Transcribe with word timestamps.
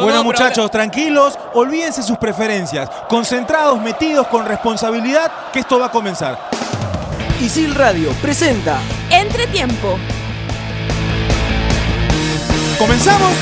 Bueno 0.00 0.24
muchachos, 0.24 0.70
tranquilos, 0.72 1.38
olvídense 1.52 2.02
sus 2.02 2.18
preferencias, 2.18 2.90
concentrados, 3.08 3.80
metidos 3.80 4.26
con 4.26 4.44
responsabilidad, 4.44 5.30
que 5.52 5.60
esto 5.60 5.78
va 5.78 5.86
a 5.86 5.90
comenzar. 5.90 6.36
Isil 7.40 7.74
Radio 7.76 8.10
presenta 8.20 8.80
Entretiempo. 9.08 9.96
¿Comenzamos? 12.76 13.32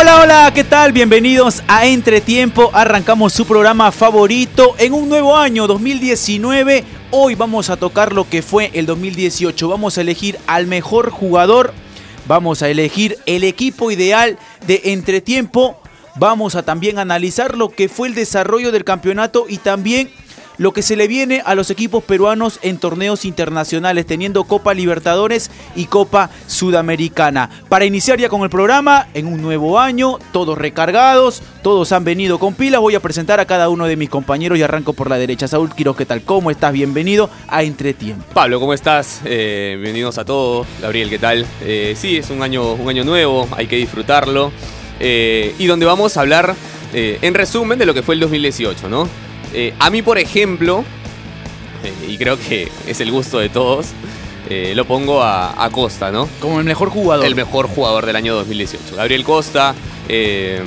Hola, 0.00 0.20
hola, 0.20 0.52
¿qué 0.54 0.62
tal? 0.62 0.92
Bienvenidos 0.92 1.64
a 1.66 1.86
Entretiempo. 1.86 2.70
Arrancamos 2.72 3.32
su 3.32 3.44
programa 3.44 3.90
favorito 3.90 4.76
en 4.78 4.92
un 4.92 5.08
nuevo 5.08 5.36
año 5.36 5.66
2019. 5.66 6.84
Hoy 7.10 7.34
vamos 7.34 7.70
a 7.70 7.76
tocar 7.76 8.12
lo 8.12 8.28
que 8.28 8.42
fue 8.42 8.70
el 8.74 8.86
2018. 8.86 9.68
Vamos 9.68 9.98
a 9.98 10.02
elegir 10.02 10.38
al 10.46 10.68
mejor 10.68 11.10
jugador. 11.10 11.74
Vamos 12.28 12.60
a 12.60 12.68
elegir 12.68 13.16
el 13.24 13.42
equipo 13.42 13.90
ideal 13.90 14.38
de 14.66 14.82
Entretiempo. 14.84 15.80
Vamos 16.16 16.56
a 16.56 16.62
también 16.62 16.98
analizar 16.98 17.56
lo 17.56 17.70
que 17.70 17.88
fue 17.88 18.08
el 18.08 18.14
desarrollo 18.14 18.70
del 18.70 18.84
campeonato 18.84 19.46
y 19.48 19.56
también 19.56 20.10
lo 20.58 20.72
que 20.72 20.82
se 20.82 20.96
le 20.96 21.08
viene 21.08 21.42
a 21.44 21.54
los 21.54 21.70
equipos 21.70 22.04
peruanos 22.04 22.58
en 22.62 22.78
torneos 22.78 23.24
internacionales, 23.24 24.06
teniendo 24.06 24.44
Copa 24.44 24.74
Libertadores 24.74 25.50
y 25.74 25.86
Copa 25.86 26.30
Sudamericana. 26.46 27.48
Para 27.68 27.84
iniciar 27.84 28.18
ya 28.18 28.28
con 28.28 28.42
el 28.42 28.50
programa, 28.50 29.08
en 29.14 29.26
un 29.26 29.40
nuevo 29.40 29.78
año, 29.78 30.18
todos 30.32 30.58
recargados, 30.58 31.42
todos 31.62 31.92
han 31.92 32.04
venido 32.04 32.38
con 32.38 32.54
pilas, 32.54 32.80
voy 32.80 32.94
a 32.94 33.00
presentar 33.00 33.40
a 33.40 33.46
cada 33.46 33.68
uno 33.68 33.86
de 33.86 33.96
mis 33.96 34.10
compañeros 34.10 34.58
y 34.58 34.62
arranco 34.62 34.92
por 34.92 35.08
la 35.08 35.18
derecha. 35.18 35.48
Saúl 35.48 35.74
Quiroz, 35.74 35.96
¿qué 35.96 36.06
tal? 36.06 36.22
¿Cómo 36.22 36.50
estás? 36.50 36.72
Bienvenido 36.72 37.30
a 37.46 37.62
Entretiempo. 37.62 38.24
Pablo, 38.34 38.60
¿cómo 38.60 38.74
estás? 38.74 39.20
Eh, 39.24 39.76
bienvenidos 39.80 40.18
a 40.18 40.24
todos. 40.24 40.66
Gabriel, 40.82 41.08
¿qué 41.08 41.18
tal? 41.18 41.46
Eh, 41.62 41.94
sí, 41.96 42.16
es 42.16 42.30
un 42.30 42.42
año, 42.42 42.72
un 42.72 42.88
año 42.88 43.04
nuevo, 43.04 43.48
hay 43.52 43.66
que 43.66 43.76
disfrutarlo. 43.76 44.52
Eh, 45.00 45.54
y 45.58 45.66
donde 45.66 45.86
vamos 45.86 46.16
a 46.16 46.20
hablar, 46.20 46.54
eh, 46.92 47.18
en 47.22 47.34
resumen, 47.34 47.78
de 47.78 47.86
lo 47.86 47.94
que 47.94 48.02
fue 48.02 48.14
el 48.14 48.20
2018, 48.20 48.88
¿no? 48.88 49.08
Eh, 49.54 49.74
a 49.78 49.90
mí, 49.90 50.02
por 50.02 50.18
ejemplo, 50.18 50.84
eh, 51.84 51.92
y 52.08 52.18
creo 52.18 52.38
que 52.38 52.68
es 52.86 53.00
el 53.00 53.10
gusto 53.10 53.38
de 53.38 53.48
todos, 53.48 53.88
eh, 54.50 54.72
lo 54.74 54.84
pongo 54.84 55.22
a, 55.22 55.62
a 55.64 55.70
Costa, 55.70 56.10
¿no? 56.10 56.28
Como 56.40 56.58
el 56.58 56.64
mejor 56.64 56.90
jugador. 56.90 57.24
El 57.26 57.34
mejor 57.34 57.66
jugador 57.68 58.06
del 58.06 58.16
año 58.16 58.34
2018. 58.34 58.96
Gabriel 58.96 59.24
Costa, 59.24 59.74
eh, 60.08 60.62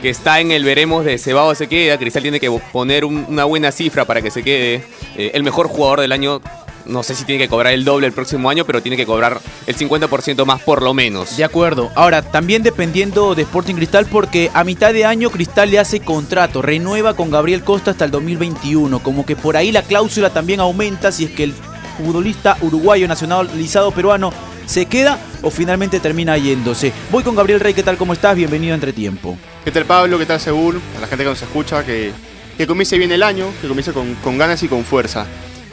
que 0.00 0.08
está 0.10 0.40
en 0.40 0.50
el 0.50 0.64
veremos 0.64 1.04
de 1.04 1.16
Cebado 1.18 1.54
se 1.54 1.68
queda. 1.68 1.96
Cristal 1.98 2.22
tiene 2.22 2.40
que 2.40 2.50
poner 2.72 3.04
un- 3.04 3.24
una 3.28 3.44
buena 3.44 3.70
cifra 3.70 4.04
para 4.04 4.20
que 4.20 4.30
se 4.30 4.42
quede. 4.42 4.82
Eh, 5.16 5.30
el 5.34 5.42
mejor 5.42 5.68
jugador 5.68 6.00
del 6.00 6.10
año, 6.12 6.40
no 6.86 7.02
sé 7.02 7.14
si 7.14 7.24
tiene 7.24 7.42
que 7.42 7.48
cobrar 7.48 7.72
el 7.72 7.84
doble 7.84 8.06
el 8.06 8.12
próximo 8.12 8.50
año, 8.50 8.64
pero 8.64 8.82
tiene 8.82 8.96
que 8.96 9.06
cobrar 9.06 9.40
el 9.66 9.76
50% 9.76 10.44
más 10.44 10.60
por 10.62 10.82
lo 10.82 10.94
menos. 10.94 11.36
De 11.36 11.44
acuerdo. 11.44 11.90
Ahora, 11.94 12.22
también 12.22 12.62
dependiendo 12.62 13.34
de 13.34 13.42
Sporting 13.42 13.74
Cristal, 13.74 14.06
porque 14.06 14.50
a 14.54 14.64
mitad 14.64 14.92
de 14.92 15.04
año 15.04 15.30
Cristal 15.30 15.70
le 15.70 15.78
hace 15.78 16.00
contrato, 16.00 16.62
renueva 16.62 17.14
con 17.14 17.30
Gabriel 17.30 17.62
Costa 17.62 17.92
hasta 17.92 18.04
el 18.04 18.10
2021. 18.10 19.02
Como 19.02 19.26
que 19.26 19.36
por 19.36 19.56
ahí 19.56 19.72
la 19.72 19.82
cláusula 19.82 20.30
también 20.30 20.60
aumenta 20.60 21.12
si 21.12 21.24
es 21.24 21.30
que 21.30 21.44
el 21.44 21.54
futbolista 21.96 22.56
uruguayo 22.60 23.06
nacionalizado 23.06 23.90
peruano 23.90 24.32
se 24.66 24.86
queda 24.86 25.18
o 25.42 25.50
finalmente 25.50 26.00
termina 26.00 26.36
yéndose. 26.38 26.92
Voy 27.10 27.22
con 27.22 27.34
Gabriel 27.34 27.60
Rey, 27.60 27.74
¿qué 27.74 27.82
tal? 27.82 27.96
¿Cómo 27.96 28.12
estás? 28.12 28.36
Bienvenido 28.36 28.72
a 28.72 28.76
Entretiempo. 28.76 29.36
¿Qué 29.64 29.70
tal 29.70 29.84
Pablo? 29.84 30.18
¿Qué 30.18 30.26
tal 30.26 30.40
Seúl? 30.40 30.80
A 30.96 31.00
la 31.00 31.06
gente 31.06 31.24
que 31.24 31.30
nos 31.30 31.42
escucha, 31.42 31.84
que, 31.84 32.12
que 32.56 32.66
comience 32.66 32.96
bien 32.98 33.12
el 33.12 33.22
año, 33.22 33.46
que 33.60 33.68
comience 33.68 33.92
con, 33.92 34.14
con 34.16 34.38
ganas 34.38 34.62
y 34.62 34.68
con 34.68 34.84
fuerza. 34.84 35.26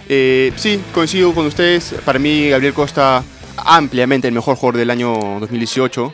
Eh, 0.09 0.51
sí, 0.55 0.81
coincido 0.93 1.33
con 1.33 1.45
ustedes. 1.45 1.93
Para 2.03 2.17
mí, 2.19 2.49
Gabriel 2.49 2.73
Costa, 2.73 3.23
ampliamente 3.57 4.27
el 4.27 4.33
mejor 4.33 4.55
jugador 4.55 4.77
del 4.79 4.89
año 4.89 5.13
2018. 5.39 6.13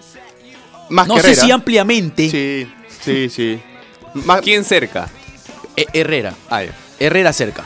Más 0.89 1.07
No 1.07 1.17
sé 1.19 1.33
si 1.35 1.49
ampliamente. 1.51 2.29
Sí, 2.29 2.67
sí, 3.01 3.29
sí. 3.29 3.59
Más- 4.25 4.41
¿Quién 4.41 4.63
cerca? 4.63 5.07
Eh, 5.77 5.85
Herrera. 5.93 6.33
Ah, 6.49 6.63
ya. 6.63 6.71
Herrera 6.99 7.33
cerca. 7.33 7.63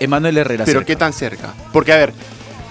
Emanuel 0.00 0.36
Herrera 0.36 0.64
pero 0.64 0.80
cerca. 0.80 0.86
¿qué 0.86 0.96
tan 0.96 1.12
cerca? 1.12 1.54
Porque, 1.72 1.92
a 1.92 1.96
ver, 1.96 2.12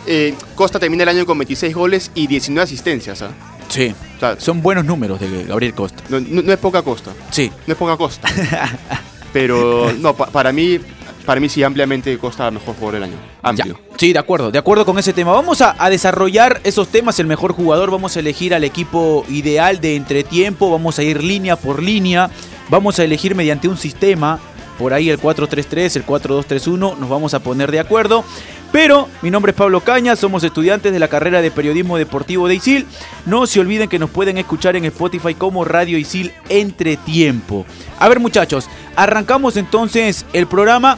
eh, 0.06 0.34
Costa 0.56 0.80
termina 0.80 1.04
el 1.04 1.10
año 1.10 1.26
con 1.26 1.38
26 1.38 1.74
goles 1.76 2.12
y 2.16 2.28
19 2.28 2.64
asistencias. 2.64 3.22
¿ah? 3.22 3.32
Sí. 3.70 3.94
O 4.18 4.20
sea, 4.20 4.40
Son 4.40 4.62
buenos 4.62 4.86
números 4.86 5.20
de 5.20 5.44
Gabriel 5.46 5.74
Costa. 5.74 6.04
no, 6.10 6.20
no- 6.20 6.42
no 6.42 6.54
es 6.54 6.60
poca 6.60 6.82
costa. 6.82 7.12
Sí. 7.32 7.52
No 7.66 7.74
es 7.74 7.78
poca 7.78 7.98
costa. 7.98 8.30
pero, 9.34 9.92
no, 10.00 10.14
pa- 10.16 10.28
para 10.28 10.52
mí, 10.54 10.80
para 11.28 11.42
mí 11.42 11.50
sí, 11.50 11.62
ampliamente 11.62 12.18
Costa 12.18 12.50
mejor 12.50 12.74
jugador 12.76 12.94
del 12.94 13.04
año. 13.04 13.18
Amplio. 13.42 13.78
Ya. 13.92 13.98
Sí, 13.98 14.14
de 14.14 14.20
acuerdo, 14.20 14.50
de 14.50 14.58
acuerdo 14.58 14.86
con 14.86 14.98
ese 14.98 15.12
tema. 15.12 15.34
Vamos 15.34 15.60
a, 15.62 15.76
a 15.78 15.90
desarrollar 15.90 16.62
esos 16.64 16.88
temas, 16.88 17.20
el 17.20 17.28
mejor 17.28 17.52
jugador, 17.52 17.92
vamos 17.92 18.16
a 18.16 18.22
elegir 18.22 18.56
al 18.56 18.64
equipo 18.64 19.26
ideal 19.28 19.82
de 19.82 19.98
entretiempo, 19.98 20.72
vamos 20.72 21.00
a 21.00 21.04
ir 21.04 21.22
línea 21.22 21.58
por 21.58 21.84
línea, 21.84 22.30
vamos 22.70 22.98
a 23.00 23.04
elegir 23.04 23.36
mediante 23.36 23.68
un 23.68 23.76
sistema, 23.76 24.40
por 24.78 24.94
ahí 24.94 25.10
el 25.10 25.20
4-3-3, 25.20 25.96
el 25.96 26.06
4-2-3-1, 26.06 26.98
nos 26.98 27.10
vamos 27.10 27.34
a 27.34 27.40
poner 27.40 27.72
de 27.72 27.80
acuerdo. 27.80 28.24
Pero 28.72 29.08
mi 29.22 29.32
nombre 29.32 29.52
es 29.52 29.58
Pablo 29.58 29.82
Caña, 29.82 30.16
somos 30.16 30.44
estudiantes 30.44 30.92
de 30.92 31.00
la 31.00 31.08
carrera 31.08 31.42
de 31.42 31.52
periodismo 31.52 31.98
deportivo 31.98 32.48
de 32.48 32.56
ISIL. 32.56 32.86
No 33.26 33.48
se 33.48 33.60
olviden 33.60 33.90
que 33.90 34.00
nos 34.00 34.10
pueden 34.10 34.38
escuchar 34.38 34.76
en 34.76 34.86
Spotify 34.86 35.34
como 35.34 35.64
Radio 35.64 35.98
ISIL 35.98 36.34
Entretiempo. 36.50 37.66
A 38.00 38.10
ver 38.10 38.20
muchachos, 38.20 38.70
arrancamos 38.96 39.58
entonces 39.58 40.26
el 40.34 40.48
programa. 40.48 40.98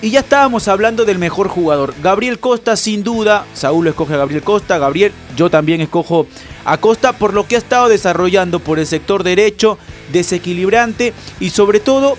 Y 0.00 0.10
ya 0.10 0.20
estábamos 0.20 0.68
hablando 0.68 1.04
del 1.04 1.18
mejor 1.18 1.48
jugador. 1.48 1.92
Gabriel 2.00 2.38
Costa, 2.38 2.76
sin 2.76 3.02
duda. 3.02 3.46
Saúl 3.52 3.88
escoge 3.88 4.14
a 4.14 4.18
Gabriel 4.18 4.44
Costa. 4.44 4.78
Gabriel, 4.78 5.12
yo 5.36 5.50
también 5.50 5.80
escojo 5.80 6.28
a 6.64 6.78
Costa 6.78 7.14
por 7.14 7.34
lo 7.34 7.48
que 7.48 7.56
ha 7.56 7.58
estado 7.58 7.88
desarrollando 7.88 8.60
por 8.60 8.78
el 8.78 8.86
sector 8.86 9.24
derecho, 9.24 9.76
desequilibrante 10.12 11.14
y 11.40 11.50
sobre 11.50 11.80
todo 11.80 12.16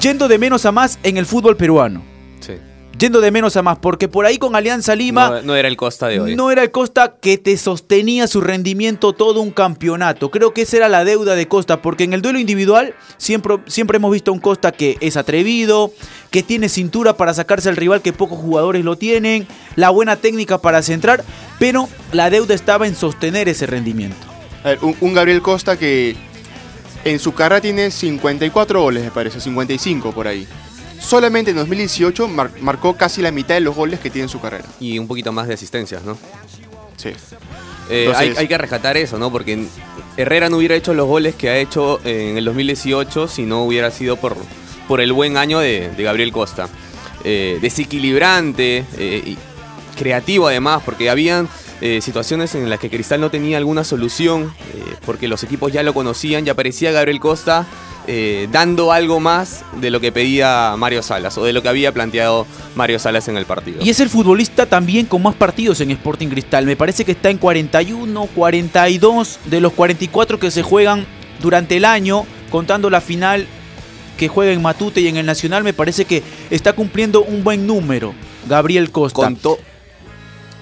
yendo 0.00 0.28
de 0.28 0.38
menos 0.38 0.66
a 0.66 0.72
más 0.72 0.98
en 1.02 1.16
el 1.16 1.26
fútbol 1.26 1.56
peruano. 1.56 2.02
Sí. 2.40 2.54
Yendo 2.98 3.20
de 3.20 3.30
menos 3.30 3.56
a 3.56 3.62
más, 3.62 3.78
porque 3.78 4.08
por 4.08 4.26
ahí 4.26 4.38
con 4.38 4.56
Alianza 4.56 4.96
Lima 4.96 5.30
No, 5.30 5.42
no 5.42 5.54
era 5.56 5.68
el 5.68 5.76
Costa 5.76 6.08
de 6.08 6.18
hoy. 6.18 6.34
no 6.34 6.50
era 6.50 6.64
el 6.64 6.72
Costa 6.72 7.14
que 7.20 7.38
te 7.38 7.56
sostenía 7.56 8.26
su 8.26 8.40
rendimiento 8.40 9.12
todo 9.12 9.40
un 9.40 9.52
campeonato. 9.52 10.32
Creo 10.32 10.52
que 10.52 10.62
esa 10.62 10.78
era 10.78 10.88
la 10.88 11.04
deuda 11.04 11.36
de 11.36 11.46
Costa, 11.46 11.80
porque 11.80 12.02
en 12.04 12.12
el 12.12 12.22
duelo 12.22 12.40
individual 12.40 12.94
siempre, 13.16 13.58
siempre 13.66 13.98
hemos 13.98 14.10
visto 14.10 14.32
a 14.32 14.34
un 14.34 14.40
Costa 14.40 14.72
que 14.72 14.96
es 15.00 15.16
atrevido, 15.16 15.92
que 16.30 16.42
tiene 16.42 16.68
cintura 16.68 17.16
para 17.16 17.34
sacarse 17.34 17.68
al 17.68 17.76
rival 17.76 18.02
que 18.02 18.12
pocos 18.12 18.38
jugadores 18.38 18.84
lo 18.84 18.96
tienen, 18.96 19.46
la 19.76 19.90
buena 19.90 20.16
técnica 20.16 20.58
para 20.58 20.82
centrar, 20.82 21.24
pero 21.60 21.88
la 22.12 22.30
deuda 22.30 22.54
estaba 22.54 22.88
en 22.88 22.96
sostener 22.96 23.48
ese 23.48 23.66
rendimiento. 23.66 24.16
A 24.64 24.70
ver, 24.70 24.78
un, 24.82 24.96
un 25.00 25.14
Gabriel 25.14 25.40
Costa 25.40 25.78
que 25.78 26.16
en 27.10 27.18
su 27.18 27.32
carrera 27.34 27.60
tiene 27.60 27.90
54 27.90 28.80
goles, 28.82 29.04
me 29.04 29.10
parece, 29.10 29.40
55 29.40 30.12
por 30.12 30.26
ahí. 30.28 30.46
Solamente 31.00 31.50
en 31.52 31.56
2018 31.58 32.28
mar- 32.28 32.50
marcó 32.60 32.96
casi 32.96 33.22
la 33.22 33.30
mitad 33.30 33.54
de 33.54 33.60
los 33.60 33.74
goles 33.76 34.00
que 34.00 34.10
tiene 34.10 34.24
en 34.24 34.28
su 34.28 34.40
carrera. 34.40 34.64
Y 34.80 34.98
un 34.98 35.06
poquito 35.06 35.32
más 35.32 35.46
de 35.48 35.54
asistencias, 35.54 36.02
¿no? 36.04 36.18
Sí. 36.96 37.10
Eh, 37.90 38.04
Entonces- 38.06 38.16
hay, 38.16 38.34
hay 38.36 38.48
que 38.48 38.58
rescatar 38.58 38.96
eso, 38.96 39.16
¿no? 39.18 39.30
Porque 39.30 39.64
Herrera 40.16 40.50
no 40.50 40.56
hubiera 40.58 40.74
hecho 40.74 40.92
los 40.94 41.06
goles 41.06 41.34
que 41.36 41.48
ha 41.48 41.56
hecho 41.58 42.00
en 42.04 42.36
el 42.36 42.44
2018 42.44 43.28
si 43.28 43.42
no 43.44 43.62
hubiera 43.64 43.90
sido 43.90 44.16
por, 44.16 44.36
por 44.88 45.00
el 45.00 45.12
buen 45.12 45.36
año 45.36 45.60
de, 45.60 45.90
de 45.96 46.02
Gabriel 46.02 46.32
Costa. 46.32 46.68
Eh, 47.24 47.58
desequilibrante 47.62 48.84
eh, 48.96 49.22
y 49.24 49.38
creativo 49.96 50.48
además, 50.48 50.82
porque 50.84 51.10
habían 51.10 51.48
eh, 51.80 52.00
situaciones 52.00 52.54
en 52.54 52.68
las 52.68 52.80
que 52.80 52.90
Cristal 52.90 53.20
no 53.20 53.30
tenía 53.30 53.58
alguna 53.58 53.84
solución, 53.84 54.52
eh, 54.74 54.94
porque 55.06 55.28
los 55.28 55.42
equipos 55.44 55.72
ya 55.72 55.82
lo 55.82 55.94
conocían, 55.94 56.44
ya 56.44 56.52
aparecía 56.52 56.90
Gabriel 56.90 57.20
Costa 57.20 57.66
eh, 58.10 58.48
dando 58.50 58.90
algo 58.90 59.20
más 59.20 59.66
de 59.82 59.90
lo 59.90 60.00
que 60.00 60.10
pedía 60.10 60.74
Mario 60.78 61.02
Salas 61.02 61.36
o 61.36 61.44
de 61.44 61.52
lo 61.52 61.62
que 61.62 61.68
había 61.68 61.92
planteado 61.92 62.46
Mario 62.74 62.98
Salas 62.98 63.28
en 63.28 63.36
el 63.36 63.44
partido. 63.44 63.82
Y 63.82 63.90
es 63.90 64.00
el 64.00 64.08
futbolista 64.08 64.64
también 64.64 65.04
con 65.04 65.22
más 65.22 65.34
partidos 65.34 65.82
en 65.82 65.90
Sporting 65.90 66.28
Cristal. 66.28 66.64
Me 66.64 66.74
parece 66.74 67.04
que 67.04 67.12
está 67.12 67.28
en 67.28 67.36
41, 67.36 68.28
42 68.34 69.40
de 69.44 69.60
los 69.60 69.74
44 69.74 70.38
que 70.38 70.50
se 70.50 70.62
juegan 70.62 71.04
durante 71.42 71.76
el 71.76 71.84
año, 71.84 72.24
contando 72.50 72.88
la 72.88 73.02
final 73.02 73.46
que 74.16 74.28
juega 74.28 74.52
en 74.52 74.62
Matute 74.62 75.02
y 75.02 75.08
en 75.08 75.18
el 75.18 75.26
Nacional. 75.26 75.62
Me 75.62 75.74
parece 75.74 76.06
que 76.06 76.22
está 76.48 76.72
cumpliendo 76.72 77.22
un 77.22 77.44
buen 77.44 77.66
número. 77.66 78.14
Gabriel 78.48 78.90
Costa. 78.90 79.20
Contó 79.22 79.58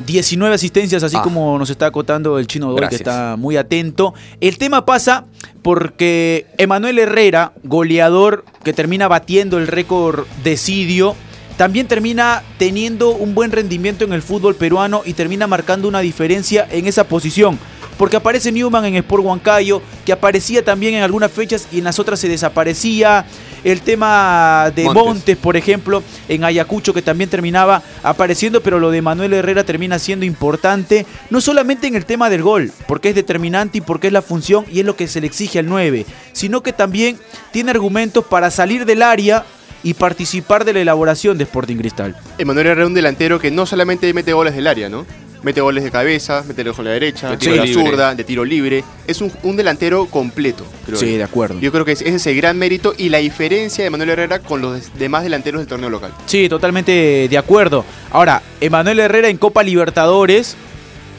19 0.04 0.54
asistencias, 0.54 1.02
así 1.02 1.16
Ah. 1.16 1.22
como 1.22 1.58
nos 1.58 1.70
está 1.70 1.86
acotando 1.86 2.38
el 2.38 2.46
chino 2.46 2.70
Doy, 2.72 2.88
que 2.88 2.96
está 2.96 3.36
muy 3.36 3.56
atento. 3.56 4.12
El 4.40 4.58
tema 4.58 4.84
pasa 4.84 5.24
porque 5.62 6.46
Emanuel 6.58 6.98
Herrera, 6.98 7.52
goleador 7.64 8.44
que 8.62 8.72
termina 8.72 9.08
batiendo 9.08 9.58
el 9.58 9.66
récord 9.66 10.26
de 10.44 10.56
Sidio, 10.56 11.16
también 11.56 11.88
termina 11.88 12.42
teniendo 12.58 13.10
un 13.10 13.34
buen 13.34 13.50
rendimiento 13.50 14.04
en 14.04 14.12
el 14.12 14.22
fútbol 14.22 14.54
peruano 14.54 15.02
y 15.04 15.14
termina 15.14 15.46
marcando 15.46 15.88
una 15.88 16.00
diferencia 16.00 16.66
en 16.70 16.86
esa 16.86 17.04
posición. 17.04 17.58
porque 17.96 18.16
aparece 18.16 18.52
Newman 18.52 18.84
en 18.84 18.96
Sport 18.96 19.24
Huancayo, 19.24 19.80
que 20.04 20.12
aparecía 20.12 20.62
también 20.62 20.94
en 20.94 21.02
algunas 21.02 21.32
fechas 21.32 21.66
y 21.72 21.78
en 21.78 21.84
las 21.84 21.98
otras 21.98 22.20
se 22.20 22.28
desaparecía. 22.28 23.24
El 23.64 23.80
tema 23.80 24.70
de 24.76 24.84
Montes. 24.84 25.02
Montes, 25.02 25.36
por 25.38 25.56
ejemplo, 25.56 26.02
en 26.28 26.44
Ayacucho, 26.44 26.92
que 26.92 27.02
también 27.02 27.30
terminaba 27.30 27.82
apareciendo, 28.02 28.60
pero 28.60 28.78
lo 28.78 28.90
de 28.90 29.02
Manuel 29.02 29.32
Herrera 29.32 29.64
termina 29.64 29.98
siendo 29.98 30.24
importante, 30.24 31.04
no 31.30 31.40
solamente 31.40 31.86
en 31.88 31.96
el 31.96 32.04
tema 32.04 32.30
del 32.30 32.42
gol, 32.42 32.70
porque 32.86 33.08
es 33.08 33.14
determinante 33.14 33.78
y 33.78 33.80
porque 33.80 34.08
es 34.08 34.12
la 34.12 34.22
función 34.22 34.66
y 34.70 34.80
es 34.80 34.86
lo 34.86 34.94
que 34.94 35.08
se 35.08 35.20
le 35.20 35.26
exige 35.26 35.58
al 35.58 35.66
9, 35.66 36.06
sino 36.32 36.62
que 36.62 36.72
también 36.72 37.18
tiene 37.50 37.70
argumentos 37.70 38.24
para 38.26 38.50
salir 38.52 38.84
del 38.84 39.02
área 39.02 39.44
y 39.86 39.94
participar 39.94 40.64
de 40.64 40.72
la 40.72 40.80
elaboración 40.80 41.38
de 41.38 41.44
Sporting 41.44 41.76
Cristal. 41.76 42.16
Emanuel 42.38 42.66
Herrera 42.66 42.82
es 42.82 42.88
un 42.88 42.94
delantero 42.94 43.38
que 43.38 43.52
no 43.52 43.66
solamente 43.66 44.12
mete 44.12 44.32
goles 44.32 44.56
del 44.56 44.66
área, 44.66 44.88
¿no? 44.88 45.06
Mete 45.44 45.60
goles 45.60 45.84
de 45.84 45.92
cabeza, 45.92 46.42
mete 46.48 46.62
goles 46.64 46.74
con 46.74 46.84
la 46.86 46.90
derecha, 46.90 47.30
De 47.30 47.36
tiro 47.36 47.52
tiro 47.52 47.56
la 47.62 47.66
libre. 47.70 47.84
zurda, 47.90 48.14
de 48.16 48.24
tiro 48.24 48.44
libre. 48.44 48.82
Es 49.06 49.20
un, 49.20 49.30
un 49.44 49.54
delantero 49.56 50.06
completo, 50.06 50.66
creo 50.86 50.98
Sí, 50.98 51.12
yo. 51.12 51.18
de 51.18 51.22
acuerdo. 51.22 51.60
Yo 51.60 51.70
creo 51.70 51.84
que 51.84 51.92
ese 51.92 52.08
es 52.08 52.26
el 52.26 52.34
gran 52.36 52.58
mérito 52.58 52.94
y 52.98 53.10
la 53.10 53.18
diferencia 53.18 53.84
de 53.84 53.90
Manuel 53.90 54.10
Herrera 54.10 54.40
con 54.40 54.60
los 54.60 54.92
demás 54.98 55.22
delanteros 55.22 55.60
del 55.60 55.68
torneo 55.68 55.88
local. 55.88 56.10
Sí, 56.26 56.48
totalmente 56.48 57.28
de 57.30 57.38
acuerdo. 57.38 57.84
Ahora, 58.10 58.42
Emanuel 58.60 58.98
Herrera 58.98 59.28
en 59.28 59.36
Copa 59.36 59.62
Libertadores 59.62 60.56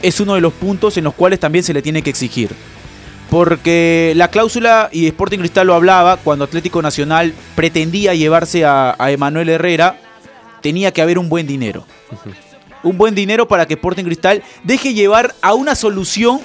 es 0.02 0.20
uno 0.20 0.34
de 0.34 0.42
los 0.42 0.52
puntos 0.52 0.98
en 0.98 1.04
los 1.04 1.14
cuales 1.14 1.40
también 1.40 1.64
se 1.64 1.72
le 1.72 1.80
tiene 1.80 2.02
que 2.02 2.10
exigir. 2.10 2.50
Porque 3.30 4.12
la 4.16 4.28
cláusula, 4.28 4.88
y 4.90 5.06
Sporting 5.06 5.38
Cristal 5.38 5.66
lo 5.66 5.74
hablaba, 5.74 6.16
cuando 6.16 6.44
Atlético 6.44 6.80
Nacional 6.80 7.34
pretendía 7.54 8.14
llevarse 8.14 8.64
a, 8.64 8.96
a 8.98 9.10
Emanuel 9.10 9.50
Herrera, 9.50 9.98
tenía 10.62 10.92
que 10.92 11.02
haber 11.02 11.18
un 11.18 11.28
buen 11.28 11.46
dinero. 11.46 11.84
Un 12.82 12.96
buen 12.96 13.14
dinero 13.14 13.46
para 13.46 13.66
que 13.66 13.74
Sporting 13.74 14.04
Cristal 14.04 14.42
deje 14.64 14.94
llevar 14.94 15.34
a 15.42 15.52
una 15.54 15.74
solución, 15.74 16.40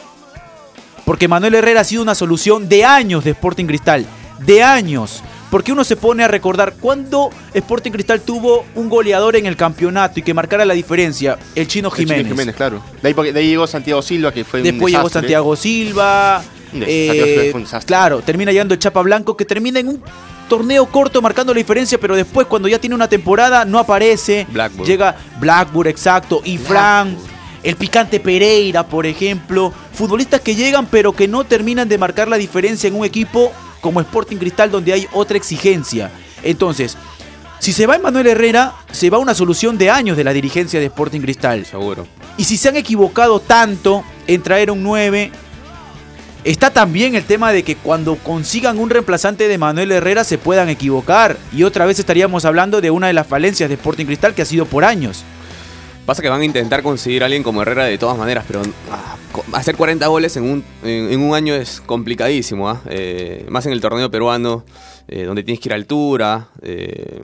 porque 1.06 1.26
Emanuel 1.26 1.56
Herrera 1.56 1.82
ha 1.82 1.86
sido 1.86 2.02
una 2.02 2.16
solución 2.16 2.68
de 2.68 2.84
años 2.84 3.24
de 3.24 3.32
Sporting 3.32 3.66
Cristal, 3.66 4.06
de 4.40 4.64
años. 4.64 5.24
Porque 5.50 5.72
uno 5.72 5.84
se 5.84 5.96
pone 5.96 6.24
a 6.24 6.28
recordar 6.28 6.74
cuándo 6.80 7.30
Sporting 7.54 7.92
Cristal 7.92 8.22
tuvo 8.22 8.66
un 8.74 8.90
goleador 8.90 9.36
en 9.36 9.46
el 9.46 9.56
campeonato 9.56 10.20
y 10.20 10.24
que 10.24 10.34
marcara 10.34 10.66
la 10.66 10.74
diferencia, 10.74 11.38
el 11.54 11.68
Chino 11.68 11.90
El 11.96 12.08
Chino 12.08 12.28
Jiménez. 12.28 12.56
claro. 12.56 12.82
De 13.04 13.10
ahí, 13.10 13.14
de 13.14 13.40
ahí 13.40 13.48
llegó 13.50 13.68
Santiago 13.68 14.02
Silva, 14.02 14.34
que 14.34 14.44
fue 14.44 14.62
un 14.62 14.64
Después 14.64 14.92
llegó. 14.92 15.10
Santiago 15.10 15.56
Silva. 15.56 16.44
Eh, 16.76 17.54
claro, 17.86 18.22
termina 18.22 18.52
llegando 18.52 18.74
el 18.74 18.80
Chapa 18.80 19.02
Blanco, 19.02 19.38
que 19.38 19.46
termina 19.46 19.80
en 19.80 19.90
un 19.90 20.04
torneo 20.50 20.86
corto 20.88 21.22
marcando 21.22 21.54
la 21.54 21.58
diferencia, 21.58 22.00
pero 22.00 22.16
después 22.16 22.48
cuando 22.48 22.68
ya 22.68 22.80
tiene 22.80 22.96
una 22.96 23.08
temporada 23.08 23.66
no 23.66 23.80
aparece. 23.80 24.48
Blackburn. 24.50 24.88
Llega 24.88 25.16
Blackburn, 25.40 25.90
exacto, 25.90 26.42
y 26.44 26.58
Fran. 26.58 27.16
El 27.64 27.78
picante 27.78 28.20
Pereira, 28.20 28.86
por 28.86 29.06
ejemplo. 29.06 29.74
Futbolistas 29.94 30.42
que 30.42 30.54
llegan 30.54 30.86
pero 30.88 31.14
que 31.14 31.30
no 31.30 31.46
terminan 31.46 31.88
de 31.88 31.98
marcar 31.98 32.28
la 32.28 32.38
diferencia 32.38 32.88
en 32.88 32.96
un 32.96 33.06
equipo 33.06 33.54
como 33.80 34.02
Sporting 34.02 34.38
Cristal 34.38 34.70
donde 34.70 34.94
hay 34.94 35.08
otra 35.14 35.38
exigencia. 35.38 36.12
Entonces, 36.44 36.98
si 37.60 37.72
se 37.72 37.88
va 37.88 37.96
Emanuel 37.96 38.28
Herrera, 38.28 38.74
se 38.92 39.10
va 39.10 39.20
una 39.20 39.34
solución 39.34 39.78
de 39.78 39.90
años 39.90 40.18
de 40.18 40.26
la 40.26 40.34
dirigencia 40.34 40.82
de 40.82 40.88
Sporting 40.88 41.22
Cristal. 41.22 41.66
Seguro. 41.66 42.06
Y 42.38 42.44
si 42.44 42.58
se 42.58 42.68
han 42.70 42.76
equivocado 42.76 43.40
tanto 43.40 44.04
en 44.28 44.42
traer 44.42 44.70
un 44.70 44.84
9, 44.84 45.32
está 46.44 46.72
también 46.72 47.16
el 47.16 47.24
tema 47.24 47.52
de 47.52 47.64
que 47.64 47.76
cuando 47.76 48.16
consigan 48.16 48.78
un 48.80 48.90
reemplazante 48.90 49.48
de 49.48 49.58
Manuel 49.58 49.92
Herrera 49.92 50.24
se 50.24 50.38
puedan 50.38 50.70
equivocar. 50.70 51.38
Y 51.52 51.64
otra 51.64 51.86
vez 51.86 52.00
estaríamos 52.00 52.46
hablando 52.46 52.82
de 52.82 52.92
una 52.92 53.08
de 53.08 53.14
las 53.14 53.28
falencias 53.28 53.70
de 53.70 53.76
Sporting 53.76 54.06
Cristal 54.06 54.34
que 54.34 54.42
ha 54.42 54.46
sido 54.46 54.66
por 54.66 54.84
años. 54.84 55.24
Pasa 56.06 56.22
que 56.22 56.30
van 56.30 56.42
a 56.42 56.46
intentar 56.46 56.84
conseguir 56.84 57.24
a 57.24 57.28
alguien 57.28 57.44
como 57.44 57.62
Herrera 57.62 57.86
de 57.86 57.98
todas 57.98 58.18
maneras, 58.18 58.44
pero 58.46 58.62
ah, 58.92 59.16
hacer 59.54 59.78
40 59.78 60.06
goles 60.08 60.36
en 60.36 60.44
un, 60.44 60.64
en 60.84 61.20
un 61.22 61.34
año 61.34 61.56
es 61.56 61.80
complicadísimo, 61.80 62.70
¿ah? 62.70 62.82
Eh, 62.90 63.46
más 63.50 63.66
en 63.66 63.72
el 63.72 63.80
torneo 63.80 64.12
peruano, 64.12 64.66
eh, 65.08 65.24
donde 65.24 65.44
tienes 65.44 65.62
que 65.62 65.70
ir 65.70 65.74
a 65.74 65.76
altura, 65.76 66.50
eh, 66.62 67.22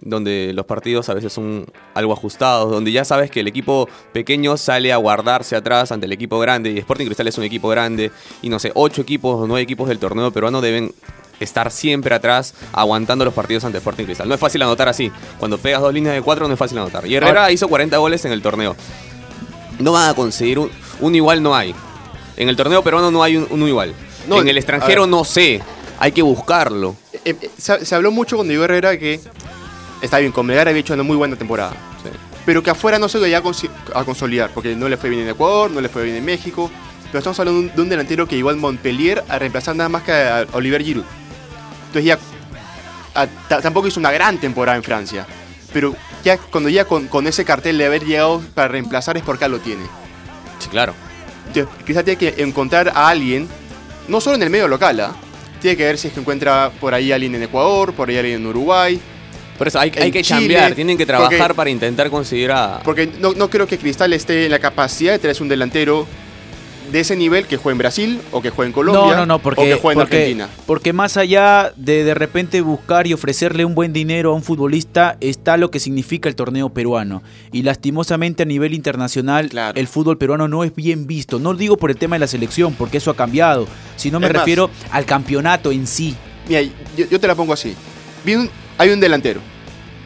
donde 0.00 0.52
los 0.54 0.66
partidos 0.66 1.08
a 1.08 1.14
veces 1.14 1.32
son 1.32 1.66
algo 1.94 2.12
ajustados, 2.12 2.70
donde 2.70 2.92
ya 2.92 3.04
sabes 3.04 3.30
que 3.30 3.40
el 3.40 3.48
equipo 3.48 3.88
pequeño 4.12 4.56
sale 4.56 4.92
a 4.92 4.96
guardarse 4.96 5.56
atrás 5.56 5.92
ante 5.92 6.06
el 6.06 6.12
equipo 6.12 6.38
grande, 6.38 6.70
y 6.70 6.78
Sporting 6.78 7.06
Cristal 7.06 7.28
es 7.28 7.38
un 7.38 7.44
equipo 7.44 7.68
grande, 7.68 8.10
y 8.42 8.48
no 8.48 8.58
sé, 8.58 8.72
8 8.74 9.02
equipos 9.02 9.42
o 9.42 9.46
9 9.46 9.62
equipos 9.62 9.88
del 9.88 9.98
torneo 9.98 10.30
peruano 10.32 10.60
deben 10.60 10.92
estar 11.40 11.70
siempre 11.70 12.14
atrás 12.14 12.54
aguantando 12.72 13.24
los 13.24 13.34
partidos 13.34 13.64
ante 13.64 13.78
Sporting 13.78 14.04
Cristal. 14.04 14.28
No 14.28 14.34
es 14.34 14.40
fácil 14.40 14.62
anotar 14.62 14.88
así. 14.88 15.10
Cuando 15.38 15.58
pegas 15.58 15.80
dos 15.80 15.92
líneas 15.92 16.14
de 16.14 16.22
cuatro 16.22 16.46
no 16.46 16.54
es 16.54 16.58
fácil 16.58 16.78
anotar. 16.78 17.06
Y 17.06 17.14
Herrera 17.14 17.50
hizo 17.50 17.68
40 17.68 17.96
goles 17.98 18.24
en 18.24 18.32
el 18.32 18.42
torneo. 18.42 18.76
No 19.78 19.92
van 19.92 20.10
a 20.10 20.14
conseguir 20.14 20.58
un, 20.58 20.70
un 21.00 21.14
igual, 21.14 21.42
no 21.42 21.54
hay. 21.54 21.74
En 22.36 22.48
el 22.48 22.56
torneo 22.56 22.82
peruano 22.82 23.10
no 23.10 23.22
hay 23.22 23.36
un, 23.36 23.46
uno 23.50 23.68
igual. 23.68 23.94
No, 24.28 24.40
en 24.40 24.48
el 24.48 24.56
extranjero 24.56 25.06
no 25.06 25.24
sé. 25.24 25.60
Hay 25.98 26.12
que 26.12 26.22
buscarlo. 26.22 26.96
Eh, 27.24 27.36
eh, 27.40 27.50
se, 27.56 27.84
se 27.84 27.94
habló 27.94 28.10
mucho 28.10 28.36
cuando 28.36 28.52
llegó 28.52 28.64
Herrera 28.64 28.96
que 28.98 29.20
está 30.02 30.18
bien, 30.18 30.32
con 30.32 30.44
Melgar 30.44 30.68
había 30.68 30.80
hecho 30.80 30.92
una 30.94 31.02
muy 31.02 31.16
buena 31.16 31.36
temporada. 31.36 31.70
Sí. 32.02 32.10
Pero 32.44 32.62
que 32.62 32.70
afuera 32.70 32.98
no 32.98 33.08
se 33.08 33.18
lo 33.18 33.26
iba 33.26 33.38
a, 33.38 34.04
consolidar, 34.04 34.50
porque 34.52 34.74
no 34.76 34.88
le 34.88 34.96
fue 34.96 35.08
bien 35.08 35.22
en 35.22 35.28
Ecuador, 35.30 35.70
no 35.70 35.80
le 35.80 35.88
fue 35.88 36.02
bien 36.04 36.16
en 36.16 36.24
México. 36.24 36.70
Pero 37.06 37.18
estamos 37.18 37.38
hablando 37.38 37.60
de 37.60 37.68
un, 37.68 37.74
de 37.76 37.82
un 37.82 37.88
delantero 37.88 38.26
que 38.26 38.36
llegó 38.36 38.50
al 38.50 38.56
Montpellier 38.56 39.22
a 39.28 39.38
reemplazar 39.38 39.76
nada 39.76 39.88
más 39.88 40.02
que 40.02 40.12
a 40.12 40.46
Oliver 40.52 40.82
Giroud. 40.82 41.04
Entonces 41.86 42.04
ya 42.04 42.18
a- 43.14 43.26
ta- 43.48 43.60
tampoco 43.60 43.86
hizo 43.88 44.00
una 44.00 44.10
gran 44.10 44.38
temporada 44.38 44.76
en 44.76 44.82
Francia. 44.82 45.26
Pero 45.72 45.94
ya 46.24 46.36
cuando 46.38 46.68
ya 46.68 46.84
con, 46.84 47.06
con 47.08 47.26
ese 47.26 47.44
cartel 47.44 47.78
de 47.78 47.86
haber 47.86 48.04
llegado 48.04 48.42
para 48.54 48.68
reemplazar 48.68 49.16
es 49.16 49.22
porque 49.22 49.48
lo 49.48 49.58
tiene. 49.60 49.84
Sí, 50.58 50.68
claro. 50.68 50.94
Entonces, 51.48 51.72
quizás 51.86 52.04
tiene 52.04 52.18
que 52.18 52.42
encontrar 52.42 52.90
a 52.94 53.08
alguien, 53.08 53.48
no 54.08 54.20
solo 54.20 54.36
en 54.36 54.42
el 54.42 54.50
medio 54.50 54.68
local, 54.68 54.98
¿ah? 55.00 55.12
tiene 55.60 55.76
que 55.76 55.84
ver 55.84 55.98
si 55.98 56.08
es 56.08 56.14
que 56.14 56.20
encuentra 56.20 56.70
por 56.80 56.94
ahí 56.94 57.12
alguien 57.12 57.34
en 57.34 57.42
Ecuador, 57.44 57.92
por 57.92 58.08
ahí 58.08 58.16
alguien 58.18 58.40
en 58.40 58.46
Uruguay. 58.46 59.00
Por 59.62 59.68
eso 59.68 59.78
hay, 59.78 59.92
que 59.92 60.00
Chile, 60.00 60.22
chambear. 60.24 60.74
Tienen 60.74 60.98
que 60.98 61.06
trabajar 61.06 61.38
porque- 61.38 61.54
para 61.54 61.70
intentar 61.70 62.10
conseguir 62.10 62.50
a. 62.50 62.80
Porque 62.82 63.08
no, 63.20 63.32
no 63.32 63.48
creo 63.48 63.64
que 63.68 63.78
Cristal 63.78 64.12
esté 64.12 64.46
en 64.46 64.50
la 64.50 64.58
capacidad 64.58 65.12
de 65.12 65.20
traerse 65.20 65.40
un 65.40 65.48
delantero 65.48 66.04
de 66.90 66.98
ese 66.98 67.14
nivel 67.14 67.46
que 67.46 67.58
juegue 67.58 67.74
en 67.74 67.78
Brasil 67.78 68.20
o 68.32 68.42
que 68.42 68.50
juegue 68.50 68.66
en 68.70 68.72
Colombia 68.72 69.00
no, 69.14 69.16
no, 69.18 69.24
no, 69.26 69.38
porque, 69.38 69.60
o 69.60 69.64
que 69.64 69.74
juegue 69.76 70.00
en 70.00 70.00
porque, 70.04 70.16
Argentina. 70.16 70.48
porque 70.66 70.92
más 70.92 71.16
allá 71.16 71.72
de 71.76 72.02
de 72.02 72.12
repente 72.12 72.60
buscar 72.60 73.06
y 73.06 73.12
ofrecerle 73.14 73.64
un 73.64 73.76
buen 73.76 73.92
dinero 73.92 74.32
a 74.32 74.34
un 74.34 74.42
futbolista, 74.42 75.16
está 75.20 75.56
lo 75.56 75.70
que 75.70 75.78
significa 75.78 76.28
el 76.28 76.34
torneo 76.34 76.70
peruano. 76.70 77.22
Y 77.52 77.62
lastimosamente 77.62 78.42
a 78.42 78.46
nivel 78.46 78.74
internacional, 78.74 79.48
Claro. 79.48 79.78
el 79.78 79.86
fútbol 79.86 80.18
peruano 80.18 80.48
no 80.48 80.64
es 80.64 80.74
bien 80.74 81.06
visto. 81.06 81.38
No 81.38 81.54
digo 81.54 81.76
por 81.76 81.92
el 81.92 81.96
tema 81.98 82.16
de 82.16 82.20
la 82.20 82.26
selección, 82.26 82.74
porque 82.74 82.96
eso 82.98 83.12
ha 83.12 83.16
cambiado, 83.16 83.68
sino 83.94 84.18
me 84.18 84.26
Es 84.26 84.32
más- 84.32 84.42
refiero 84.42 84.70
al 84.90 85.04
campeonato 85.04 85.70
en 85.70 85.86
sí. 85.86 86.16
Mira, 86.48 86.62
yo, 86.62 87.06
yo 87.08 87.20
te 87.20 87.28
la 87.28 87.36
pongo 87.36 87.52
así. 87.52 87.76
Hay 88.78 88.88
un 88.90 89.00
delantero, 89.00 89.40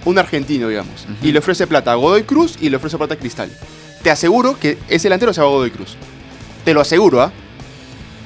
un 0.07 0.19
argentino, 0.19 0.69
digamos, 0.69 1.07
y 1.21 1.33
le 1.33 1.41
ofrece 1.41 1.67
plata 1.67 1.93
a 1.93 1.97
Godoy 1.97 2.23
Cruz 2.23 2.57
y 2.61 2.71
le 2.71 2.77
ofrece 2.77 2.97
plata 2.97 3.15
a 3.15 3.17
Cristal. 3.19 3.51
Te 4.03 4.11
aseguro 4.11 4.59
que 4.59 4.79
ese 4.89 5.05
delantero 5.09 5.35
se 5.35 5.41
va 5.41 5.49
a 5.49 5.51
Godoy 5.51 5.71
Cruz. 5.73 5.97
Te 6.65 6.73
lo 6.73 6.81
aseguro, 6.81 7.21
¿ah? 7.21 7.33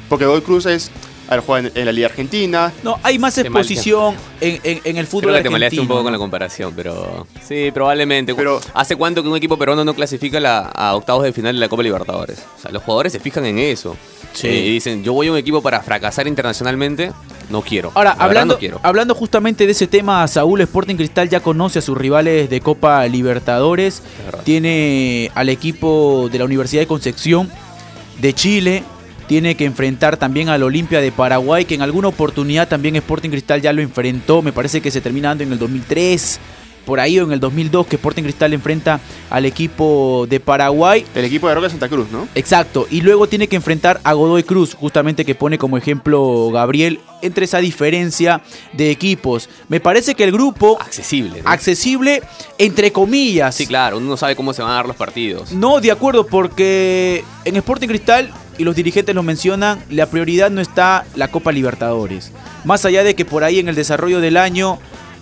Porque 0.08 0.26
Godoy 0.26 0.42
Cruz 0.42 0.66
es. 0.66 0.90
A 1.30 1.36
ver, 1.36 1.44
juega 1.46 1.68
en, 1.68 1.78
en 1.78 1.86
la 1.86 1.92
Liga 1.92 2.08
Argentina. 2.08 2.72
No, 2.82 2.98
hay 3.04 3.18
más 3.18 3.38
exposición 3.38 4.16
en, 4.40 4.60
en- 4.64 4.80
en 4.84 4.96
el 4.96 5.06
fútbol 5.06 5.30
Creo 5.30 5.36
que 5.36 5.42
te 5.44 5.50
maleaste 5.50 5.76
argentino. 5.76 5.82
un 5.82 5.88
poco 5.88 6.02
con 6.02 6.12
la 6.12 6.18
comparación, 6.18 6.72
pero. 6.74 7.26
Sí, 7.46 7.70
probablemente. 7.72 8.34
Pero- 8.34 8.60
¿Hace 8.74 8.96
cuánto 8.96 9.22
que 9.22 9.28
un 9.28 9.36
equipo 9.36 9.56
peruano 9.56 9.84
no 9.84 9.94
clasifica 9.94 10.40
la- 10.40 10.60
a 10.66 10.94
octavos 10.96 11.22
de 11.22 11.32
final 11.32 11.54
de 11.54 11.60
la 11.60 11.68
Copa 11.68 11.82
Libertadores? 11.84 12.42
O 12.58 12.60
sea, 12.60 12.70
los 12.72 12.82
jugadores 12.82 13.12
se 13.12 13.20
fijan 13.20 13.46
en 13.46 13.58
eso. 13.58 13.96
Sí. 14.32 14.48
Eh, 14.48 14.66
y 14.66 14.70
dicen, 14.72 15.02
yo 15.04 15.12
voy 15.12 15.28
a 15.28 15.32
un 15.32 15.38
equipo 15.38 15.60
para 15.62 15.80
fracasar 15.80 16.26
internacionalmente, 16.28 17.12
no 17.48 17.62
quiero. 17.62 17.90
Ahora, 17.94 18.14
La 18.18 18.24
hablando, 18.24 18.54
no 18.54 18.58
quiero. 18.60 18.80
hablando 18.82 19.14
justamente 19.14 19.66
de 19.66 19.72
ese 19.72 19.86
tema, 19.86 20.26
Saúl 20.28 20.60
Sporting 20.60 20.96
Cristal 20.96 21.28
ya 21.28 21.40
conoce 21.40 21.78
a 21.80 21.82
sus 21.82 21.96
rivales 21.96 22.50
de 22.50 22.60
Copa 22.60 23.06
Libertadores. 23.06 24.02
Tiene 24.44 25.30
al 25.34 25.48
equipo 25.48 26.28
de 26.30 26.38
la 26.38 26.44
Universidad 26.44 26.82
de 26.82 26.86
Concepción 26.86 27.50
de 28.20 28.32
Chile. 28.34 28.82
Tiene 29.30 29.54
que 29.54 29.64
enfrentar 29.64 30.16
también 30.16 30.48
al 30.48 30.64
Olimpia 30.64 31.00
de 31.00 31.12
Paraguay, 31.12 31.64
que 31.64 31.76
en 31.76 31.82
alguna 31.82 32.08
oportunidad 32.08 32.66
también 32.66 32.96
Sporting 32.96 33.30
Cristal 33.30 33.62
ya 33.62 33.72
lo 33.72 33.80
enfrentó. 33.80 34.42
Me 34.42 34.52
parece 34.52 34.80
que 34.80 34.90
se 34.90 35.00
termina 35.00 35.28
dando 35.28 35.44
en 35.44 35.52
el 35.52 35.58
2003, 35.60 36.40
por 36.84 36.98
ahí 36.98 37.16
o 37.20 37.22
en 37.22 37.30
el 37.30 37.38
2002, 37.38 37.86
que 37.86 37.94
Sporting 37.94 38.24
Cristal 38.24 38.52
enfrenta 38.54 38.98
al 39.30 39.46
equipo 39.46 40.26
de 40.28 40.40
Paraguay. 40.40 41.06
El 41.14 41.24
equipo 41.24 41.48
de 41.48 41.54
Roca 41.54 41.70
Santa 41.70 41.88
Cruz, 41.88 42.08
¿no? 42.10 42.26
Exacto, 42.34 42.88
y 42.90 43.02
luego 43.02 43.28
tiene 43.28 43.46
que 43.46 43.54
enfrentar 43.54 44.00
a 44.02 44.14
Godoy 44.14 44.42
Cruz, 44.42 44.74
justamente 44.74 45.24
que 45.24 45.36
pone 45.36 45.58
como 45.58 45.76
ejemplo 45.76 46.50
Gabriel, 46.52 46.98
entre 47.22 47.44
esa 47.44 47.58
diferencia 47.58 48.42
de 48.72 48.90
equipos. 48.90 49.48
Me 49.68 49.78
parece 49.78 50.16
que 50.16 50.24
el 50.24 50.32
grupo 50.32 50.76
Accesible. 50.80 51.40
¿no? 51.40 51.48
accesible, 51.48 52.20
entre 52.58 52.90
comillas. 52.90 53.54
sí, 53.54 53.68
claro, 53.68 53.98
uno 53.98 54.08
no 54.08 54.16
sabe 54.16 54.34
cómo 54.34 54.52
se 54.52 54.62
van 54.62 54.72
a 54.72 54.74
dar 54.74 54.88
los 54.88 54.96
partidos. 54.96 55.52
No, 55.52 55.80
de 55.80 55.92
acuerdo, 55.92 56.26
porque 56.26 57.22
en 57.44 57.54
Sporting 57.54 57.86
Cristal, 57.86 58.32
y 58.60 58.64
los 58.64 58.76
dirigentes 58.76 59.14
lo 59.14 59.22
mencionan, 59.22 59.82
la 59.88 60.04
prioridad 60.04 60.50
no 60.50 60.60
está 60.60 61.06
la 61.14 61.28
Copa 61.28 61.50
Libertadores. 61.50 62.30
Más 62.64 62.84
allá 62.84 63.02
de 63.02 63.14
que 63.14 63.24
por 63.24 63.42
ahí 63.42 63.58
en 63.58 63.70
el 63.70 63.74
desarrollo 63.74 64.20
del 64.20 64.36
año 64.36 64.78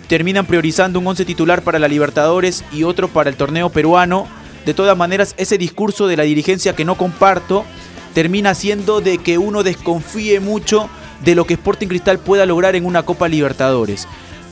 terminan 0.09 0.45
priorizando 0.45 0.99
un 0.99 1.07
11 1.07 1.23
titular 1.23 1.61
para 1.61 1.79
la 1.79 1.87
Libertadores 1.87 2.65
y 2.73 2.83
otro 2.83 3.07
para 3.07 3.29
el 3.29 3.37
torneo 3.37 3.69
peruano. 3.69 4.27
De 4.65 4.73
todas 4.73 4.97
maneras, 4.97 5.35
ese 5.37 5.57
discurso 5.57 6.07
de 6.07 6.17
la 6.17 6.23
dirigencia 6.23 6.75
que 6.75 6.83
no 6.83 6.95
comparto, 6.95 7.63
termina 8.13 8.53
siendo 8.55 8.99
de 8.99 9.19
que 9.19 9.37
uno 9.37 9.63
desconfíe 9.63 10.41
mucho 10.41 10.89
de 11.23 11.33
lo 11.33 11.45
que 11.45 11.53
Sporting 11.53 11.87
Cristal 11.87 12.19
pueda 12.19 12.45
lograr 12.45 12.75
en 12.75 12.85
una 12.85 13.03
Copa 13.03 13.29
Libertadores. 13.29 14.05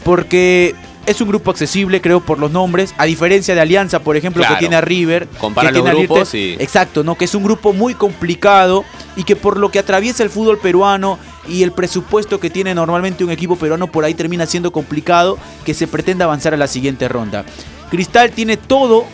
Porque 0.05 0.75
es 1.07 1.19
un 1.21 1.29
grupo 1.29 1.49
accesible, 1.51 2.01
creo, 2.01 2.19
por 2.19 2.37
los 2.37 2.51
nombres, 2.51 2.93
a 2.97 3.05
diferencia 3.05 3.55
de 3.55 3.61
Alianza, 3.61 3.99
por 3.99 4.15
ejemplo, 4.17 4.41
Claro. 4.41 4.55
que 4.55 4.59
tiene 4.59 4.75
a 4.75 4.81
River. 4.81 5.27
Compara 5.39 5.69
que 5.69 5.73
los 5.73 5.83
tiene 5.83 5.89
a 5.97 6.05
grupos 6.05 6.33
y- 6.35 6.53
Exacto, 6.59 7.03
¿no? 7.03 7.15
Que 7.15 7.25
es 7.25 7.33
un 7.33 7.43
grupo 7.43 7.73
muy 7.73 7.95
complicado 7.95 8.83
y 9.15 9.23
que 9.23 9.35
por 9.35 9.57
lo 9.57 9.71
que 9.71 9.79
atraviesa 9.79 10.21
el 10.23 10.29
fútbol 10.29 10.59
peruano 10.59 11.17
y 11.47 11.63
el 11.63 11.71
presupuesto 11.71 12.39
que 12.39 12.49
tiene 12.49 12.75
normalmente 12.75 13.23
un 13.23 13.31
equipo 13.31 13.55
peruano, 13.55 13.87
por 13.87 14.03
ahí 14.03 14.13
termina 14.13 14.45
siendo 14.45 14.71
complicado 14.71 15.37
que 15.65 15.73
se 15.73 15.87
pretenda 15.87 16.25
avanzar 16.25 16.53
a 16.53 16.57
la 16.57 16.67
siguiente 16.67 17.07
ronda. 17.07 17.45
Cristal 17.89 18.31
tiene 18.31 18.57
todo, 18.57 19.05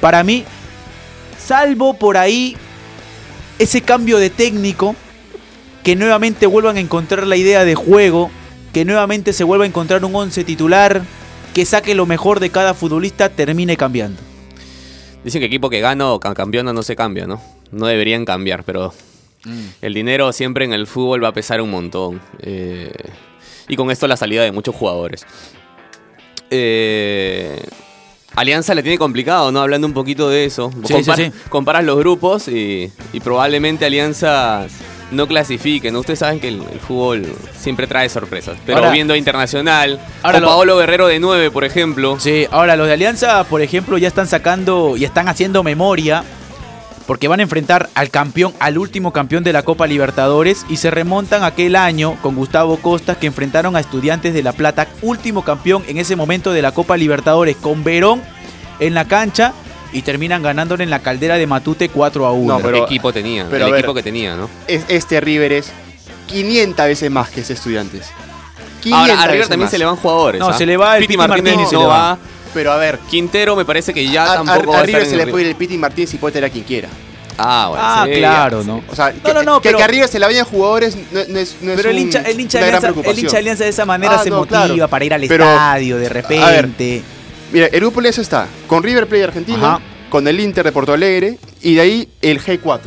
para 0.00 0.22
mí, 0.22 0.44
salvo 1.44 1.94
por 1.94 2.16
ahí 2.16 2.56
ese 3.58 3.82
cambio 3.82 4.18
de 4.18 4.30
técnico, 4.30 4.94
que 5.82 5.96
nuevamente 5.96 6.46
vuelvan 6.46 6.76
a 6.76 6.80
encontrar 6.80 7.26
la 7.26 7.36
idea 7.36 7.64
de 7.64 7.74
juego, 7.74 8.30
que 8.72 8.84
nuevamente 8.84 9.32
se 9.32 9.44
vuelva 9.44 9.64
a 9.64 9.68
encontrar 9.68 10.04
un 10.04 10.14
11 10.14 10.44
titular, 10.44 11.02
que 11.60 11.66
saque 11.66 11.94
lo 11.94 12.06
mejor 12.06 12.40
de 12.40 12.48
cada 12.48 12.72
futbolista, 12.72 13.28
termine 13.28 13.76
cambiando. 13.76 14.18
Dicen 15.22 15.40
que 15.40 15.46
equipo 15.46 15.68
que 15.68 15.80
gana 15.80 16.10
o 16.10 16.18
ca- 16.18 16.32
campeona 16.34 16.72
no 16.72 16.82
se 16.82 16.96
cambia, 16.96 17.26
¿no? 17.26 17.38
No 17.70 17.84
deberían 17.86 18.24
cambiar, 18.24 18.64
pero 18.64 18.94
el 19.82 19.92
dinero 19.92 20.32
siempre 20.32 20.64
en 20.64 20.72
el 20.72 20.86
fútbol 20.86 21.22
va 21.22 21.28
a 21.28 21.32
pesar 21.34 21.60
un 21.60 21.70
montón. 21.70 22.18
Eh, 22.40 22.90
y 23.68 23.76
con 23.76 23.90
esto 23.90 24.08
la 24.08 24.16
salida 24.16 24.42
de 24.42 24.52
muchos 24.52 24.74
jugadores. 24.74 25.26
Eh, 26.48 27.60
Alianza 28.36 28.74
le 28.74 28.82
tiene 28.82 28.96
complicado, 28.96 29.52
¿no? 29.52 29.60
Hablando 29.60 29.86
un 29.86 29.92
poquito 29.92 30.30
de 30.30 30.46
eso. 30.46 30.70
Sí, 30.86 30.94
Compar- 30.94 31.16
sí, 31.16 31.24
sí. 31.26 31.32
Comparas 31.50 31.84
los 31.84 31.98
grupos 31.98 32.48
y, 32.48 32.90
y 33.12 33.20
probablemente 33.20 33.84
Alianza 33.84 34.66
no 35.10 35.26
clasifique, 35.26 35.90
¿no? 35.90 36.00
Ustedes 36.00 36.18
saben 36.20 36.40
que 36.40 36.48
el, 36.48 36.62
el 36.72 36.80
fútbol 36.80 37.26
siempre 37.58 37.86
trae 37.86 38.08
sorpresas. 38.08 38.56
Pero 38.64 38.78
Ahora- 38.78 38.90
viendo 38.92 39.14
Internacional, 39.16 40.00
ahora 40.22 40.40
lo- 40.40 40.46
Paolo 40.46 40.76
Guerrero 40.78 41.06
de 41.08 41.18
9, 41.20 41.50
por 41.50 41.64
ejemplo. 41.64 42.18
Sí, 42.20 42.46
ahora 42.50 42.76
los 42.76 42.86
de 42.86 42.92
Alianza, 42.94 43.44
por 43.44 43.62
ejemplo, 43.62 43.98
ya 43.98 44.08
están 44.08 44.26
sacando 44.28 44.96
y 44.96 45.04
están 45.04 45.28
haciendo 45.28 45.62
memoria 45.62 46.24
porque 47.06 47.26
van 47.26 47.40
a 47.40 47.42
enfrentar 47.42 47.88
al 47.94 48.10
campeón, 48.10 48.52
al 48.60 48.78
último 48.78 49.12
campeón 49.12 49.42
de 49.42 49.52
la 49.52 49.64
Copa 49.64 49.88
Libertadores 49.88 50.64
y 50.68 50.76
se 50.76 50.92
remontan 50.92 51.42
aquel 51.42 51.74
año 51.74 52.16
con 52.22 52.36
Gustavo 52.36 52.76
Costas 52.76 53.16
que 53.16 53.26
enfrentaron 53.26 53.74
a 53.74 53.80
Estudiantes 53.80 54.32
de 54.32 54.44
La 54.44 54.52
Plata, 54.52 54.86
último 55.02 55.42
campeón 55.42 55.82
en 55.88 55.98
ese 55.98 56.14
momento 56.14 56.52
de 56.52 56.62
la 56.62 56.70
Copa 56.70 56.96
Libertadores 56.96 57.56
con 57.56 57.82
Verón 57.82 58.22
en 58.78 58.94
la 58.94 59.06
cancha 59.06 59.52
y 59.92 60.02
terminan 60.02 60.42
ganándole 60.42 60.84
en 60.84 60.90
la 60.90 61.00
caldera 61.00 61.36
de 61.36 61.46
Matute 61.46 61.88
4 61.88 62.26
a 62.26 62.32
1. 62.32 62.58
No, 62.58 62.60
pero- 62.64 62.84
equipo 62.84 63.12
tenía, 63.12 63.44
pero 63.50 63.56
el 63.56 63.62
a 63.62 63.66
ver. 63.72 63.80
equipo 63.80 63.94
que 63.94 64.02
tenía, 64.02 64.36
¿no? 64.36 64.48
Es- 64.66 64.84
este 64.88 65.20
River 65.20 65.52
es 65.52 65.72
500 66.26 66.86
veces 66.86 67.10
más 67.10 67.28
que 67.30 67.40
ese 67.40 67.54
estudiantes. 67.54 68.06
500 68.82 69.10
Ahora, 69.10 69.22
a 69.22 69.26
River 69.26 69.48
también 69.48 69.64
más. 69.66 69.70
se 69.70 69.78
le 69.78 69.84
van 69.84 69.96
jugadores. 69.96 70.38
No, 70.40 70.48
¿ah? 70.48 70.52
se 70.56 70.64
le 70.66 70.76
va 70.76 70.96
el 70.96 71.00
Piti 71.02 71.08
Piti 71.14 71.16
Martínez, 71.18 71.44
Martínez, 71.44 71.68
se 71.68 71.74
no 71.74 71.80
le 71.82 71.86
va. 71.86 71.98
va. 72.12 72.18
Pero 72.54 72.72
a 72.72 72.76
ver, 72.78 72.98
Quintero 73.10 73.54
me 73.54 73.64
parece 73.64 73.92
que 73.94 74.08
ya 74.08 74.24
a, 74.24 74.32
a- 74.32 74.34
tampoco 74.36 74.72
a 74.72 74.76
va 74.76 74.80
a 74.80 74.86
River 74.86 75.02
estar 75.02 75.08
se 75.08 75.10
en 75.12 75.16
le 75.18 75.22
el 75.24 75.30
puede 75.30 75.44
ir 75.44 75.50
el 75.50 75.56
Piti 75.56 75.76
Martínez 75.78 76.14
y 76.14 76.16
puede 76.18 76.32
tener 76.32 76.50
a 76.50 76.52
quien 76.52 76.64
quiera. 76.64 76.88
Ah, 77.42 77.66
bueno. 77.70 77.84
Ah, 77.86 78.04
sí, 78.06 78.18
claro, 78.18 78.60
ya, 78.60 78.66
¿no? 78.66 78.78
sí. 78.80 78.84
O 78.90 78.94
sea, 78.96 79.12
No, 79.12 79.22
que, 79.22 79.34
no, 79.34 79.42
no, 79.42 79.60
que- 79.60 79.68
pero- 79.68 79.78
que 79.78 79.84
a 79.84 79.86
River 79.86 80.08
se 80.08 80.18
le 80.18 80.26
vayan 80.26 80.44
jugadores 80.44 80.96
no, 80.96 81.20
no 81.28 81.38
es, 81.38 81.56
no 81.62 81.70
es 81.72 81.76
Pero 81.76 81.90
el 81.90 81.96
un- 81.96 82.02
hincha, 82.02 82.22
el, 82.22 82.40
hincha 82.40 82.58
una 82.58 82.66
de 82.66 82.70
gran 82.72 82.84
Alianza, 82.84 83.10
el 83.10 83.18
hincha 83.18 83.30
de 83.32 83.38
Alianza 83.38 83.64
de 83.64 83.70
esa 83.70 83.84
manera 83.86 84.14
Ah, 84.16 84.22
se 84.22 84.30
no, 84.30 84.36
motiva 84.38 84.64
claro. 84.66 84.88
para 84.88 85.04
ir 85.04 85.14
al 85.14 85.20
Pero, 85.26 85.44
estadio 85.44 85.96
de 85.98 86.06
a 86.06 86.08
ver, 86.10 86.12
repente. 86.12 87.02
Mira, 87.52 87.66
el 87.66 87.80
grupo 87.80 88.00
está 88.00 88.46
con 88.66 88.82
River 88.82 89.06
Plate 89.08 89.24
Argentina, 89.24 89.74
Ajá. 89.76 89.80
con 90.08 90.26
el 90.28 90.38
Inter 90.40 90.64
de 90.64 90.72
Porto 90.72 90.92
Alegre 90.92 91.38
y 91.62 91.74
de 91.74 91.80
ahí 91.80 92.08
el 92.22 92.40
G4. 92.40 92.80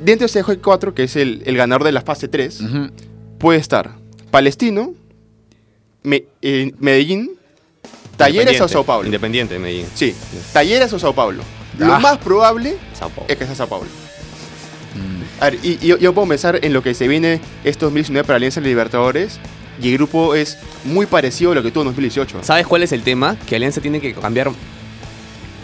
Dentro 0.00 0.26
de 0.26 0.26
ese 0.26 0.44
G4, 0.44 0.94
que 0.94 1.04
es 1.04 1.16
el, 1.16 1.42
el 1.44 1.56
ganador 1.56 1.84
de 1.84 1.92
la 1.92 2.00
fase 2.02 2.28
3, 2.28 2.60
Ujú. 2.62 2.90
puede 3.38 3.58
estar 3.58 3.96
Palestino, 4.30 4.94
Me- 6.02 6.24
eh, 6.40 6.72
Medellín, 6.78 7.32
Talleres 8.16 8.60
o 8.60 8.68
Sao 8.68 8.84
Paulo. 8.84 9.06
Independiente 9.06 9.54
de 9.54 9.60
Medellín. 9.60 9.86
Sí, 9.94 10.14
Talleres 10.52 10.92
o 10.92 10.98
Sao 10.98 11.14
Paulo. 11.14 11.42
Ah. 11.74 11.84
Lo 11.84 12.00
más 12.00 12.18
probable 12.18 12.76
es 13.28 13.36
que 13.36 13.44
sea 13.46 13.54
Sao 13.54 13.68
Paulo. 13.68 13.86
Mm. 14.94 15.42
A 15.42 15.50
ver, 15.50 15.58
y, 15.62 15.78
y 15.82 15.86
yo, 15.88 15.98
yo 15.98 16.12
puedo 16.14 16.26
pensar 16.28 16.58
en 16.62 16.72
lo 16.72 16.82
que 16.82 16.94
se 16.94 17.06
viene 17.06 17.40
este 17.64 17.84
2019 17.84 18.26
para 18.26 18.36
Alianza 18.36 18.60
Libertadores 18.60 19.38
y 19.80 19.88
el 19.88 19.94
grupo 19.94 20.34
es 20.34 20.58
muy 20.84 21.06
parecido 21.06 21.52
a 21.52 21.54
lo 21.54 21.62
que 21.62 21.70
tuvo 21.70 21.82
en 21.82 21.88
2018. 21.88 22.42
¿Sabes 22.42 22.66
cuál 22.66 22.82
es 22.82 22.92
el 22.92 23.02
tema? 23.02 23.36
Que 23.46 23.56
Alianza 23.56 23.80
tiene 23.80 24.00
que 24.00 24.14
cambiar 24.14 24.50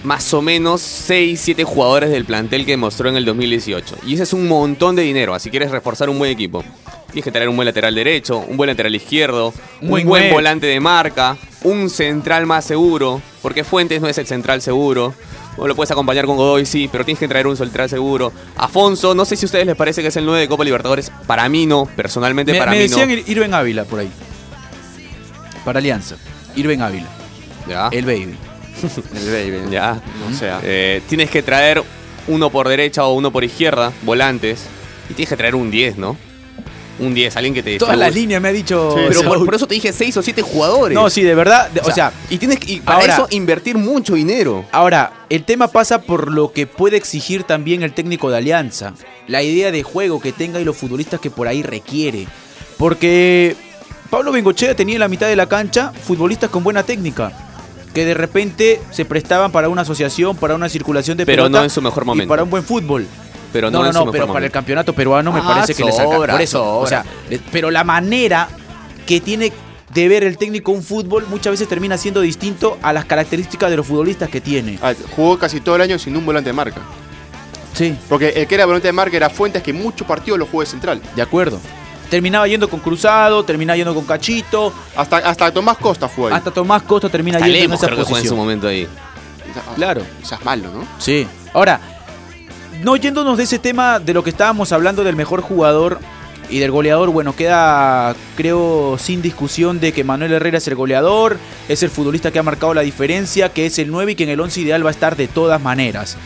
más 0.04 0.34
o 0.34 0.42
menos 0.42 0.82
6, 0.82 1.40
7 1.40 1.64
jugadores 1.64 2.10
del 2.10 2.24
plantel 2.24 2.66
que 2.66 2.76
mostró 2.76 3.08
en 3.08 3.16
el 3.16 3.24
2018. 3.24 3.96
Y 4.06 4.14
ese 4.14 4.24
es 4.24 4.32
un 4.32 4.46
montón 4.46 4.94
de 4.94 5.02
dinero. 5.02 5.34
Así 5.34 5.50
quieres 5.50 5.70
reforzar 5.70 6.10
un 6.10 6.18
buen 6.18 6.30
equipo. 6.30 6.62
Tienes 7.06 7.24
que 7.24 7.32
traer 7.32 7.48
un 7.48 7.56
buen 7.56 7.66
lateral 7.66 7.94
derecho, 7.94 8.38
un 8.38 8.56
buen 8.56 8.68
lateral 8.68 8.94
izquierdo, 8.94 9.54
Un 9.80 9.92
un 9.92 10.04
buen 10.04 10.32
volante 10.32 10.66
de 10.66 10.80
marca, 10.80 11.36
un 11.62 11.88
central 11.88 12.44
más 12.44 12.64
seguro. 12.64 13.22
Porque 13.40 13.64
Fuentes 13.64 14.00
no 14.00 14.08
es 14.08 14.18
el 14.18 14.26
central 14.26 14.60
seguro. 14.60 15.14
Lo 15.56 15.74
puedes 15.76 15.90
acompañar 15.90 16.26
con 16.26 16.36
Godoy, 16.36 16.66
sí, 16.66 16.88
pero 16.90 17.04
tienes 17.04 17.18
que 17.20 17.28
traer 17.28 17.46
un 17.46 17.56
central 17.56 17.88
seguro. 17.88 18.32
Afonso, 18.56 19.14
no 19.14 19.24
sé 19.24 19.36
si 19.36 19.44
a 19.44 19.46
ustedes 19.46 19.66
les 19.66 19.76
parece 19.76 20.02
que 20.02 20.08
es 20.08 20.16
el 20.16 20.26
9 20.26 20.40
de 20.40 20.48
Copa 20.48 20.64
Libertadores. 20.64 21.10
Para 21.26 21.48
mí 21.48 21.64
no, 21.66 21.86
personalmente 21.96 22.52
Me, 22.52 22.58
para 22.58 22.72
me 22.72 22.76
mí 22.78 22.82
decían 22.84 23.08
no. 23.08 23.14
Ir- 23.14 23.24
Irben 23.26 23.54
Ávila 23.54 23.84
por 23.84 24.00
ahí. 24.00 24.10
Para 25.64 25.78
Alianza. 25.78 26.16
Irben 26.56 26.82
Ávila. 26.82 27.06
Ya, 27.68 27.88
El 27.92 28.04
baby. 28.04 28.34
El 29.14 29.30
baby. 29.60 29.70
ya. 29.70 30.00
O 30.30 30.34
sea, 30.36 30.60
Eh, 30.62 31.00
tienes 31.08 31.30
que 31.30 31.42
traer 31.42 31.82
uno 32.28 32.50
por 32.50 32.68
derecha 32.68 33.04
o 33.04 33.14
uno 33.14 33.30
por 33.30 33.44
izquierda, 33.44 33.92
volantes. 34.02 34.64
Y 35.08 35.14
tienes 35.14 35.28
que 35.30 35.36
traer 35.36 35.54
un 35.54 35.70
10, 35.70 35.96
¿no? 35.98 36.16
Un 36.98 37.12
10, 37.12 37.36
alguien 37.36 37.52
que 37.54 37.62
te 37.62 37.76
Todas 37.78 37.98
las 37.98 38.14
líneas 38.14 38.40
me 38.40 38.48
ha 38.48 38.52
dicho. 38.52 38.94
Sí, 38.96 39.04
Pero 39.08 39.22
por, 39.24 39.44
por 39.44 39.54
eso 39.54 39.66
te 39.66 39.74
dije 39.74 39.92
6 39.92 40.16
o 40.16 40.22
7 40.22 40.42
jugadores. 40.42 40.94
No, 40.94 41.10
sí, 41.10 41.22
de 41.22 41.34
verdad. 41.34 41.68
de- 41.70 41.80
o, 41.80 41.90
sea, 41.90 42.12
y 42.30 42.38
tienes 42.38 42.60
que 42.60 42.72
y 42.74 42.80
para 42.80 42.98
ahora- 43.00 43.14
eso 43.14 43.26
invertir 43.30 43.76
mucho 43.76 44.14
dinero. 44.14 44.64
Ahora, 44.70 45.12
el 45.28 45.44
tema 45.44 45.68
pasa 45.68 46.02
por 46.02 46.30
lo 46.30 46.52
que 46.52 46.66
puede 46.68 46.96
exigir 46.96 47.42
también 47.42 47.82
el 47.82 47.92
técnico 47.92 48.30
de 48.30 48.36
Alianza. 48.36 48.94
La 49.26 49.42
idea 49.42 49.72
de 49.72 49.82
juego 49.82 50.20
que 50.20 50.32
tenga 50.32 50.60
y 50.60 50.64
los 50.64 50.76
futbolistas 50.76 51.18
que 51.18 51.30
por 51.30 51.48
ahí 51.48 51.62
requiere. 51.64 52.28
Porque 52.78 53.56
Pablo 54.10 54.30
Bengochea 54.32 54.74
tenía 54.76 54.94
en 54.96 55.00
la 55.00 55.08
mitad 55.08 55.26
de 55.26 55.36
la 55.36 55.46
cancha 55.46 55.92
futbolistas 56.06 56.50
con 56.50 56.62
buena 56.62 56.82
técnica. 56.82 57.32
Que 57.94 58.04
de 58.04 58.14
repente 58.14 58.80
se 58.90 59.04
prestaban 59.04 59.52
para 59.52 59.68
una 59.68 59.82
asociación, 59.82 60.36
para 60.36 60.54
una 60.56 60.68
circulación 60.68 61.16
de 61.16 61.26
Pero 61.26 61.44
pelota 61.44 61.58
no 61.58 61.64
en 61.64 61.70
su 61.70 61.80
mejor 61.80 62.02
y 62.02 62.06
momento. 62.06 62.28
para 62.28 62.42
un 62.42 62.50
buen 62.50 62.64
fútbol. 62.64 63.06
Pero 63.54 63.70
no, 63.70 63.78
no, 63.78 63.84
no, 63.84 63.86
en 63.88 63.92
su 63.94 63.98
no, 64.00 64.04
mejor 64.06 64.12
pero 64.20 64.32
para 64.34 64.44
el 64.46 64.52
campeonato 64.52 64.92
peruano 64.92 65.32
me 65.32 65.40
Ah, 65.40 65.44
parece 65.46 65.74
que 65.74 65.84
le 65.84 65.92
saca. 65.92 66.10
sobra, 66.12 66.32
Por 66.34 66.42
eso, 66.42 66.62
o 66.80 66.84
sobra. 66.86 67.02
sea, 67.04 67.12
le- 67.30 67.38
pero 67.50 67.70
la 67.70 67.84
manera 67.84 68.48
que 69.06 69.20
tiene 69.20 69.50
de 69.94 70.08
ver 70.08 70.24
el 70.24 70.36
técnico 70.36 70.72
un 70.72 70.82
fútbol 70.82 71.24
muchas 71.28 71.52
veces 71.52 71.68
termina 71.68 71.96
siendo 71.96 72.20
distinto 72.20 72.78
a 72.82 72.92
las 72.92 73.04
características 73.04 73.70
de 73.70 73.76
los 73.76 73.86
futbolistas 73.86 74.28
que 74.28 74.40
tiene. 74.40 74.78
ah, 74.82 74.92
jugó 75.14 75.38
casi 75.38 75.60
todo 75.60 75.76
el 75.76 75.82
año 75.82 75.98
sin 75.98 76.16
un 76.16 76.26
volante 76.26 76.50
de 76.50 76.54
marca. 76.54 76.80
Sí. 77.74 77.96
Porque 78.08 78.28
el 78.30 78.46
que 78.46 78.54
era 78.56 78.66
volante 78.66 78.88
de 78.88 78.92
marca 78.92 79.16
era 79.16 79.30
Fuentes, 79.30 79.62
que 79.62 79.72
muchos 79.72 80.06
partidos 80.06 80.38
lo 80.38 80.46
jugó 80.46 80.60
de 80.62 80.66
central. 80.66 81.00
De 81.16 81.22
acuerdo. 81.22 81.60
Terminaba 82.10 82.46
yendo 82.46 82.68
con 82.68 82.80
Cruzado, 82.80 83.44
terminaba 83.44 83.76
yendo 83.76 83.94
con 83.94 84.04
Cachito, 84.04 84.72
Hasta, 84.94 85.16
hasta 85.18 85.50
Tomás 85.52 85.78
Costa 85.78 86.06
jugó 86.08 86.28
ahí. 86.28 86.34
hasta 86.34 86.50
Tomás 86.50 86.82
Costa 86.82 87.08
termina 87.08 87.38
Hasta 87.38 87.48
yendo 87.48 87.64
en 87.64 87.72
esa 87.72 87.86
creo 87.86 87.98
que 87.98 88.04
fue 88.04 88.18
en 88.20 88.24
su 88.26 88.30
posición. 88.30 88.36
momento 88.38 88.68
ahí. 88.68 88.84
O 88.84 89.52
sea, 89.54 89.62
ah, 89.68 89.72
Claro, 89.74 90.02
O 90.22 90.26
sea, 90.26 90.38
es 90.38 90.44
malo, 90.44 90.70
¿no? 90.72 90.86
sí. 90.98 91.26
Ahora, 91.52 91.80
no 92.82 92.96
yéndonos 92.96 93.36
de 93.36 93.44
ese 93.44 93.58
tema 93.58 93.98
de 93.98 94.14
lo 94.14 94.24
que 94.24 94.30
estábamos 94.30 94.72
hablando 94.72 95.04
del 95.04 95.16
mejor 95.16 95.40
jugador 95.40 95.98
y 96.50 96.58
del 96.58 96.70
goleador, 96.70 97.10
bueno, 97.10 97.34
queda 97.34 98.14
creo 98.36 98.96
sin 98.98 99.22
discusión 99.22 99.80
de 99.80 99.92
que 99.92 100.04
Manuel 100.04 100.32
Herrera 100.32 100.58
es 100.58 100.68
el 100.68 100.74
goleador, 100.74 101.38
es 101.68 101.82
el 101.82 101.90
futbolista 101.90 102.30
que 102.30 102.38
ha 102.38 102.42
marcado 102.42 102.74
la 102.74 102.82
diferencia, 102.82 103.48
que 103.52 103.66
es 103.66 103.78
el 103.78 103.90
9 103.90 104.12
y 104.12 104.14
que 104.14 104.24
en 104.24 104.30
el 104.30 104.40
11 104.40 104.60
ideal 104.60 104.84
va 104.84 104.90
a 104.90 104.92
estar 104.92 105.16
de 105.16 105.28
todas 105.28 105.60
maneras. 105.60 106.16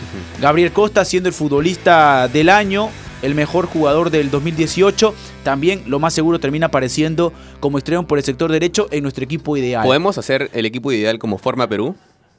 Gabriel 0.41 0.73
Costa 0.73 1.05
siendo 1.05 1.29
el 1.29 1.35
futbolista 1.35 2.29
del 2.29 2.49
año, 2.49 2.91
el 3.23 3.35
mejor 3.35 3.67
jugador 3.67 4.11
del 4.11 4.31
2018, 4.31 5.15
también 5.45 5.83
lo 5.87 5.99
más 5.99 6.15
seguro 6.15 6.39
termina 6.39 6.67
apareciendo 6.67 7.33
como 7.61 7.79
estrella 7.79 8.03
por 8.03 8.19
el 8.19 8.25
sector 8.25 8.51
derecho 8.51 8.89
en 8.91 9.03
nuestro 9.03 9.25
equipo 9.25 9.57
ideal. 9.57 9.85
¿Podemos 9.85 10.19
hacer 10.19 10.51
el 10.53 10.67
equipo 10.67 10.93
ideal 10.93 11.19
como 11.19 11.39
forma 11.39 11.69
Perú? 11.69 11.97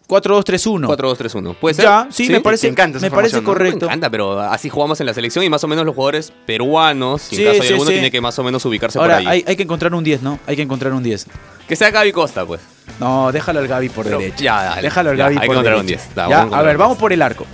4-2-3-1. 0.10 0.88
4-2-3-1. 0.88 1.56
¿Puede 1.56 1.76
ser? 1.76 1.86
Ya, 1.86 2.08
sí, 2.10 2.28
me 2.30 2.42
parece, 2.42 2.68
Te 2.68 2.72
encanta 2.72 2.98
esa 2.98 3.06
me 3.06 3.12
parece 3.12 3.36
formación, 3.36 3.44
¿no? 3.46 3.52
Me 3.52 3.70
correcto. 3.70 3.86
encanta, 3.86 4.10
pero 4.10 4.40
así 4.42 4.68
jugamos 4.68 5.00
en 5.00 5.06
la 5.06 5.14
selección 5.14 5.46
y 5.46 5.50
más 5.50 5.64
o 5.64 5.68
menos 5.68 5.86
los 5.86 5.94
jugadores 5.94 6.34
peruanos, 6.48 7.22
si 7.22 7.36
Sí, 7.36 7.42
en 7.44 7.48
caso 7.50 7.62
hay 7.62 7.68
sí, 7.68 7.74
alguno, 7.74 7.90
sí. 7.90 7.94
tiene 7.94 8.10
que 8.12 8.20
más 8.20 8.38
o 8.40 8.44
menos 8.44 8.66
ubicarse 8.66 8.98
Ahora, 8.98 9.18
por 9.20 9.28
ahí. 9.28 9.28
hay, 9.28 9.46
hay 9.48 9.56
que 9.56 9.64
encontrar 9.64 9.94
un 9.94 10.04
10, 10.04 10.24
¿no? 10.24 10.40
Hay 10.48 10.56
que 10.56 10.64
encontrar 10.64 10.94
un 10.94 11.04
10. 11.04 11.28
Que 11.68 11.76
sea 11.76 11.92
Gaby 11.92 12.12
Costa, 12.12 12.44
pues. 12.46 12.60
No, 13.00 13.32
déjalo 13.32 13.60
al 13.60 13.68
Gaby 13.68 13.90
por 13.90 14.04
Pero 14.06 14.18
derecha. 14.18 14.44
ya, 14.44 14.64
dale. 14.64 14.82
Déjalo 14.82 15.12
al 15.12 15.18
Ya, 15.18 15.24
Gaby 15.26 15.36
hay 15.36 15.42
que 15.42 15.46
por 15.48 15.56
encontrar 15.56 15.78
un 15.80 15.86
derecha. 15.86 16.04
10. 16.06 16.16
Da, 16.16 16.30
Ya, 16.30 16.42
a 16.58 16.62
ver, 16.64 16.78
vamos 16.78 16.98
por 16.98 17.14
el 17.14 17.22
arco. 17.22 17.46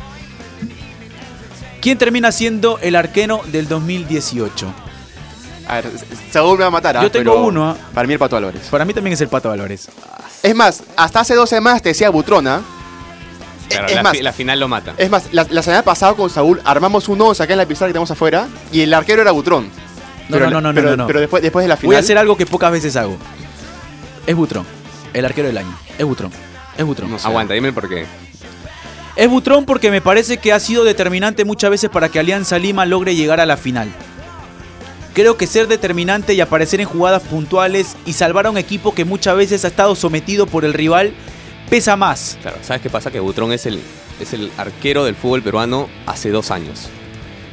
¿Quién 1.82 1.98
termina 1.98 2.32
siendo 2.32 2.80
el 2.82 2.96
arquero 2.96 3.42
del 3.52 3.68
2018? 3.68 4.74
A 5.68 5.76
ver, 5.76 5.86
Saúl 6.32 6.58
me 6.58 6.62
va 6.64 6.68
a 6.68 6.72
matar. 6.72 6.98
¿ah? 6.98 7.02
Yo 7.04 7.12
tengo 7.12 7.34
Pero 7.34 7.46
uno, 7.46 7.70
¿ah? 7.72 7.78
Para 7.94 8.08
mí 8.08 8.14
el 8.14 8.20
Pato 8.20 8.38
Álvarez. 8.38 8.68
Para 8.72 8.86
mí 8.86 8.94
también 8.94 9.14
es 9.14 9.22
el 9.22 9.28
Pato 9.28 9.52
Álvarez. 9.52 9.90
Es 10.44 10.56
más, 10.56 10.84
hasta 10.96 11.22
hace 11.22 11.36
dos 11.36 11.50
semanas 11.50 11.82
te 11.82 11.89
decía 11.89 12.10
Butrona. 12.10 12.62
Claro, 13.70 13.88
es 13.88 13.96
la, 13.96 14.04
más, 14.04 14.12
fi- 14.18 14.22
la 14.22 14.32
final 14.34 14.60
lo 14.60 14.68
mata. 14.68 14.94
Es 14.98 15.10
más, 15.10 15.30
la, 15.32 15.46
la 15.50 15.63
semana 15.63 15.82
pasada 15.82 16.13
con 16.13 16.30
Saúl 16.30 16.62
armamos 16.63 17.08
un 17.10 17.20
11 17.20 17.42
acá 17.44 17.54
en 17.54 17.58
la 17.58 17.65
pizarra 17.65 17.88
que 17.88 17.94
tenemos 17.94 18.12
afuera 18.12 18.48
y 18.72 18.82
el 18.82 18.94
arquero 18.94 19.22
era 19.24 19.32
Butrón. 19.32 19.65
No, 19.65 19.72
Pero 20.38 20.50
no, 20.50 20.62
no, 20.62 20.72
no, 20.72 20.75
pero, 20.75 20.89
no, 20.92 20.98
no. 20.98 21.08
Pero 21.08 21.20
después, 21.20 21.42
después 21.42 21.63
de 21.63 21.70
la 21.70 21.77
final. 21.77 21.88
Voy 21.89 21.96
a 21.96 22.00
hacer 22.00 22.18
algo 22.18 22.38
que 22.38 22.46
pocas 22.46 22.72
veces 22.72 22.96
hago. 22.96 23.18
Es 24.27 24.36
Butrón. 24.36 24.65
El 25.13 25.25
arquero 25.25 25.48
del 25.48 25.58
año. 25.58 25.75
Es 25.98 26.06
Butrón. 26.06 26.32
Es 26.77 26.86
Butrón. 26.86 27.10
No 27.12 27.18
sé. 27.20 27.27
Aguanta, 27.27 27.54
dime 27.56 27.70
el 27.70 27.74
por 27.74 27.89
qué. 27.89 28.06
Es 29.15 29.30
Butrón 29.30 29.65
porque 29.65 29.89
me 29.92 30.01
parece 30.01 30.38
que 30.38 30.51
ha 30.54 30.60
sido 30.60 30.84
determinante 30.84 31.46
muchas 31.46 31.70
veces 31.72 31.89
para 31.89 32.10
que 32.10 32.20
Alianza 32.20 32.60
Lima 32.60 32.86
logre 32.86 33.15
llegar 33.15 33.39
a 33.39 33.46
la 33.46 33.56
final. 33.58 33.89
Creo 35.15 35.38
que 35.38 35.48
ser 35.48 35.67
determinante 35.67 36.34
y 36.36 36.41
aparecer 36.41 36.79
en 36.81 36.88
jugadas 36.88 37.24
puntuales 37.24 37.95
y 38.05 38.13
salvar 38.13 38.45
a 38.45 38.51
un 38.51 38.57
equipo 38.57 38.93
que 38.93 39.05
muchas 39.05 39.36
veces 39.38 39.65
ha 39.65 39.69
estado 39.69 39.95
sometido 39.95 40.45
por 40.45 40.63
el 40.65 40.74
rival 40.74 41.13
pesa 41.69 41.95
más. 41.95 42.38
Claro, 42.41 42.57
¿sabes 42.62 42.81
qué 42.84 42.89
pasa? 42.91 43.10
Que 43.10 43.19
Butrón 43.19 43.51
es 43.53 43.65
el, 43.65 43.79
es 44.19 44.34
el 44.34 44.51
arquero 44.57 45.03
del 45.05 45.15
fútbol 45.15 45.41
peruano 45.41 45.88
hace 46.05 46.29
dos 46.29 46.51
años. 46.51 46.89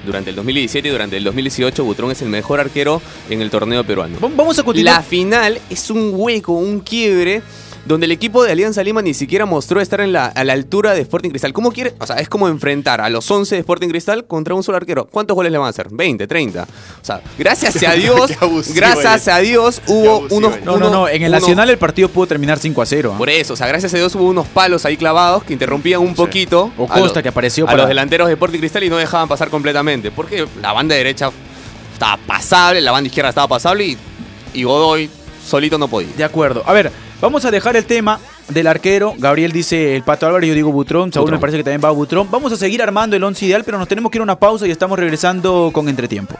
Durante 0.04 0.30
el 0.30 0.36
2017 0.36 0.88
y 0.88 0.90
durante 0.90 1.16
el 1.16 1.22
2018, 1.22 1.84
Butrón 1.84 2.10
es 2.10 2.20
el 2.22 2.28
mejor 2.28 2.58
arquero 2.58 3.00
en 3.30 3.40
el 3.40 3.48
torneo 3.50 3.84
peruano. 3.84 4.18
Va- 4.20 4.28
Vamos 4.34 4.58
a 4.58 4.64
continuar. 4.64 4.96
La 4.96 5.02
final 5.02 5.60
es 5.70 5.88
un 5.88 6.10
hueco, 6.12 6.52
un 6.54 6.80
quiebre, 6.80 7.40
donde 7.84 8.06
el 8.06 8.12
equipo 8.12 8.44
de 8.44 8.52
Alianza 8.52 8.82
Lima 8.84 9.02
ni 9.02 9.12
siquiera 9.12 9.44
mostró 9.44 9.80
estar 9.80 10.00
en 10.00 10.12
la, 10.12 10.26
a 10.26 10.44
la 10.44 10.52
altura 10.52 10.94
de 10.94 11.00
Sporting 11.00 11.30
Cristal. 11.30 11.52
¿Cómo 11.52 11.72
quiere? 11.72 11.94
O 11.98 12.06
sea, 12.06 12.16
es 12.16 12.28
como 12.28 12.48
enfrentar 12.48 13.00
a 13.00 13.10
los 13.10 13.28
11 13.28 13.56
de 13.56 13.60
Sporting 13.60 13.88
Cristal 13.88 14.24
contra 14.24 14.54
un 14.54 14.62
solo 14.62 14.76
arquero. 14.76 15.06
¿Cuántos 15.10 15.34
goles 15.34 15.50
le 15.50 15.58
van 15.58 15.66
a 15.66 15.70
hacer? 15.70 15.88
20, 15.90 16.26
30. 16.28 16.62
O 16.62 16.66
sea, 17.04 17.20
gracias 17.36 17.82
a 17.82 17.92
Dios, 17.94 18.30
gracias 18.74 19.26
eres. 19.26 19.28
a 19.28 19.38
Dios 19.38 19.82
hubo 19.88 20.10
abusivo 20.16 20.36
unos... 20.36 20.60
No, 20.64 20.78
no, 20.78 20.90
no. 20.90 21.08
En 21.08 21.22
el 21.22 21.32
Nacional 21.32 21.70
el 21.70 21.78
partido 21.78 22.08
pudo 22.08 22.26
terminar 22.28 22.58
5 22.58 22.82
a 22.82 22.86
0. 22.86 23.12
¿ah? 23.14 23.18
Por 23.18 23.28
eso, 23.30 23.54
o 23.54 23.56
sea, 23.56 23.66
gracias 23.66 23.92
a 23.94 23.96
Dios 23.96 24.14
hubo 24.14 24.28
unos 24.28 24.46
palos 24.46 24.84
ahí 24.84 24.96
clavados 24.96 25.42
que 25.42 25.52
interrumpían 25.52 26.00
un 26.00 26.14
poquito 26.14 26.70
O 26.78 26.84
a 26.84 27.00
Costa 27.00 27.20
que 27.22 27.30
apareció 27.30 27.64
a 27.64 27.66
para- 27.66 27.78
los 27.78 27.88
delanteros 27.88 28.28
de 28.28 28.34
Sporting 28.34 28.60
Cristal 28.60 28.84
y 28.84 28.90
no 28.90 28.96
dejaban 28.96 29.28
pasar 29.28 29.50
completamente. 29.50 30.10
Porque 30.12 30.46
la 30.60 30.72
banda 30.72 30.94
derecha 30.94 31.30
estaba 31.92 32.16
pasable, 32.18 32.80
la 32.80 32.92
banda 32.92 33.08
izquierda 33.08 33.30
estaba 33.30 33.48
pasable 33.48 33.86
y, 33.86 33.98
y 34.54 34.62
Godoy 34.62 35.10
solito 35.44 35.78
no 35.78 35.88
podía. 35.88 36.14
De 36.16 36.22
acuerdo. 36.24 36.62
A 36.64 36.72
ver, 36.72 36.92
vamos 37.22 37.44
a 37.44 37.50
dejar 37.50 37.76
el 37.76 37.86
tema 37.86 38.20
del 38.48 38.66
arquero. 38.66 39.14
Gabriel 39.16 39.52
dice 39.52 39.96
el 39.96 40.02
Pato 40.02 40.26
Álvarez, 40.26 40.48
yo 40.48 40.54
digo 40.54 40.72
Butrón. 40.72 41.12
Saúl 41.12 41.24
Butrón. 41.24 41.38
me 41.38 41.40
parece 41.40 41.58
que 41.58 41.64
también 41.64 41.80
va 41.82 41.88
a 41.88 41.92
Butrón. 41.92 42.30
Vamos 42.30 42.52
a 42.52 42.56
seguir 42.56 42.82
armando 42.82 43.16
el 43.16 43.24
once 43.24 43.46
ideal, 43.46 43.62
pero 43.64 43.78
nos 43.78 43.88
tenemos 43.88 44.10
que 44.10 44.18
ir 44.18 44.20
a 44.20 44.24
una 44.24 44.38
pausa 44.38 44.66
y 44.66 44.70
estamos 44.70 44.98
regresando 44.98 45.70
con 45.72 45.88
entretiempo. 45.88 46.36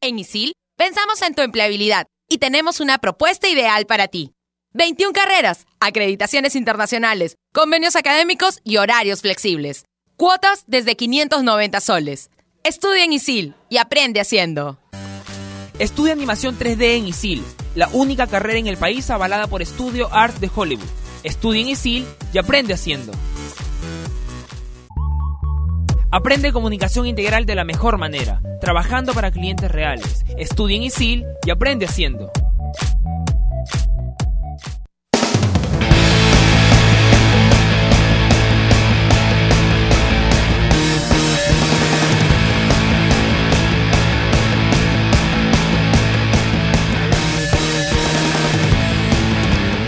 En 0.00 0.20
ISIL 0.20 0.52
pensamos 0.76 1.20
en 1.22 1.34
tu 1.34 1.42
empleabilidad 1.42 2.06
y 2.28 2.38
tenemos 2.38 2.80
una 2.80 2.98
propuesta 2.98 3.48
ideal 3.48 3.86
para 3.86 4.08
ti. 4.08 4.32
21 4.72 5.12
carreras, 5.12 5.66
acreditaciones 5.80 6.54
internacionales, 6.54 7.36
convenios 7.52 7.96
académicos 7.96 8.60
y 8.62 8.76
horarios 8.76 9.22
flexibles. 9.22 9.86
Cuotas 10.16 10.64
desde 10.66 10.96
590 10.96 11.80
soles. 11.80 12.30
Estudia 12.62 13.04
en 13.04 13.12
ISIL 13.12 13.54
y 13.68 13.78
aprende 13.78 14.20
haciendo. 14.20 14.78
Estudia 15.78 16.14
animación 16.14 16.58
3D 16.58 16.96
en 16.96 17.06
ISIL, 17.08 17.44
la 17.74 17.88
única 17.88 18.26
carrera 18.26 18.58
en 18.58 18.66
el 18.66 18.76
país 18.76 19.10
avalada 19.10 19.46
por 19.46 19.64
Studio 19.64 20.08
Art 20.12 20.36
de 20.38 20.50
Hollywood. 20.54 20.88
Estudia 21.22 21.60
en 21.60 21.68
ISIL 21.68 22.06
y 22.32 22.38
aprende 22.38 22.74
haciendo. 22.74 23.12
Aprende 26.16 26.50
comunicación 26.50 27.06
integral 27.06 27.44
de 27.44 27.54
la 27.54 27.64
mejor 27.64 27.98
manera, 27.98 28.40
trabajando 28.58 29.12
para 29.12 29.30
clientes 29.30 29.70
reales. 29.70 30.24
Estudia 30.38 30.78
en 30.78 30.84
ISIL 30.84 31.26
y 31.44 31.50
aprende 31.50 31.84
haciendo. 31.84 32.32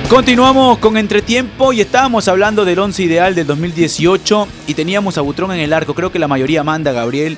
Continuamos 0.09 0.79
con 0.79 0.97
Entretiempo 0.97 1.75
y 1.75 1.83
estábamos 1.83 2.29
hablando 2.29 2.65
del 2.65 2.79
once 2.79 3.03
ideal 3.03 3.35
del 3.35 3.47
2018 3.47 4.49
y 4.67 4.73
teníamos 4.73 5.19
a 5.19 5.21
Butrón 5.21 5.53
en 5.53 5.61
el 5.61 5.71
arco. 5.75 5.95
Creo 5.95 6.11
que 6.11 6.19
la 6.19 6.27
mayoría 6.27 6.65
manda, 6.65 6.93
Gabriel. 6.93 7.37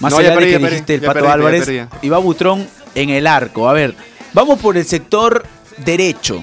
Más 0.00 0.12
No, 0.12 0.18
allá 0.18 0.32
perdí, 0.32 0.46
de 0.46 0.52
que 0.52 0.58
perdí, 0.58 0.70
dijiste 0.70 0.94
el 0.94 1.00
Pato 1.02 1.20
perdí, 1.20 1.28
Álvarez 1.28 1.70
y 2.00 2.08
va 2.08 2.16
Butrón 2.16 2.66
en 2.94 3.10
el 3.10 3.26
arco. 3.26 3.68
A 3.68 3.74
ver, 3.74 3.94
vamos 4.32 4.58
por 4.58 4.78
el 4.78 4.86
sector 4.86 5.44
derecho. 5.84 6.42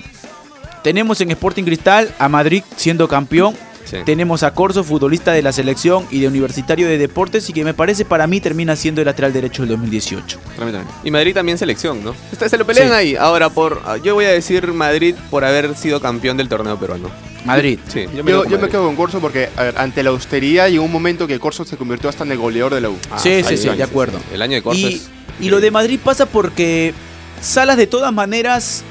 Tenemos 0.84 1.20
en 1.22 1.32
Sporting 1.32 1.64
Cristal 1.64 2.14
a 2.20 2.30
Madrid 2.30 2.64
siendo 2.76 3.08
campeón. 3.08 3.56
Sí. 3.86 3.98
Tenemos 4.06 4.44
a 4.44 4.54
Corso, 4.54 4.84
futbolista 4.84 5.32
de 5.32 5.42
la 5.42 5.52
selección 5.52 6.06
y 6.12 6.20
de 6.20 6.28
Universitario 6.28 6.88
de 6.88 6.98
Deportes 6.98 7.50
y 7.50 7.54
que 7.54 7.64
me 7.64 7.74
parece 7.74 8.04
para 8.04 8.26
mí 8.28 8.42
termina 8.42 8.76
siendo 8.76 9.02
el 9.02 9.06
lateral 9.06 9.32
derecho 9.32 9.62
del 9.62 9.70
2018. 9.70 10.40
Para 10.56 10.66
mí 10.66 10.72
también. 10.72 10.96
Y 11.04 11.12
Madrid 11.12 11.34
también 11.34 11.58
selección, 11.58 12.04
¿no? 12.04 12.16
Está- 12.32 12.50
Se 12.50 12.58
lo 12.58 12.66
pelean 12.66 12.88
Sí. 12.90 12.94
ahí. 12.94 13.16
Ahora, 13.16 13.50
por 13.50 13.82
yo 14.02 14.16
voy 14.16 14.26
a 14.26 14.32
decir 14.32 14.74
Madrid 14.74 15.16
por 15.30 15.46
haber 15.46 15.76
sido 15.76 16.00
campeón 16.02 16.36
del 16.38 16.50
torneo 16.50 16.78
peruano. 16.80 17.10
Madrid. 17.46 17.78
Sí, 17.88 18.06
Yo, 18.16 18.24
me 18.24 18.34
Madrid. 18.34 18.58
quedo 18.72 18.84
con 18.86 18.96
Corso 18.96 19.20
porque, 19.20 19.50
a 19.56 19.64
ver, 19.64 19.78
ante 19.78 20.02
la 20.02 20.10
austeridad 20.10 20.68
llegó 20.68 20.84
un 20.84 20.92
momento 20.92 21.28
que 21.28 21.40
Corso 21.40 21.64
se 21.64 21.78
convirtió 21.78 22.10
hasta 22.10 22.24
en 22.24 22.32
el 22.32 22.40
goleador 22.40 22.74
de 22.74 22.82
la 22.82 22.90
U. 22.90 22.98
Ah, 23.12 23.20
Sí, 23.20 23.30
ahí 23.30 23.44
sí, 23.44 23.58
sí, 23.58 23.70
de 23.70 23.84
acuerdo. 23.84 24.20
El 24.34 24.42
año 24.42 24.56
de 24.56 24.64
Corso 24.64 24.90
Y, 24.90 24.96
es- 24.96 25.10
y 25.40 25.50
lo 25.50 25.60
de 25.62 25.70
Madrid 25.70 26.00
pasa 26.04 26.26
porque 26.26 26.94
Salas 27.42 27.78
de 27.78 27.86
todas 27.86 28.12
maneras 28.12 28.84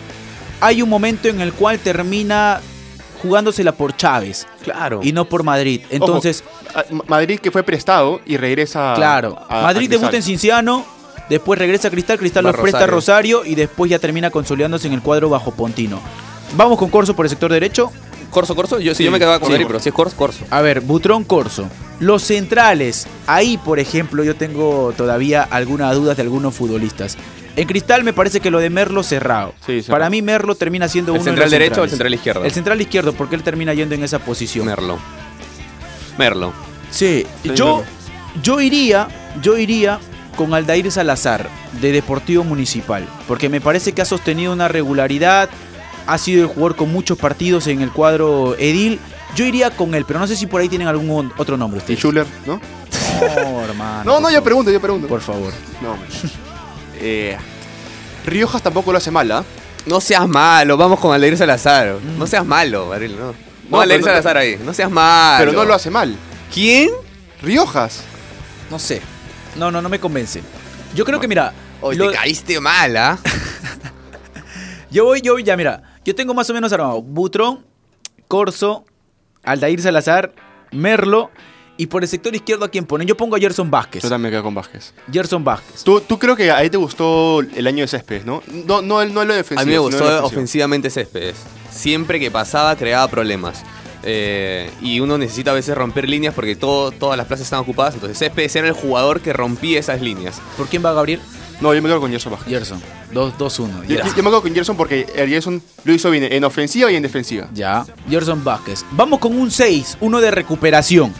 hay 0.60 0.82
un 0.82 0.88
momento 0.88 1.26
en 1.28 1.40
el 1.40 1.52
cual 1.52 1.80
termina 1.80 2.60
jugándosela 3.24 3.72
por 3.72 3.96
Chávez 3.96 4.46
Claro. 4.62 5.00
y 5.02 5.12
no 5.12 5.24
por 5.24 5.42
Madrid. 5.42 5.80
Entonces, 5.90 6.44
Ojo, 6.90 7.04
Madrid 7.08 7.40
que 7.40 7.50
fue 7.50 7.62
prestado 7.64 8.20
y 8.26 8.36
regresa. 8.36 8.92
claro, 8.94 9.36
a- 9.48 9.62
Madrid 9.62 9.88
debuta 9.90 10.14
en 10.16 10.22
Cinciano, 10.22 10.84
después 11.28 11.58
regresa 11.58 11.88
a 11.88 11.90
Cristal, 11.90 12.18
Cristal 12.18 12.44
los 12.44 12.52
presta 12.54 12.84
a 12.84 12.86
Rosario. 12.86 13.38
Rosario 13.38 13.52
y 13.52 13.54
después 13.56 13.90
ya 13.90 13.98
termina 13.98 14.30
consolidándose 14.30 14.86
en 14.86 14.92
el 14.92 15.02
cuadro 15.02 15.28
bajo 15.30 15.50
Pontino. 15.50 15.98
Vamos 16.56 16.78
con 16.78 16.88
Corso 16.90 17.16
por 17.16 17.26
el 17.26 17.30
sector 17.30 17.50
derecho. 17.50 17.90
Corso, 18.30 18.54
Corso. 18.54 18.78
Yo, 18.80 18.92
sí, 18.94 18.98
Sí, 18.98 19.04
yo 19.04 19.10
me 19.12 19.18
quedaba 19.18 19.38
con 19.38 19.46
sí. 19.46 19.52
Madrid, 19.52 19.66
pero 19.66 19.80
si 19.80 19.88
es 19.88 19.94
Corso, 19.94 20.16
Corso. 20.16 20.44
A 20.50 20.60
ver, 20.60 20.80
Butrón 20.80 21.24
Corso. 21.24 21.68
Los 22.00 22.22
centrales. 22.24 23.06
Ahí, 23.28 23.56
por 23.58 23.78
ejemplo, 23.78 24.24
yo 24.24 24.34
tengo 24.36 24.92
todavía 24.96 25.42
algunas 25.48 25.94
dudas 25.94 26.16
de 26.16 26.22
algunos 26.22 26.54
futbolistas. 26.54 27.16
En 27.56 27.68
Cristal 27.68 28.02
me 28.02 28.12
parece 28.12 28.40
que 28.40 28.50
lo 28.50 28.58
de 28.58 28.68
Merlo 28.70 29.02
cerrado. 29.02 29.54
Sí, 29.64 29.80
cerrado. 29.82 29.92
Para 29.92 30.10
mí 30.10 30.22
Merlo 30.22 30.54
termina 30.56 30.88
siendo 30.88 31.12
¿El 31.12 31.20
uno 31.20 31.24
de 31.24 31.30
central 31.30 31.44
los 31.46 31.50
derecho 31.52 31.80
o 31.80 31.84
el 31.84 31.90
central 31.90 32.14
izquierdo? 32.14 32.44
El 32.44 32.50
central 32.52 32.80
izquierdo, 32.80 33.12
porque 33.12 33.36
él 33.36 33.42
termina 33.42 33.72
yendo 33.74 33.94
en 33.94 34.02
esa 34.02 34.18
posición. 34.18 34.66
Merlo. 34.66 34.98
Merlo. 36.18 36.52
Sí, 36.90 37.26
Sí, 37.42 37.50
yo, 37.54 37.78
Merlo. 37.78 37.84
yo 38.42 38.60
iría, 38.60 39.08
yo 39.42 39.56
iría 39.56 39.98
con 40.36 40.52
Aldair 40.54 40.90
Salazar 40.90 41.48
de 41.80 41.92
Deportivo 41.92 42.42
Municipal, 42.44 43.06
porque 43.28 43.48
me 43.48 43.60
parece 43.60 43.92
que 43.92 44.02
ha 44.02 44.04
sostenido 44.04 44.52
una 44.52 44.66
regularidad, 44.68 45.48
ha 46.06 46.18
sido 46.18 46.42
el 46.42 46.48
jugador 46.48 46.74
con 46.76 46.92
muchos 46.92 47.18
partidos 47.18 47.66
en 47.68 47.80
el 47.82 47.90
cuadro 47.92 48.56
Edil. 48.58 48.98
Yo 49.36 49.44
iría 49.44 49.70
con 49.70 49.94
él, 49.94 50.04
pero 50.06 50.20
no 50.20 50.26
sé 50.26 50.36
si 50.36 50.46
por 50.46 50.60
ahí 50.60 50.68
tienen 50.68 50.86
algún 50.86 51.32
otro 51.36 51.56
nombre 51.56 51.78
Y 51.78 51.80
ustedes. 51.80 51.98
Schuller, 52.00 52.26
¿no? 52.46 52.60
No, 53.20 53.60
hermano. 53.64 54.04
No, 54.04 54.20
no, 54.20 54.30
yo 54.30 54.42
pregunto, 54.42 54.70
yo 54.70 54.80
pregunto. 54.80 55.08
Por 55.08 55.20
favor. 55.20 55.52
No, 55.82 55.92
hombre. 55.92 56.08
Eh, 57.04 57.36
Riojas 58.26 58.62
tampoco 58.62 58.90
lo 58.92 58.98
hace 58.98 59.10
mal, 59.10 59.30
¿ah? 59.30 59.44
No 59.86 60.00
seas 60.00 60.26
malo, 60.26 60.76
vamos 60.78 60.98
con 60.98 61.14
Aldair 61.14 61.36
Salazar. 61.36 61.96
No 62.18 62.26
seas 62.26 62.44
malo, 62.46 62.88
Gabriel, 62.88 63.16
no. 63.18 63.26
No, 63.26 63.34
No, 63.70 63.80
Aldair 63.82 64.00
no- 64.00 64.06
Salazar 64.06 64.36
ahí. 64.38 64.58
No 64.64 64.72
seas 64.72 64.90
malo. 64.90 65.44
Pero 65.44 65.52
no 65.52 65.64
lo 65.64 65.74
hace 65.74 65.90
mal. 65.90 66.16
¿Quién? 66.52 66.90
Riojas. 67.42 68.02
No 68.70 68.78
sé. 68.78 69.02
No, 69.56 69.70
no, 69.70 69.82
no 69.82 69.88
me 69.90 70.00
convence. 70.00 70.42
Yo 70.94 71.04
creo 71.04 71.20
que, 71.20 71.28
mira. 71.28 71.52
Hoy 71.82 71.96
lo- 71.96 72.10
te 72.10 72.16
caíste 72.16 72.58
mal, 72.60 72.96
¿ah? 72.96 73.18
Yo 74.90 75.04
voy, 75.04 75.20
yo 75.20 75.32
voy, 75.32 75.42
ya, 75.42 75.56
mira. 75.56 75.82
Yo 76.04 76.14
tengo 76.14 76.34
más 76.34 76.48
o 76.50 76.54
menos 76.54 76.72
armado. 76.72 77.02
Butrón, 77.02 77.64
Corso, 78.28 78.84
Aldair 79.42 79.80
Salazar, 79.82 80.32
Merlo. 80.70 81.30
Y 81.76 81.86
por 81.86 82.02
el 82.02 82.08
sector 82.08 82.34
izquierdo, 82.34 82.64
¿a 82.64 82.68
quién 82.68 82.84
ponen? 82.84 83.06
Yo 83.06 83.16
pongo 83.16 83.34
a 83.34 83.38
Gerson 83.38 83.70
Vázquez. 83.70 84.02
Yo 84.02 84.08
también 84.08 84.30
me 84.30 84.36
quedo 84.36 84.44
con 84.44 84.54
Vázquez. 84.54 84.94
Gerson 85.12 85.42
Vázquez. 85.42 85.82
Tú, 85.82 86.00
tú 86.00 86.18
creo 86.18 86.36
que 86.36 86.50
ahí 86.52 86.70
te 86.70 86.76
gustó 86.76 87.40
el 87.40 87.66
año 87.66 87.82
de 87.82 87.88
Céspedes, 87.88 88.24
¿no? 88.24 88.42
No, 88.66 88.80
no, 88.80 89.04
no 89.04 89.22
el 89.22 89.28
defensivo. 89.28 89.60
A 89.60 89.64
mí 89.64 89.72
me 89.72 89.78
gustó 89.78 90.24
ofensivamente 90.24 90.88
Céspedes. 90.88 91.36
Siempre 91.70 92.20
que 92.20 92.30
pasaba 92.30 92.76
creaba 92.76 93.08
problemas. 93.08 93.64
Eh, 94.06 94.70
y 94.82 95.00
uno 95.00 95.16
necesita 95.16 95.50
a 95.50 95.54
veces 95.54 95.74
romper 95.76 96.08
líneas 96.08 96.34
porque 96.34 96.54
todo, 96.54 96.92
todas 96.92 97.16
las 97.16 97.26
plazas 97.26 97.46
están 97.46 97.60
ocupadas. 97.60 97.94
Entonces 97.94 98.18
Céspedes 98.18 98.54
era 98.54 98.68
el 98.68 98.74
jugador 98.74 99.20
que 99.20 99.32
rompía 99.32 99.80
esas 99.80 100.00
líneas. 100.00 100.40
¿Por 100.56 100.68
quién 100.68 100.84
va 100.84 100.92
Gabriel? 100.92 101.20
No, 101.60 101.74
yo 101.74 101.82
me 101.82 101.88
quedo 101.88 102.00
con 102.00 102.10
Gerson 102.10 102.32
Vázquez. 102.32 102.50
Gerson. 102.50 102.82
2 103.12 103.34
2-1. 103.38 103.86
Yo, 103.86 103.96
yo 103.96 104.04
me 104.04 104.10
acuerdo 104.10 104.42
con 104.42 104.54
Gerson 104.54 104.76
porque 104.76 105.06
el 105.14 105.28
Gerson 105.28 105.62
lo 105.84 105.92
hizo 105.92 106.10
bien 106.10 106.24
en 106.24 106.44
ofensiva 106.44 106.92
y 106.92 106.96
en 106.96 107.02
defensiva. 107.02 107.48
Ya, 107.54 107.84
Gerson 108.08 108.44
Vázquez. 108.44 108.84
Vamos 108.92 109.18
con 109.18 109.36
un 109.36 109.50
6, 109.50 109.98
uno 110.00 110.20
de 110.20 110.30
recuperación. 110.30 111.12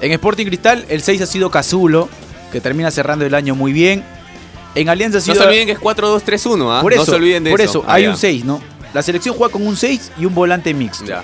En 0.00 0.12
Sporting 0.12 0.46
Cristal, 0.46 0.84
el 0.88 1.02
6 1.02 1.22
ha 1.22 1.26
sido 1.26 1.50
Cazulo, 1.50 2.08
que 2.52 2.60
termina 2.60 2.90
cerrando 2.90 3.24
el 3.26 3.34
año 3.34 3.54
muy 3.54 3.72
bien. 3.72 4.02
En 4.74 4.88
Alianza 4.88 5.18
ha 5.18 5.20
No 5.26 5.34
se 5.34 5.40
olviden 5.46 5.66
que 5.66 5.72
es 5.72 5.80
4-2-3-1, 5.80 6.78
¿ah? 6.78 6.80
por 6.80 6.92
eso, 6.92 7.02
no 7.02 7.06
se 7.06 7.14
olviden 7.16 7.44
de 7.44 7.50
por 7.50 7.60
eso. 7.60 7.80
eso, 7.80 7.84
Ah, 7.86 7.94
hay 7.94 8.06
un 8.06 8.16
6, 8.16 8.44
¿no? 8.44 8.62
La 8.94 9.02
selección 9.02 9.34
juega 9.34 9.52
con 9.52 9.66
un 9.66 9.76
6 9.76 10.12
y 10.18 10.24
un 10.24 10.34
volante 10.34 10.72
mixto. 10.74 11.04
Ya. 11.06 11.22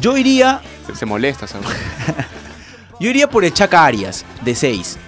Yo 0.00 0.16
iría, 0.16 0.60
Se, 0.86 0.94
se 0.96 1.06
molesta, 1.06 1.46
¿sabes? 1.46 1.68
yo 3.00 3.08
iría 3.10 3.28
por 3.28 3.44
el 3.44 3.52
Chaca 3.52 3.84
Arias, 3.84 4.24
de 4.42 4.54
6. 4.54 4.98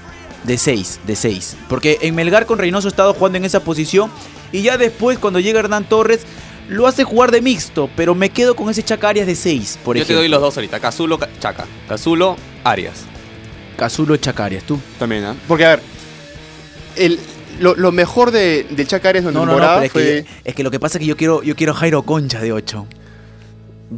De 0.45 0.59
6, 0.59 1.01
de 1.07 1.17
6. 1.17 1.57
Porque 1.69 1.99
en 2.03 2.15
Melgar 2.15 2.45
con 2.45 2.59
Reynoso 2.59 2.89
ha 2.89 2.91
estado 2.91 3.15
jugando 3.15 3.39
en 3.39 3.45
esa 3.47 3.61
posición. 3.61 4.11
Y 4.53 4.61
ya 4.63 4.77
después, 4.77 5.19
cuando 5.19 5.41
llega 5.41 5.59
Hernán 5.61 5.85
Torres, 5.85 6.21
lo 6.69 6.87
hace 6.87 7.03
jugar 7.05 7.31
de 7.31 7.41
mixto. 7.41 7.89
Pero 7.97 8.15
me 8.15 8.29
quedo 8.29 8.55
con 8.55 8.69
ese 8.69 8.83
Chaca 8.83 9.09
Arias 9.09 9.27
de 9.27 9.37
6, 9.37 9.79
por 9.83 9.97
Yo 9.97 10.01
te 10.03 10.05
ejemplo. 10.05 10.21
doy 10.21 10.29
los 10.29 10.41
dos 10.43 10.57
ahorita. 10.57 10.81
Cazulo, 10.81 11.19
Ca- 11.19 11.31
Chaca. 11.41 11.65
Cazulo, 11.89 12.37
Arias. 12.65 13.05
Cazulo 13.77 14.17
Chaca 14.17 14.45
Arias, 14.47 14.65
tú. 14.65 14.79
También, 14.99 15.25
¿ah? 15.25 15.35
Porque, 15.49 15.65
a 15.65 15.69
ver, 15.71 15.81
el, 16.97 17.19
lo, 17.61 17.75
lo 17.75 17.93
mejor 17.93 18.31
de, 18.31 18.67
del 18.71 18.87
Chacares 18.87 19.21
en 19.25 19.27
la 19.27 19.33
No, 19.33 19.47
no, 19.47 19.59
no, 19.59 19.81
es, 19.83 19.93
fue... 19.93 20.03
que, 20.03 20.27
es 20.45 20.55
que 20.55 20.63
lo 20.63 20.71
que 20.71 20.81
pasa 20.81 20.99
es 20.99 21.01
que 21.01 21.07
yo 21.07 21.17
quiero, 21.17 21.43
yo 21.43 21.57
quiero 21.57 21.75
Jairo 21.75 22.03
Concha 22.03 22.41
de 22.41 22.53
8. 22.53 22.87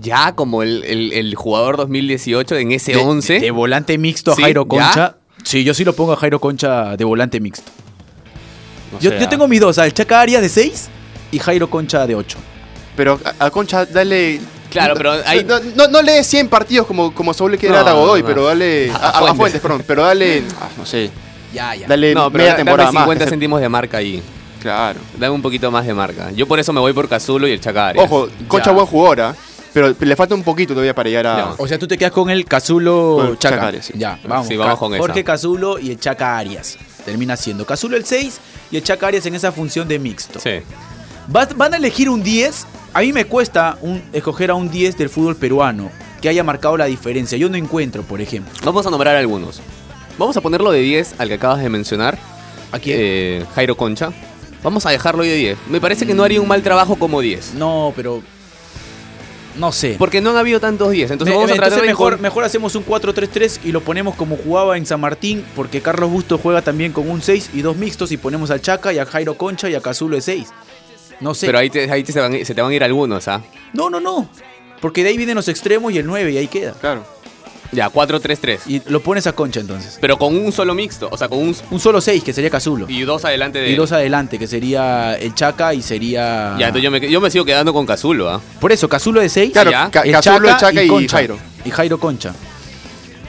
Ya 0.00 0.35
como 0.35 0.62
el, 0.62 0.83
el- 0.85 1.12
el 1.12 1.35
jugador 1.35 1.76
2018 1.76 2.57
en 2.57 2.72
ese 2.72 2.92
De- 2.92 2.98
11. 2.98 3.40
De, 3.40 3.50
volante 3.50 3.96
mixto 3.98 4.33
a 4.33 4.37
Sí, 4.37 4.42
Jairo 4.42 4.62
¿ya? 4.64 4.68
Concha. 4.68 5.16
Sí, 5.44 5.62
yo 5.64 5.74
sí 5.74 5.85
lo 5.85 5.92
pongo 5.94 6.12
a 6.12 6.16
Jairo 6.16 6.40
Concha 6.40 6.96
de 6.96 7.05
volante 7.05 7.38
mixto. 7.40 7.70
Yo, 9.00 9.11
yo 9.11 9.26
ah. 9.26 9.29
tengo 9.29 9.46
mis 9.48 9.61
dos, 9.61 9.79
al 9.79 9.92
Chaca 9.92 10.20
Arias 10.20 10.42
de 10.42 10.48
6 10.48 10.88
y 11.33 11.38
Jairo 11.38 11.68
Concha 11.70 12.07
de 12.07 12.14
8. 12.14 12.38
Pero 12.96 13.20
a, 13.38 13.46
a 13.46 13.50
Concha, 13.50 13.85
dale... 13.87 14.40
Claro, 14.70 14.94
pero 14.96 15.12
ahí- 15.26 15.44
No, 15.44 15.59
no, 15.76 15.88
no 15.88 16.02
lee 16.02 16.22
100 16.24 16.48
partidos 16.48 16.87
como, 16.87 17.14
como 17.14 17.33
Saúl 17.35 17.52
le 17.52 17.59
quiere 17.59 17.74
No, 17.76 17.85
dar 17.85 17.94
a 17.94 17.96
Godoy, 17.98 18.20
no. 18.22 18.26
pero 18.29 18.44
dale... 18.44 18.90
A- 18.94 18.96
A, 18.96 19.12
Fuentes. 19.18 19.37
Fuentes, 19.37 19.61
perdón. 19.61 19.85
Pero 19.87 20.05
dale... 20.05 20.42
ah, 20.61 20.68
no 20.76 20.85
sé. 20.87 21.11
Ya, 21.52 21.74
ya. 21.74 21.87
Dale 21.88 22.14
No, 22.14 22.31
pero 22.31 22.38
media 22.42 22.50
da- 22.52 22.57
temporada 22.57 22.87
dame 22.88 22.94
más. 22.94 23.05
50 23.05 23.24
que 23.24 23.29
se- 23.29 23.31
céntimos 23.31 23.61
de 23.61 23.68
marca 23.68 23.96
ahí. 23.98 24.22
Claro. 24.61 24.98
Dame 25.18 25.35
un 25.35 25.42
poquito 25.42 25.70
más 25.70 25.87
de 25.87 25.94
marca. 25.94 26.31
Yo 26.33 26.46
por 26.48 26.59
eso 26.59 26.72
me 26.72 26.81
voy 26.81 26.92
por 26.92 27.09
Cazulo 27.09 27.46
y 27.46 27.52
el 27.52 27.61
Chaca 27.61 27.88
Arias. 27.88 28.05
Ojo, 28.05 28.29
Concha 28.48 28.66
Ya. 28.70 28.72
buen 28.72 28.87
jugador, 28.87 29.20
¿ah? 29.20 29.35
Pero 29.72 29.94
le 30.00 30.16
falta 30.16 30.35
un 30.35 30.42
poquito 30.42 30.72
todavía 30.72 30.94
para 30.94 31.09
llegar 31.11 31.26
a... 31.26 31.55
O 31.59 31.68
sea, 31.68 31.79
tú 31.79 31.87
te 31.87 31.98
quedas 31.98 32.11
con 32.12 32.31
el 32.31 32.46
Cazulo 32.46 33.37
Chaca. 33.38 33.57
Chaca 33.57 33.68
Arias, 33.68 33.87
sí. 33.87 33.92
Ya, 33.96 34.18
vamos. 34.26 34.48
Sí, 34.48 34.57
vamos 34.57 34.79
con 34.79 34.92
esa. 34.94 35.00
Jorge 35.02 35.22
Cazulo 35.22 35.79
y 35.79 35.90
el 35.90 36.00
Chaca 36.00 36.37
Arias. 36.38 36.79
Termina 37.05 37.37
siendo 37.37 37.64
Cazulo 37.66 37.96
el 37.96 38.05
6 38.05 38.40
y 38.72 38.76
el 38.79 38.83
Chaca 38.83 39.07
Arias 39.09 39.26
en 39.26 39.35
esa 39.35 39.52
función 39.52 39.87
de 39.87 39.98
mixto. 39.98 40.40
Sí. 40.40 40.50
Va- 41.35 41.46
¿Van 41.55 41.74
a 41.74 41.76
elegir 41.76 42.09
un 42.09 42.22
10? 42.22 42.66
A 42.96 43.00
mí 43.00 43.12
me 43.12 43.26
cuesta 43.26 43.76
un, 43.82 44.02
escoger 44.14 44.50
a 44.50 44.54
un 44.54 44.70
10 44.70 44.96
del 44.96 45.11
fútbol 45.11 45.37
peruano 45.37 45.90
que 46.22 46.30
haya 46.30 46.42
marcado 46.42 46.78
la 46.78 46.87
diferencia. 46.87 47.37
Yo 47.37 47.50
no 47.50 47.59
encuentro, 47.59 48.02
por 48.02 48.22
ejemplo. 48.22 48.50
Vamos 48.64 48.87
a 48.87 48.90
nombrar 48.90 49.14
algunos. 49.16 49.61
Vamos 50.16 50.35
a 50.38 50.40
ponerlo 50.40 50.70
de 50.70 50.80
10 50.80 51.16
al 51.18 51.28
que 51.28 51.35
acabas 51.35 51.61
de 51.61 51.68
mencionar. 51.68 52.18
¿A 52.72 52.78
quién? 52.78 52.96
Eh, 52.98 53.44
Jairo 53.54 53.76
Concha. 53.76 54.12
Vamos 54.62 54.87
a 54.87 54.90
dejarlo 54.92 55.24
ahí 55.24 55.28
de 55.28 55.35
10. 55.37 55.59
Me 55.68 55.78
parece 55.78 56.06
que 56.06 56.14
no 56.14 56.24
haría 56.24 56.40
un 56.40 56.48
mal 56.48 56.62
trabajo 56.62 56.96
como 56.96 57.20
10. 57.20 57.52
No, 57.52 57.92
pero. 57.94 58.22
No 59.59 59.72
sé. 59.72 59.96
Porque 59.98 60.22
no 60.22 60.30
han 60.30 60.38
habido 60.38 60.59
tantos 60.59 60.90
10. 60.90 61.11
Entonces 61.11 61.32
Me- 61.35 61.37
vamos 61.37 61.50
a 61.50 61.54
entonces 61.54 61.74
tratar 61.74 61.82
de 61.82 61.88
mejor, 61.88 62.18
mejor 62.18 62.44
hacemos 62.44 62.74
un 62.76 62.82
4-3-3 62.87 63.61
y 63.62 63.72
lo 63.72 63.82
ponemos 63.82 64.14
como 64.14 64.38
jugaba 64.38 64.78
en 64.78 64.87
San 64.87 65.02
Martín, 65.02 65.44
porque 65.54 65.82
Carlos 65.82 66.11
Busto 66.11 66.38
juega 66.38 66.62
también 66.62 66.92
con 66.92 67.11
un 67.11 67.20
6 67.20 67.50
y 67.52 67.61
dos 67.61 67.76
mixtos 67.76 68.11
y 68.11 68.16
ponemos 68.16 68.50
al 68.50 68.62
Chaca 68.62 68.90
y 68.94 68.98
a 68.98 69.04
Jairo 69.04 69.35
Concha 69.37 69.68
y 69.68 69.74
a 69.74 69.82
Cazulo 69.82 70.16
de 70.16 70.22
6. 70.22 70.48
No 71.20 71.35
sé. 71.35 71.46
Pero 71.46 71.59
ahí, 71.59 71.70
te, 71.70 71.90
ahí 71.90 72.02
te 72.02 72.12
se, 72.12 72.20
van, 72.20 72.44
se 72.44 72.55
te 72.55 72.61
van 72.62 72.70
a 72.70 72.74
ir 72.74 72.85
algunos, 72.85 73.26
¿ah? 73.29 73.42
No, 73.72 73.90
no, 73.90 74.00
no. 74.00 74.29
Porque 74.81 75.02
de 75.02 75.11
ahí 75.11 75.16
vienen 75.16 75.37
los 75.37 75.48
extremos 75.48 75.92
y 75.92 75.98
el 75.98 76.07
9 76.07 76.33
y 76.33 76.37
ahí 76.37 76.48
queda. 76.48 76.72
Claro. 76.72 77.05
Ya, 77.72 77.90
4-3-3. 77.90 78.61
Y 78.66 78.83
lo 78.90 79.00
pones 79.00 79.26
a 79.26 79.33
Concha 79.33 79.61
entonces. 79.61 79.98
Pero 80.00 80.18
con 80.18 80.37
un 80.37 80.52
solo 80.52 80.74
mixto. 80.74 81.09
O 81.11 81.16
sea, 81.16 81.29
con 81.29 81.38
un. 81.38 81.57
Un 81.70 81.81
solo 81.81 82.00
6 82.00 82.22
que 82.22 82.33
sería 82.33 82.50
Cazulo. 82.50 82.87
Y 82.88 83.02
dos 83.02 83.24
adelante 83.24 83.59
de. 83.59 83.70
Y 83.70 83.74
dos 83.74 83.92
adelante 83.92 84.38
que 84.38 84.46
sería 84.46 85.14
el 85.14 85.35
Chaca 85.35 85.74
y 85.74 85.83
sería... 85.83 86.57
Ya, 86.59 86.68
entonces 86.68 86.83
yo 86.83 86.90
me, 86.90 87.00
yo 87.11 87.20
me 87.20 87.31
sigo 87.31 87.44
quedando 87.44 87.72
con 87.72 87.87
Cazulo, 87.87 88.31
¿ah? 88.31 88.40
Por 88.61 88.72
eso, 88.72 88.88
Cazulo 88.88 89.20
de 89.20 89.29
6. 89.29 89.52
Claro, 89.52 89.72
Cazulo, 89.90 90.48
el 90.48 90.57
Chaca 90.57 90.83
y, 90.83 90.88
Concha. 90.88 91.16
Jairo. 91.16 91.38
Y 91.64 91.70
Jairo 91.70 91.98
Concha. 91.98 92.35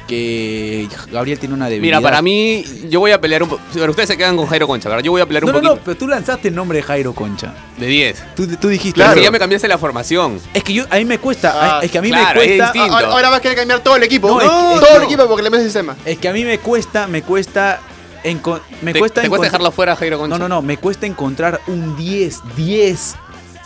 Que 0.08 0.88
Gabriel 1.12 1.38
tiene 1.38 1.54
una 1.54 1.68
debilidad. 1.70 1.98
Mira, 2.00 2.02
para 2.10 2.22
mí, 2.22 2.64
yo 2.90 3.00
voy 3.02 3.12
a 3.12 3.20
pelear 3.20 3.44
un 3.44 3.50
poco. 3.50 3.62
Pero 3.74 3.90
ustedes 3.92 4.08
se 4.10 4.18
quedan 4.18 4.38
con 4.38 4.48
Jairo 4.48 4.66
Concha, 4.68 4.88
¿verdad? 4.90 5.04
Yo 5.04 5.12
voy 5.12 5.22
a 5.22 5.26
pelear 5.26 5.44
un 5.44 5.52
No, 5.52 5.58
poquito. 5.58 5.76
no, 5.76 5.82
pero 5.84 5.98
tú 5.98 6.08
lanzaste 6.08 6.48
el 6.48 6.56
nombre 6.56 6.78
de 6.78 6.84
Jairo 6.84 7.14
Concha. 7.14 7.54
De 7.78 7.86
10. 7.88 8.24
Tú, 8.36 8.48
tú 8.58 8.70
dijiste. 8.70 8.96
Claro. 8.96 9.12
Claro. 9.14 9.24
ya 9.26 9.32
me 9.32 9.40
cambiaste 9.40 9.68
la 9.68 9.78
formación. 9.78 10.40
Es 10.54 10.64
que 10.64 10.74
yo, 10.74 10.86
a 10.90 10.96
mí 10.96 11.06
me 11.06 11.20
cuesta, 11.20 11.54
Ah, 11.78 11.80
es 11.84 11.92
que 11.92 11.98
a 11.98 12.02
mí 12.02 12.10
claro, 12.10 12.40
me 12.40 12.46
es 12.46 12.48
cuesta, 12.58 12.72
distinto. 12.74 12.96
Ahora, 12.96 13.08
ahora 13.12 13.30
vas 13.30 13.40
a 13.40 13.42
querer 13.42 13.58
cambiar 13.58 13.80
todo 13.82 13.96
el 13.98 14.04
equipo. 14.04 14.30
No, 14.30 14.40
es 14.40 14.82
es 14.82 14.88
todo 14.88 14.98
el 14.98 15.04
equipo 15.04 15.28
porque 15.28 15.44
le 15.44 15.50
metes 15.50 15.66
el 15.66 15.72
sistema. 15.72 15.96
es 16.06 16.18
que 16.18 16.30
a 16.30 16.34
mí 16.34 16.44
me 16.46 16.58
cuesta, 16.60 17.08
me 17.08 17.22
cuesta, 17.22 17.80
enco- 18.24 18.62
me 18.82 18.94
¿Te, 18.94 19.00
cuesta 19.00 19.22
te 19.22 19.30
cuesta 19.30 19.46
dejarlo 19.46 19.72
fuera, 19.72 19.96
Jairo 19.96 20.18
Concha? 20.18 20.38
No, 20.38 20.48
no, 20.48 20.56
no, 20.56 20.62
me 20.62 20.78
cuesta 20.78 21.06
encontrar 21.06 21.60
un 21.68 21.96
10, 21.98 22.40
10 22.56 23.16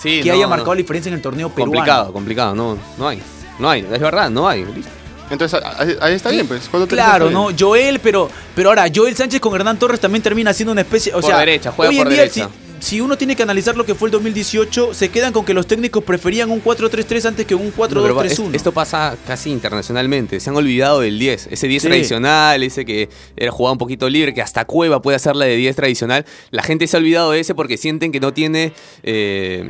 Sí, 0.02 0.22
que 0.24 0.30
no, 0.30 0.34
haya 0.34 0.44
no. 0.46 0.50
marcado 0.50 0.74
la 0.74 0.78
diferencia 0.80 1.10
en 1.10 1.16
el 1.16 1.22
torneo 1.22 1.50
peruano. 1.50 1.72
Complicado, 1.74 2.14
complicado. 2.14 2.56
No, 2.56 2.78
no 2.98 3.08
hay. 3.08 3.22
No 3.60 3.70
hay. 3.70 3.82
Es 3.82 4.00
verdad, 4.00 4.32
no 4.32 4.48
hay. 4.50 4.66
Listo. 4.66 4.90
Entonces, 5.32 5.60
ahí, 5.78 5.96
ahí 6.02 6.14
está 6.14 6.30
bien, 6.30 6.48
pues. 6.48 6.68
¿Cuánto 6.70 6.88
te- 6.88 6.96
Claro, 6.96 7.30
¿no? 7.32 7.48
bien? 7.48 7.58
Joel, 7.60 8.00
pero, 8.00 8.30
pero 8.56 8.70
ahora, 8.70 8.86
Joel 8.94 9.16
Sánchez 9.16 9.40
con 9.40 9.56
Hernán 9.56 9.80
Torres 9.80 10.00
también 10.00 10.22
termina 10.22 10.54
siendo 10.54 10.72
una 10.74 10.82
especie. 10.82 11.12
O 11.14 11.22
Por 11.22 11.30
sea, 11.30 11.40
derecha, 11.40 11.72
juega 11.72 11.90
hoy 11.90 11.98
en 11.98 12.04
por 12.04 12.12
día, 12.12 12.22
derecha. 12.22 12.50
Si, 12.80 12.96
si 12.96 13.00
uno 13.02 13.16
tiene 13.18 13.36
que 13.36 13.44
analizar 13.44 13.78
lo 13.78 13.86
que 13.86 13.94
fue 13.96 14.08
el 14.08 14.12
2018, 14.12 14.94
se 14.94 15.10
quedan 15.10 15.32
con 15.34 15.46
que 15.46 15.54
los 15.54 15.68
técnicos 15.68 16.04
preferían 16.04 16.50
un 16.50 16.62
4-3-3 16.64 17.26
antes 17.28 17.46
que 17.46 17.54
un 17.56 17.68
No, 17.68 17.72
pero 17.88 18.16
va- 18.16 18.24
4-2-3-1. 18.24 18.50
es- 18.50 18.56
esto 18.56 18.72
pasa 18.72 19.16
casi 19.28 19.52
internacionalmente. 19.52 20.40
Se 20.40 20.50
han 20.50 20.56
olvidado 20.56 21.00
del 21.02 21.18
10. 21.20 21.48
Ese 21.52 21.68
10 21.68 21.84
Sí. 21.84 21.88
tradicional, 21.90 22.62
ese 22.64 22.84
que 22.84 23.08
era 23.38 23.52
jugado 23.52 23.74
un 23.74 23.78
poquito 23.78 24.10
libre, 24.10 24.34
que 24.34 24.42
hasta 24.42 24.66
Cueva 24.66 25.02
puede 25.02 25.16
hacer 25.16 25.36
la 25.36 25.46
de 25.46 25.56
10 25.56 25.76
tradicional. 25.76 26.26
La 26.50 26.64
gente 26.64 26.88
se 26.88 26.98
ha 26.98 27.00
olvidado 27.00 27.32
de 27.32 27.40
ese 27.40 27.54
porque 27.56 27.78
sienten 27.78 28.12
que 28.12 28.20
no 28.20 28.34
tiene. 28.34 28.74
eh, 29.04 29.70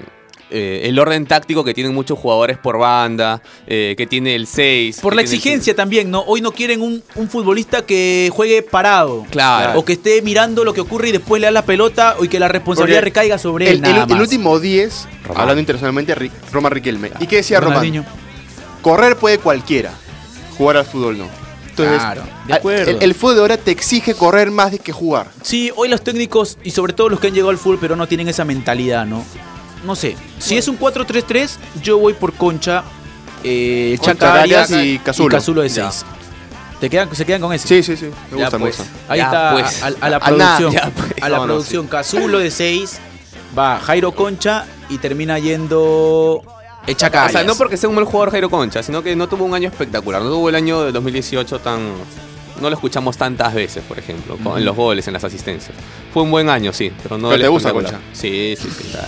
eh, 0.51 0.81
el 0.89 0.99
orden 0.99 1.25
táctico 1.25 1.63
que 1.63 1.73
tienen 1.73 1.93
muchos 1.93 2.19
jugadores 2.19 2.57
por 2.57 2.77
banda, 2.77 3.41
eh, 3.67 3.95
que 3.97 4.05
tiene 4.07 4.35
el 4.35 4.47
6. 4.47 4.99
Por 5.01 5.15
la 5.15 5.21
exigencia 5.21 5.75
también, 5.75 6.11
¿no? 6.11 6.21
Hoy 6.21 6.41
no 6.41 6.51
quieren 6.51 6.81
un, 6.81 7.01
un 7.15 7.29
futbolista 7.29 7.85
que 7.85 8.29
juegue 8.33 8.61
parado. 8.61 9.25
Claro. 9.29 9.79
O 9.79 9.85
que 9.85 9.93
esté 9.93 10.21
mirando 10.21 10.63
lo 10.63 10.73
que 10.73 10.81
ocurre 10.81 11.09
y 11.09 11.11
después 11.13 11.39
le 11.41 11.47
da 11.47 11.51
la 11.51 11.65
pelota 11.65 12.15
o 12.19 12.25
y 12.25 12.27
que 12.27 12.39
la 12.39 12.47
responsabilidad 12.47 12.99
Porque 12.99 13.05
recaiga 13.09 13.37
sobre 13.37 13.69
él. 13.69 13.75
El, 13.75 13.81
nada 13.81 14.05
el- 14.15 14.21
último 14.21 14.59
10, 14.59 15.07
Román. 15.23 15.41
hablando 15.41 15.59
internacionalmente, 15.59 16.15
Roma 16.51 16.69
Riquelme. 16.69 17.11
¿Y 17.19 17.27
qué 17.27 17.37
decía 17.37 17.59
Román? 17.59 18.05
Correr 18.81 19.15
puede 19.15 19.37
cualquiera, 19.37 19.91
jugar 20.57 20.77
al 20.77 20.85
fútbol 20.85 21.17
no. 21.17 21.27
Entonces, 21.69 21.99
Claro, 21.99 22.23
de 22.47 22.53
acuerdo. 22.53 22.91
El, 22.91 23.01
el 23.03 23.13
fútbol 23.15 23.35
de 23.35 23.41
ahora 23.41 23.57
te 23.57 23.71
exige 23.71 24.13
correr 24.13 24.51
más 24.51 24.71
de 24.71 24.79
que 24.79 24.91
jugar. 24.91 25.27
Sí, 25.41 25.71
hoy 25.75 25.87
los 25.87 26.01
técnicos 26.03 26.57
y 26.63 26.71
sobre 26.71 26.93
todo 26.93 27.07
los 27.09 27.19
que 27.19 27.27
han 27.27 27.33
llegado 27.33 27.49
al 27.51 27.57
fútbol 27.57 27.77
pero 27.79 27.95
no 27.95 28.07
tienen 28.07 28.27
esa 28.27 28.43
mentalidad, 28.43 29.05
¿no? 29.05 29.23
No 29.83 29.95
sé. 29.95 30.15
Si 30.39 30.57
es 30.57 30.67
un 30.67 30.77
4-3-3, 30.79 31.57
yo 31.81 31.97
voy 31.97 32.13
por 32.13 32.33
Concha, 32.33 32.83
eh, 33.43 33.97
Chaca 34.01 34.41
Arias 34.41 34.71
Arias 34.71 34.85
y 34.85 34.99
Cazulo. 34.99 35.61
de 35.61 35.69
Ya. 35.69 35.91
6. 35.91 36.05
¿Te 36.79 36.89
quedan, 36.89 37.15
¿Se 37.15 37.25
quedan 37.25 37.41
con 37.41 37.53
ese? 37.53 37.67
Sí, 37.67 37.83
sí, 37.83 37.95
sí. 37.95 38.09
Me 38.31 38.37
gusta, 38.41 38.57
me 38.57 38.65
pues. 38.65 38.77
gusta. 38.77 38.91
Ahí 39.07 39.19
Ya, 39.19 39.25
está 39.25 39.51
pues. 39.53 39.83
a, 39.83 40.05
a 40.05 40.09
la 40.09 40.19
producción. 40.19 40.73
pues. 40.95 41.13
A 41.23 41.29
la 41.29 41.37
No, 41.37 41.41
no, 41.43 41.47
producción. 41.53 41.87
Cazulo 41.87 42.39
de 42.39 42.49
6. 42.51 42.99
Va 43.57 43.79
Jairo 43.79 44.13
Concha 44.13 44.65
y 44.89 44.97
termina 44.97 45.37
yendo 45.37 46.41
Chaca 46.95 47.25
O 47.25 47.29
sea, 47.29 47.43
no 47.43 47.53
porque 47.55 47.77
sea 47.77 47.89
un 47.89 47.95
mal 47.95 48.05
jugador 48.05 48.31
Jairo 48.31 48.49
Concha, 48.49 48.81
sino 48.81 49.03
que 49.03 49.15
no 49.15 49.27
tuvo 49.27 49.45
un 49.45 49.53
año 49.53 49.67
espectacular. 49.69 50.21
No 50.21 50.29
tuvo 50.29 50.49
el 50.49 50.55
año 50.55 50.81
de 50.83 50.91
2018 50.91 51.59
tan. 51.59 51.79
No 52.61 52.69
lo 52.69 52.75
escuchamos 52.75 53.17
tantas 53.17 53.53
veces, 53.53 53.83
por 53.87 53.97
ejemplo, 53.99 54.37
con- 54.37 54.57
en 54.57 54.65
los 54.65 54.75
goles, 54.75 55.07
en 55.07 55.13
las 55.13 55.23
asistencias. 55.23 55.75
Fue 56.13 56.23
un 56.23 56.31
buen 56.31 56.47
año, 56.49 56.71
sí, 56.71 56.91
pero 57.03 57.17
no 57.17 57.29
Pero 57.29 57.41
te 57.41 57.47
gusta 57.49 57.69
espectacular. 57.69 58.01
Sí, 58.13 58.55
sí, 58.61 58.69
sí. 58.69 58.89
claro. 58.91 59.07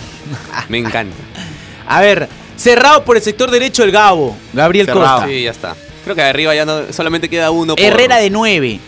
Me 0.69 0.79
encanta. 0.79 1.15
A 1.87 2.01
ver, 2.01 2.27
cerrado 2.57 3.03
por 3.05 3.15
el 3.17 3.23
sector 3.23 3.51
derecho 3.51 3.83
el 3.83 3.91
Gabo. 3.91 4.35
Gabriel 4.53 4.85
Cerrado. 4.87 5.19
Costa. 5.19 5.27
Sí, 5.27 5.43
ya 5.43 5.51
está. 5.51 5.75
Creo 6.03 6.15
que 6.15 6.21
de 6.21 6.27
arriba 6.29 6.55
ya 6.55 6.65
no, 6.65 6.91
solamente 6.91 7.29
queda 7.29 7.51
uno. 7.51 7.75
por- 7.75 7.85
Herrera 7.85 8.17
de 8.17 8.29
9. 8.29 8.79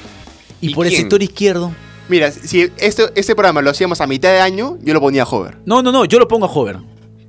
Y, 0.62 0.70
¿Y 0.72 0.74
por 0.74 0.86
el 0.88 0.94
sector 0.96 1.22
izquierdo. 1.22 1.74
Mira, 2.08 2.32
si 2.32 2.70
este, 2.78 3.04
este 3.16 3.36
programa 3.36 3.62
lo 3.62 3.70
hacíamos 3.72 4.00
a 4.02 4.08
mitad 4.08 4.30
de 4.30 4.40
año, 4.40 4.78
yo 4.82 4.94
lo 4.94 5.02
ponía 5.02 5.24
a 5.24 5.26
Hover. 5.26 5.58
No, 5.66 5.82
no, 5.82 5.92
no, 5.92 6.06
yo 6.06 6.20
lo 6.20 6.28
pongo 6.28 6.46
a 6.46 6.50
Hover. 6.50 6.78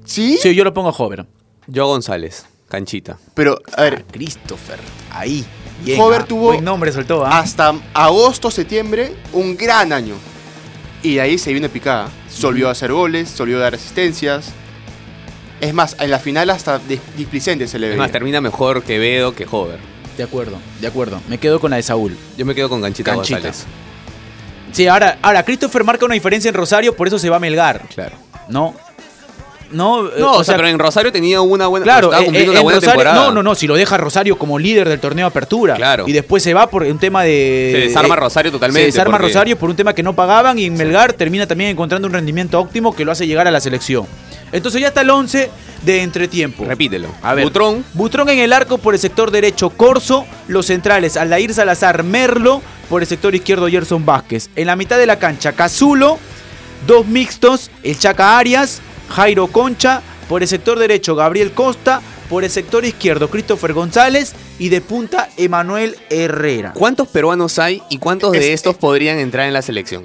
¿Sí? 0.04 0.38
Sí, 0.40 0.54
yo 0.54 0.64
lo 0.64 0.72
pongo 0.74 0.88
a 0.90 0.92
Hover. 0.92 1.26
Yo 1.66 1.86
González, 1.86 2.46
canchita. 2.68 3.18
Pero, 3.34 3.58
a 3.76 3.82
ver, 3.82 4.04
Ah, 4.06 4.10
Christopher. 4.12 4.78
Ahí. 5.10 5.44
Bien, 5.84 6.00
Hover 6.00 6.22
ah, 6.22 6.26
tuvo 6.26 6.46
Buen 6.52 6.64
nombre 6.64 6.90
soltó, 6.92 7.24
¿ah? 7.24 7.38
hasta 7.38 7.74
agosto, 7.94 8.50
septiembre, 8.50 9.14
un 9.32 9.56
gran 9.56 9.92
año. 9.92 10.14
Y 11.02 11.16
de 11.16 11.20
ahí 11.20 11.38
se 11.38 11.52
vino 11.52 11.68
picada. 11.68 12.08
Se 12.28 12.46
olvidó 12.46 12.66
de 12.66 12.72
hacer 12.72 12.92
goles, 12.92 13.28
se 13.28 13.42
olvidó 13.42 13.58
de 13.58 13.64
dar 13.64 13.74
asistencias. 13.74 14.46
Es 15.60 15.72
más, 15.72 15.96
en 16.00 16.10
la 16.10 16.18
final 16.18 16.50
hasta 16.50 16.80
dis- 16.80 17.00
displicente 17.16 17.68
se 17.68 17.78
le 17.78 17.86
Es 17.86 17.90
veía. 17.90 18.02
más, 18.02 18.10
termina 18.12 18.40
mejor 18.40 18.82
Quevedo 18.82 19.34
que 19.34 19.46
Hover. 19.50 19.78
De 20.16 20.22
acuerdo, 20.24 20.58
de 20.80 20.86
acuerdo. 20.86 21.20
Me 21.28 21.38
quedo 21.38 21.60
con 21.60 21.70
la 21.70 21.76
de 21.76 21.82
Saúl. 21.82 22.16
Yo 22.36 22.44
me 22.46 22.54
quedo 22.54 22.68
con 22.68 22.80
Canchita, 22.82 23.12
Canchita. 23.14 23.38
González. 23.40 23.64
Sí, 24.72 24.86
ahora, 24.88 25.18
ahora 25.22 25.44
Christopher 25.44 25.84
marca 25.84 26.04
una 26.04 26.14
diferencia 26.14 26.48
en 26.48 26.54
Rosario, 26.54 26.96
por 26.96 27.06
eso 27.06 27.18
se 27.18 27.30
va 27.30 27.36
a 27.36 27.40
Melgar. 27.40 27.82
Claro. 27.94 28.16
No. 28.48 28.74
No, 29.70 30.06
eh, 30.06 30.12
No, 30.18 30.32
o, 30.34 30.44
sea, 30.44 30.56
pero 30.56 30.68
en 30.68 30.78
Rosario 30.78 31.10
tenía 31.12 31.40
una 31.40 31.66
buena, 31.66 31.84
Claro, 31.84 32.08
estaba 32.12 32.22
eh, 32.24 32.26
eh, 32.44 32.48
una 32.48 32.58
en 32.58 32.62
buena 32.64 32.80
Rosario- 32.80 32.80
temporada. 33.02 33.16
no, 33.26 33.32
no, 33.32 33.42
no, 33.42 33.54
si 33.54 33.66
lo 33.66 33.74
deja 33.74 33.96
Rosario 33.96 34.38
como 34.38 34.58
líder 34.58 34.88
del 34.88 35.00
torneo 35.00 35.26
Apertura. 35.26 35.74
Claro. 35.76 36.04
Y 36.06 36.12
después 36.12 36.42
se 36.42 36.54
va 36.54 36.68
por 36.68 36.82
un 36.84 36.98
tema 36.98 37.22
de. 37.24 37.70
Se 37.72 37.78
desarma 37.88 38.14
de- 38.14 38.20
Rosario 38.20 38.52
totalmente, 38.52 38.80
Se 38.80 38.86
desarma 38.98 39.18
porque- 39.18 39.32
Rosario 39.32 39.58
por 39.58 39.70
un 39.70 39.76
tema 39.76 39.92
que 39.94 40.02
no 40.02 40.14
pagaban 40.14 40.58
y 40.58 40.66
en 40.66 40.74
Melgar 40.74 41.12
termina 41.12 41.46
también 41.46 41.70
encontrando 41.70 42.06
un 42.08 42.14
rendimiento 42.14 42.58
óptimo 42.60 42.94
que 42.94 43.04
lo 43.04 43.12
hace 43.12 43.26
llegar 43.26 43.46
a 43.48 43.50
la 43.50 43.60
selección. 43.60 44.06
Entonces 44.52 44.80
ya 44.80 44.88
está 44.88 45.00
el 45.00 45.10
11 45.10 45.50
de 45.82 46.02
entretiempo. 46.02 46.64
Repítelo. 46.64 47.08
A 47.22 47.34
ver. 47.34 47.44
Butrón, 47.44 47.84
Butrón 47.94 48.28
en 48.28 48.38
el 48.38 48.52
arco 48.52 48.78
por 48.78 48.94
el 48.94 49.00
sector 49.00 49.30
derecho 49.32 49.70
Corso, 49.70 50.24
los 50.46 50.66
centrales 50.66 51.16
Aldair 51.16 51.52
Salazar 51.52 52.04
Merlo, 52.04 52.62
por 52.88 53.02
el 53.02 53.08
sector 53.08 53.34
izquierdo 53.34 53.66
Gerson 53.68 54.06
Vázquez. 54.06 54.48
En 54.54 54.68
la 54.68 54.76
mitad 54.76 54.98
de 54.98 55.06
la 55.06 55.18
cancha 55.18 55.52
Cazulo, 55.52 56.18
dos 56.86 57.06
mixtos, 57.06 57.70
el 57.82 57.98
Chaca 57.98 58.38
Arias, 58.38 58.80
Jairo 59.08 59.46
Concha, 59.48 60.02
por 60.28 60.42
el 60.42 60.48
sector 60.48 60.78
derecho 60.78 61.14
Gabriel 61.14 61.52
Costa, 61.52 62.00
por 62.28 62.42
el 62.44 62.50
sector 62.50 62.84
izquierdo 62.84 63.28
Christopher 63.30 63.72
González 63.72 64.34
y 64.58 64.68
de 64.68 64.80
punta 64.80 65.28
Emanuel 65.36 65.96
Herrera. 66.10 66.72
¿cuántos 66.74 67.06
peruanos 67.08 67.58
hay 67.58 67.82
y 67.88 67.98
cuántos 67.98 68.32
de 68.32 68.52
estos 68.52 68.74
podrían 68.76 69.18
entrar 69.18 69.46
en 69.46 69.52
la 69.52 69.62
selección? 69.62 70.04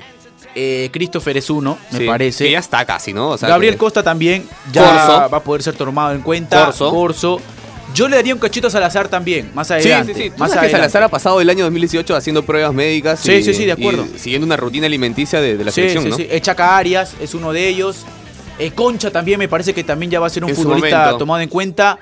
Eh, 0.54 0.90
Christopher 0.92 1.38
es 1.38 1.50
uno, 1.50 1.78
me 1.92 2.00
Sí, 2.00 2.06
parece. 2.06 2.44
Que 2.46 2.52
ya 2.52 2.60
está 2.60 2.84
casi, 2.86 3.14
¿no? 3.14 3.30
O 3.30 3.38
sea, 3.38 3.48
Gabriel 3.50 3.76
que- 3.76 3.80
Costa 3.80 4.04
también 4.04 4.46
ya 4.72 4.82
Corso. 4.84 5.32
va 5.32 5.38
a 5.38 5.44
poder 5.44 5.64
ser 5.64 5.76
tomado 5.76 6.14
en 6.14 6.22
cuenta. 6.22 6.66
Corso. 6.66 6.90
Corso. 6.92 7.42
Yo 7.96 8.08
le 8.08 8.18
daría 8.18 8.34
un 8.34 8.40
cachito 8.40 8.68
a 8.68 8.70
Salazar 8.70 9.08
también, 9.08 9.50
más 9.54 9.68
Sí, 9.68 9.74
adelante. 9.74 10.14
sí, 10.14 10.24
sí. 10.24 10.30
¿Tú 10.30 10.38
Más 10.38 10.50
sabes 10.52 10.54
que 10.54 10.60
adelante. 10.60 10.78
Salazar 10.78 11.04
ha 11.04 11.08
pasado 11.10 11.42
el 11.42 11.50
año 11.50 11.64
2018 11.64 12.16
haciendo 12.16 12.44
pruebas 12.44 12.74
médicas. 12.74 13.20
Sí, 13.22 13.32
y- 13.34 13.44
sí, 13.44 13.54
sí, 13.54 13.66
de 13.66 13.72
acuerdo. 13.72 14.06
y 14.14 14.20
siguiendo 14.20 14.46
una 14.46 14.58
rutina 14.58 14.86
alimenticia 14.88 15.40
de, 15.42 15.58
de 15.58 15.64
la 15.66 15.72
Sí, 15.72 15.76
selección, 15.82 16.04
sí, 16.04 16.10
¿no? 16.12 16.16
sí. 16.18 16.28
Eh, 16.30 16.40
Chaca 16.42 16.78
Arias 16.78 17.14
es 17.22 17.34
uno 17.34 17.52
de 17.54 17.68
ellos. 17.68 18.06
Eh, 18.62 18.72
Concha 18.72 19.10
también 19.12 19.40
me 19.40 19.48
parece 19.48 19.74
que 19.74 19.84
también 19.84 20.12
ya 20.12 20.20
va 20.20 20.28
a 20.28 20.30
ser 20.30 20.44
un 20.44 20.50
En 20.52 20.56
futbolista 20.56 21.18
tomado 21.18 21.42
en 21.42 21.50
cuenta. 21.50 21.98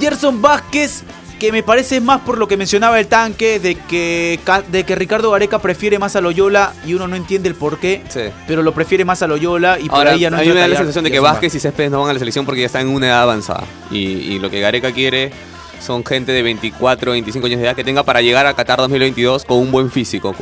Gerson 0.00 0.42
Vázquez, 0.42 1.02
que 1.38 1.52
me 1.52 1.62
parece 1.62 2.00
más 2.00 2.20
por 2.22 2.38
lo 2.38 2.48
que 2.48 2.56
mencionaba 2.56 2.98
el 2.98 3.06
tanque, 3.06 3.60
de 3.60 3.74
que, 3.76 4.40
de 4.70 4.84
que 4.84 4.94
Ricardo 4.94 5.30
Gareca 5.30 5.58
prefiere 5.60 5.98
más 5.98 6.16
a 6.16 6.20
Loyola 6.20 6.72
y 6.86 6.94
uno 6.94 7.06
no 7.06 7.14
entiende 7.14 7.48
el 7.48 7.54
por 7.54 7.78
qué, 7.78 8.02
Sí. 8.08 8.22
pero 8.48 8.62
lo 8.62 8.72
prefiere 8.72 9.04
más 9.04 9.22
a 9.22 9.26
Loyola 9.26 9.78
y 9.78 9.88
por 9.88 9.98
Ahora, 9.98 10.12
ahí 10.12 10.20
ya 10.20 10.30
no 10.30 10.38
a 10.38 10.40
mí 10.40 10.48
me 10.48 10.54
da 10.54 10.66
la 10.68 10.76
sensación 10.76 11.04
de 11.04 11.10
que 11.10 11.20
Vázquez 11.20 11.54
y 11.54 11.60
Céspedes 11.60 11.90
no 11.90 12.00
van 12.00 12.10
a 12.10 12.12
la 12.14 12.18
selección 12.18 12.44
porque 12.46 12.62
ya 12.62 12.66
están 12.66 12.82
en 12.82 12.88
una 12.88 13.06
edad 13.08 13.22
avanzada. 13.22 13.64
Y, 13.90 13.98
y 13.98 14.38
lo 14.38 14.50
que 14.50 14.60
Gareca 14.60 14.92
quiere 14.92 15.30
son 15.80 16.04
gente 16.04 16.32
de 16.32 16.42
24, 16.42 17.12
25 17.12 17.46
años 17.46 17.60
de 17.60 17.66
edad 17.66 17.76
que 17.76 17.84
tenga 17.84 18.02
para 18.02 18.22
llegar 18.22 18.46
a 18.46 18.54
Qatar 18.54 18.78
2022 18.78 19.44
con 19.44 19.58
un 19.58 19.70
buen 19.70 19.90
físico, 19.90 20.34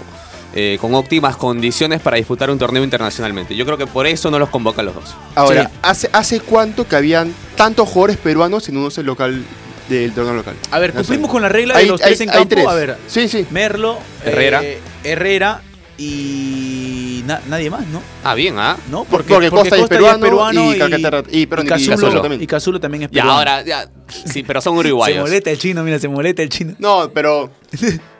eh, 0.54 0.78
con 0.80 0.94
óptimas 0.94 1.36
condiciones 1.36 2.00
para 2.00 2.16
disputar 2.16 2.48
un 2.50 2.58
torneo 2.58 2.84
internacionalmente. 2.84 3.56
Yo 3.56 3.64
creo 3.66 3.76
que 3.76 3.86
por 3.86 4.06
eso 4.06 4.30
no 4.30 4.38
los 4.38 4.48
convoca 4.50 4.82
a 4.82 4.84
los 4.84 4.94
dos. 4.94 5.14
Ahora, 5.34 5.64
Sí. 5.72 5.78
¿hace, 5.82 6.10
¿hace 6.12 6.40
cuánto 6.40 6.86
que 6.86 6.96
habían 6.96 7.34
tantos 7.56 7.88
jugadores 7.88 8.16
peruanos 8.18 8.68
en 8.68 8.76
un 8.76 8.84
once 8.84 9.02
local 9.02 9.44
del 9.88 10.12
torneo 10.12 10.34
local? 10.34 10.54
A 10.70 10.78
ver, 10.78 10.94
No 10.94 11.00
sé. 11.00 11.06
cumplimos 11.08 11.30
con 11.30 11.42
la 11.42 11.48
regla 11.48 11.74
de 11.74 11.80
Hay- 11.80 11.88
los 11.88 12.00
hay- 12.00 12.08
tres 12.08 12.20
en 12.20 12.28
campo. 12.28 12.48
tres. 12.48 12.66
A 12.66 12.74
ver, 12.74 12.96
Sí, 13.08 13.28
sí. 13.28 13.46
Merlo, 13.50 13.98
Herrera. 14.24 14.62
eh, 14.62 14.78
Herrera 15.02 15.60
y 15.96 17.22
na- 17.26 17.40
nadie 17.48 17.70
más, 17.70 17.86
¿no? 17.88 18.00
Ah, 18.22 18.34
bien, 18.34 18.54
¿ah? 18.58 18.76
¿No? 18.90 19.04
Porque 19.04 19.32
Costa 19.50 19.76
es 19.76 19.88
peruano 19.88 20.72
y 20.74 20.78
Calcaterra- 20.78 21.24
y- 21.30 21.46
perdón, 21.46 21.66
y 21.66 21.68
Cazulo, 21.70 21.96
Cazulo 21.96 22.20
también. 22.22 22.42
y 22.42 22.46
Cazulo 22.46 22.80
también 22.80 23.02
es 23.04 23.10
Ya, 23.10 23.22
peruano. 23.22 23.38
ahora, 23.38 23.62
ya, 23.64 23.88
sí, 24.08 24.42
pero 24.42 24.60
son 24.60 24.74
se 24.74 24.80
uruguayos. 24.80 25.20
molesta 25.24 25.50
el 25.50 25.58
chino, 25.58 25.82
mira, 25.82 25.98
se 25.98 26.08
molesta 26.08 26.42
el 26.42 26.48
chino. 26.48 26.74
No, 26.78 27.10
pero 27.12 27.50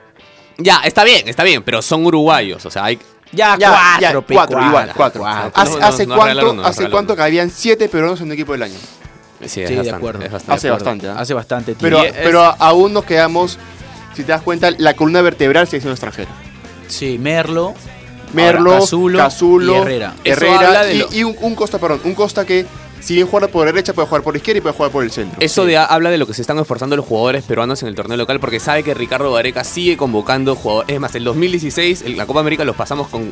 Ya, 0.59 0.81
está 0.85 1.05
bien, 1.05 1.29
está 1.29 1.43
bien, 1.43 1.63
pero 1.63 1.83
son 1.83 2.05
uruguayos. 2.07 2.65
O 2.67 2.71
sea, 2.71 2.85
hay. 2.85 2.99
Ya, 3.33 3.57
ya, 3.59 3.71
cuatro, 3.71 4.01
ya, 4.01 4.21
pe, 4.27 4.35
cuatro, 4.35 4.67
igual, 4.67 4.93
cuatro. 4.95 5.23
cuatro. 5.23 5.53
¿Hace, 5.55 5.79
No, 5.81 5.87
hace 5.87 6.07
no 6.07 6.15
cuánto, 6.17 6.53
no 6.55 6.65
hace 6.65 6.89
cuánto 6.91 7.17
que 7.17 7.23
habían 7.23 7.51
siete 7.51 7.89
peruanos 7.89 8.21
en 8.21 8.27
un 8.27 8.33
equipo 8.33 8.53
del 8.53 8.63
año? 8.63 8.79
Sí, 9.45 9.61
es 9.63 9.69
Sí, 9.69 9.75
de 9.75 9.91
acuerdo. 9.91 10.25
es 10.25 10.31
bastante. 10.31 10.55
Hace 10.57 10.71
bastante, 10.71 11.09
¿ah? 11.09 11.17
Hace 11.19 11.35
bastante 11.35 11.75
tiempo. 11.75 12.01
Pero, 12.15 12.45
es- 12.49 12.55
aún 12.61 12.93
nos 12.93 13.05
quedamos, 13.05 13.59
si 14.15 14.23
te 14.23 14.31
das 14.31 14.43
cuenta, 14.43 14.71
la 14.79 14.95
columna 14.95 15.21
vertebral 15.23 15.67
sigue 15.67 15.81
siendo 15.81 15.93
extranjera. 15.95 16.31
Sí, 16.87 17.19
Merlo. 17.19 17.75
Merlo, 18.33 18.71
Ahora, 18.71 18.81
Cazulo 18.81 19.19
Cazulo, 19.19 19.75
y 19.75 19.77
Herrera. 19.79 20.15
Herrera 20.25 20.85
lo- 20.93 21.13
y 21.13 21.25
un, 21.25 21.37
un 21.41 21.55
Costa, 21.55 21.79
perdón, 21.79 22.01
un 22.05 22.15
Costa 22.15 22.45
que 22.45 22.67
si 23.05 23.15
bien 23.15 23.27
juega 23.27 23.49
por 23.49 23.67
derecha 23.67 23.93
puede 23.93 24.09
jugar 24.09 24.23
por 24.23 24.35
izquierda 24.35 24.59
y 24.59 24.61
puede 24.63 24.75
jugar 24.75 24.91
por 24.91 25.05
el 25.05 25.11
centro. 25.11 25.37
Eso 25.41 25.67
de, 25.67 25.77
habla 25.77 26.09
de 26.11 26.17
lo 26.17 26.27
que 26.27 26.33
se 26.33 26.41
están 26.41 26.59
esforzando 26.59 26.97
los 26.97 27.05
jugadores 27.05 27.45
peruanos 27.45 27.83
en 27.83 27.89
el 27.89 27.95
torneo 27.95 28.17
local 28.17 28.41
porque 28.41 28.59
sabe 28.61 28.83
que 28.83 28.95
Ricardo 28.95 29.31
Gareca 29.35 29.63
sigue 29.63 29.99
convocando 29.99 30.57
jugadores. 30.57 30.95
Es 30.95 31.01
más, 31.01 31.15
el 31.15 31.25
2016, 31.25 32.03
en 32.03 32.17
la 32.17 32.25
Copa 32.25 32.41
América 32.41 32.65
los 32.65 32.75
pasamos 32.77 33.09
con 33.09 33.31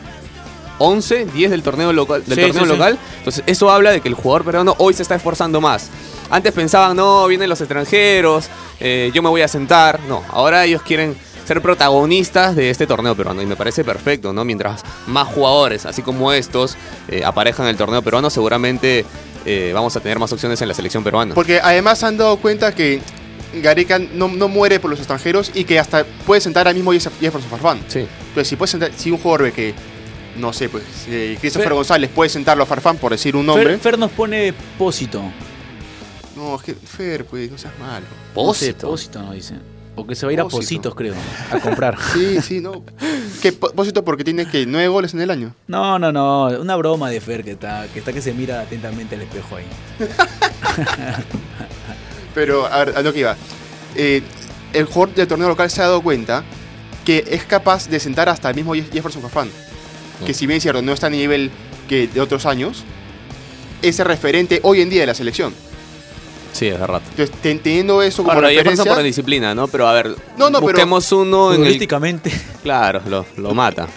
11, 0.79 1.27
10 1.27 1.51
del 1.51 1.63
torneo 1.63 1.93
local. 1.93 2.23
Del 2.27 2.35
Sí, 2.37 2.45
torneo 2.47 2.65
sí, 2.65 2.71
sí. 2.71 2.77
local. 2.77 2.99
Entonces, 3.19 3.45
eso 3.47 3.71
habla 3.71 3.93
de 3.93 4.01
que 4.03 4.09
el 4.09 4.15
jugador 4.15 4.45
peruano 4.45 4.75
hoy 4.79 4.93
se 4.93 5.03
está 5.03 5.15
esforzando 5.15 5.61
más. 5.61 5.89
Antes 6.29 6.53
pensaban, 6.53 6.95
no, 6.97 7.27
vienen 7.27 7.49
los 7.49 7.61
extranjeros, 7.61 8.49
eh, 8.79 9.11
yo 9.15 9.23
me 9.23 9.29
voy 9.31 9.41
a 9.43 9.49
sentar. 9.49 10.01
No, 10.09 10.23
ahora 10.31 10.65
ellos 10.67 10.83
quieren 10.83 11.17
ser 11.47 11.63
protagonistas 11.63 12.55
de 12.57 12.71
este 12.71 12.87
torneo 12.87 13.15
peruano 13.15 13.43
y 13.43 13.47
me 13.47 13.57
parece 13.57 13.85
perfecto, 13.85 14.33
¿no? 14.33 14.45
Mientras 14.45 14.83
más 15.07 15.29
jugadores, 15.29 15.87
así 15.87 16.03
como 16.03 16.33
estos, 16.33 16.77
eh, 17.09 17.25
aparezcan 17.25 17.67
en 17.67 17.71
el 17.71 17.77
torneo 17.77 18.03
peruano, 18.03 18.31
seguramente 18.31 19.05
eh, 19.44 19.72
vamos 19.74 19.94
a 19.96 20.00
tener 20.00 20.18
más 20.18 20.33
opciones 20.33 20.61
en 20.62 20.68
la 20.68 20.74
selección 20.74 21.02
peruana. 21.05 21.35
Porque 21.35 21.61
además 21.62 21.98
se 21.98 22.07
han 22.07 22.16
dado 22.16 22.37
cuenta 22.38 22.74
que 22.74 23.00
Gareca 23.62 23.98
no, 23.98 24.28
no 24.28 24.48
muere 24.48 24.81
por 24.81 24.90
los 24.90 24.98
extranjeros 24.98 25.50
y 25.55 25.64
que 25.64 25.78
hasta 25.78 26.05
puede 26.26 26.40
sentar 26.40 26.66
al 26.68 26.74
mismo 26.74 26.92
Jef- 26.94 27.11
Jefferson 27.20 27.50
Farfán. 27.50 27.81
Sí. 27.88 28.07
Pues 28.35 28.48
si 28.48 28.57
puede 28.57 28.70
sentar, 28.70 28.90
si 28.96 29.11
un 29.11 29.18
jugador 29.18 29.42
ve 29.42 29.52
que, 29.52 29.74
no 30.37 30.52
sé, 30.52 30.68
pues 30.68 30.85
eh, 31.09 31.37
Christopher 31.40 31.68
Fer- 31.70 31.74
González 31.74 32.11
puede 32.14 32.31
sentarlo 32.31 32.62
a 32.62 32.66
Farfán 32.66 32.96
por 32.96 33.12
decir 33.12 33.37
un 33.37 33.44
Fer, 33.44 33.55
nombre. 33.55 33.78
Fer 33.78 33.98
nos 33.98 34.11
pone 34.12 34.55
pósito. 34.78 35.22
No, 36.37 36.57
es 36.57 36.62
que 36.62 36.74
Fer, 36.74 37.26
pues 37.26 37.50
no 37.50 37.59
seas 37.59 37.78
malo. 37.78 38.07
Pósito. 38.35 38.88
pósito 38.88 39.20
nos 39.20 39.35
dice. 39.35 39.55
Porque 39.94 40.14
se 40.14 40.24
va 40.26 40.31
a 40.31 40.33
ir 40.33 40.40
a. 40.40 40.44
Positos, 40.48 40.94
creo, 40.94 41.14
a 41.50 41.59
comprar. 41.61 41.96
Sí, 42.14 42.40
sí, 42.40 42.61
no. 42.61 42.83
¿Qué 43.42 43.52
propósito? 43.52 44.05
Porque 44.05 44.24
tiene 44.24 44.46
que 44.48 44.64
nueve 44.66 44.88
goles 44.88 45.12
en 45.14 45.20
el 45.20 45.31
año. 45.31 45.55
No, 45.66 45.98
no, 45.98 46.11
no. 46.12 46.46
Una 46.61 46.76
broma 46.76 47.11
de 47.11 47.20
Fer 47.20 47.44
que 47.44 47.52
está 47.52 47.87
que, 47.92 47.98
está 47.98 48.12
que 48.12 48.22
se 48.22 48.33
mira 48.33 48.61
atentamente 48.62 49.14
al 49.16 49.22
espejo 49.22 49.57
ahí. 49.57 49.64
Pero, 52.35 52.66
a 52.66 52.85
ver, 52.85 52.96
a 52.96 53.02
lo 53.02 53.12
que 53.12 53.20
iba. 53.20 53.37
Eh, 53.94 54.22
el 54.72 54.87
jugador 54.87 55.14
del 55.14 55.28
torneo 55.28 55.48
local 55.48 55.70
se 55.70 55.83
ha 55.83 55.85
dado 55.85 56.02
cuenta 56.02 56.44
que 57.05 57.24
es 57.28 57.44
capaz 57.44 57.88
de 57.88 58.00
sentar 58.00 58.28
hasta 58.28 58.48
el 58.48 58.57
mismo 58.57 58.74
Jeff- 58.74 58.90
Jefferson 58.92 59.20
Farfán. 59.22 59.50
Que 60.24 60.33
si 60.35 60.46
bien 60.46 60.57
es 60.59 60.62
cierto, 60.62 60.81
no 60.83 60.92
está 60.92 61.09
a 61.09 61.11
nivel 61.11 61.50
que 61.88 62.07
de 62.07 62.20
otros 62.20 62.46
años, 62.46 62.85
es 63.83 63.98
el 63.98 64.07
referente 64.07 64.61
hoy 64.62 64.81
en 64.81 64.88
día 64.88 65.00
de 65.00 65.09
la 65.09 65.14
selección. 65.14 65.52
Sí, 66.53 66.67
es 66.69 66.79
verdad. 66.79 67.01
Entonces, 67.11 67.35
ten- 67.41 67.59
teniendo 67.61 68.03
eso 68.03 68.23
como 68.23 68.33
Ahora, 68.35 68.51
ya 68.53 68.59
referencia... 68.59 68.85
pasa 68.85 68.97
por 68.97 69.05
disciplina, 69.05 69.55
¿no? 69.55 69.69
Pero 69.69 69.88
a 69.88 69.93
ver, 69.95 70.09
No, 70.37 70.51
no, 70.51 70.59
pero- 70.61 70.73
busquemos 70.73 71.11
uno 71.12 71.53
en 71.55 71.62
el... 71.65 71.73
Claro, 72.62 73.01
lo, 73.09 73.25
lo 73.38 73.55
mata. 73.55 73.88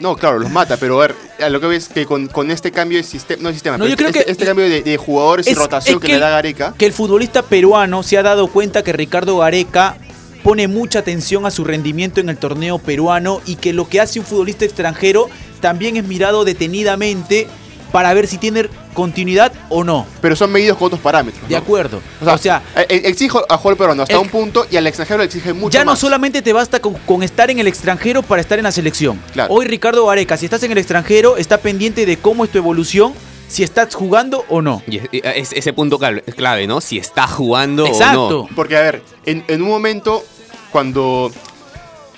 No, 0.00 0.14
claro, 0.16 0.38
los 0.38 0.50
mata, 0.50 0.76
pero 0.76 1.02
a 1.02 1.08
ver, 1.08 1.16
a 1.44 1.48
lo 1.48 1.60
que 1.60 1.66
ves 1.66 1.88
que 1.88 2.06
con, 2.06 2.28
con 2.28 2.50
este 2.52 2.70
cambio 2.70 2.98
de 2.98 3.04
sistema, 3.04 3.42
no 3.42 3.48
de 3.48 3.54
sistema, 3.54 3.76
No, 3.76 3.84
pero 3.84 3.90
yo 3.90 3.96
creo 3.96 4.08
este, 4.10 4.24
que- 4.24 4.30
este 4.30 4.44
cambio 4.46 4.68
de, 4.68 4.82
de 4.82 4.96
jugadores 4.96 5.46
y 5.48 5.54
rotación 5.54 5.96
es 5.96 6.00
que, 6.00 6.06
que 6.06 6.12
le 6.14 6.18
da 6.20 6.30
Gareca, 6.30 6.72
que 6.78 6.86
el 6.86 6.92
futbolista 6.92 7.42
peruano 7.42 8.02
se 8.04 8.16
ha 8.16 8.22
dado 8.22 8.46
cuenta 8.46 8.84
que 8.84 8.92
Ricardo 8.92 9.38
Gareca 9.38 9.96
pone 10.44 10.68
mucha 10.68 11.00
atención 11.00 11.46
a 11.46 11.50
su 11.50 11.64
rendimiento 11.64 12.20
en 12.20 12.28
el 12.28 12.38
torneo 12.38 12.78
peruano 12.78 13.40
y 13.44 13.56
que 13.56 13.72
lo 13.72 13.88
que 13.88 14.00
hace 14.00 14.20
un 14.20 14.24
futbolista 14.24 14.64
extranjero 14.64 15.28
también 15.60 15.96
es 15.96 16.04
mirado 16.04 16.44
detenidamente 16.44 17.48
para 17.92 18.12
ver 18.14 18.26
si 18.26 18.38
tiene 18.38 18.68
continuidad 18.94 19.52
o 19.68 19.84
no. 19.84 20.06
pero 20.20 20.34
son 20.36 20.50
medidos 20.52 20.76
con 20.76 20.86
otros 20.86 21.00
parámetros. 21.00 21.48
De 21.48 21.54
¿no? 21.54 21.60
acuerdo. 21.62 22.00
O 22.20 22.24
sea, 22.24 22.34
O 22.34 22.38
sea, 22.38 22.62
eh, 22.76 22.86
eh, 22.88 23.02
exige 23.04 23.38
a 23.48 23.56
jugador 23.56 23.78
peruano 23.78 24.02
hasta 24.02 24.14
el- 24.14 24.20
un 24.20 24.28
punto 24.28 24.66
y 24.70 24.76
al 24.76 24.86
extranjero 24.86 25.18
le 25.18 25.24
exige 25.24 25.52
mucho 25.52 25.74
ya 25.78 25.84
no 25.84 25.92
más. 25.92 25.98
solamente 26.00 26.42
te 26.42 26.52
basta 26.52 26.80
con, 26.80 26.94
con 26.94 27.22
estar 27.22 27.50
en 27.50 27.58
el 27.58 27.66
extranjero 27.66 28.22
para 28.22 28.40
estar 28.42 28.58
en 28.58 28.64
la 28.64 28.72
selección. 28.72 29.20
Claro. 29.32 29.52
Hoy 29.54 29.66
Ricardo 29.66 30.04
Gareca, 30.06 30.36
si 30.36 30.44
estás 30.46 30.62
en 30.64 30.72
el 30.72 30.78
extranjero, 30.78 31.36
está 31.36 31.58
pendiente 31.58 32.04
de 32.06 32.16
cómo 32.18 32.44
es 32.44 32.50
tu 32.50 32.58
evolución, 32.58 33.14
si 33.48 33.62
estás 33.62 33.94
jugando 33.94 34.44
o 34.48 34.60
no. 34.60 34.82
Y 34.86 34.98
es, 34.98 35.04
es- 35.12 35.52
ese 35.52 35.72
punto 35.72 35.98
clave, 35.98 36.22
es 36.26 36.34
clave, 36.34 36.66
¿no? 36.66 36.80
Si 36.80 36.98
está 36.98 37.26
jugando 37.26 37.86
Exacto. 37.86 38.26
o 38.26 38.30
no. 38.42 38.48
Porque, 38.54 38.76
a 38.76 38.82
ver, 38.82 39.02
en, 39.24 39.44
en 39.48 39.62
un 39.62 39.68
momento, 39.68 40.22
cuando 40.70 41.30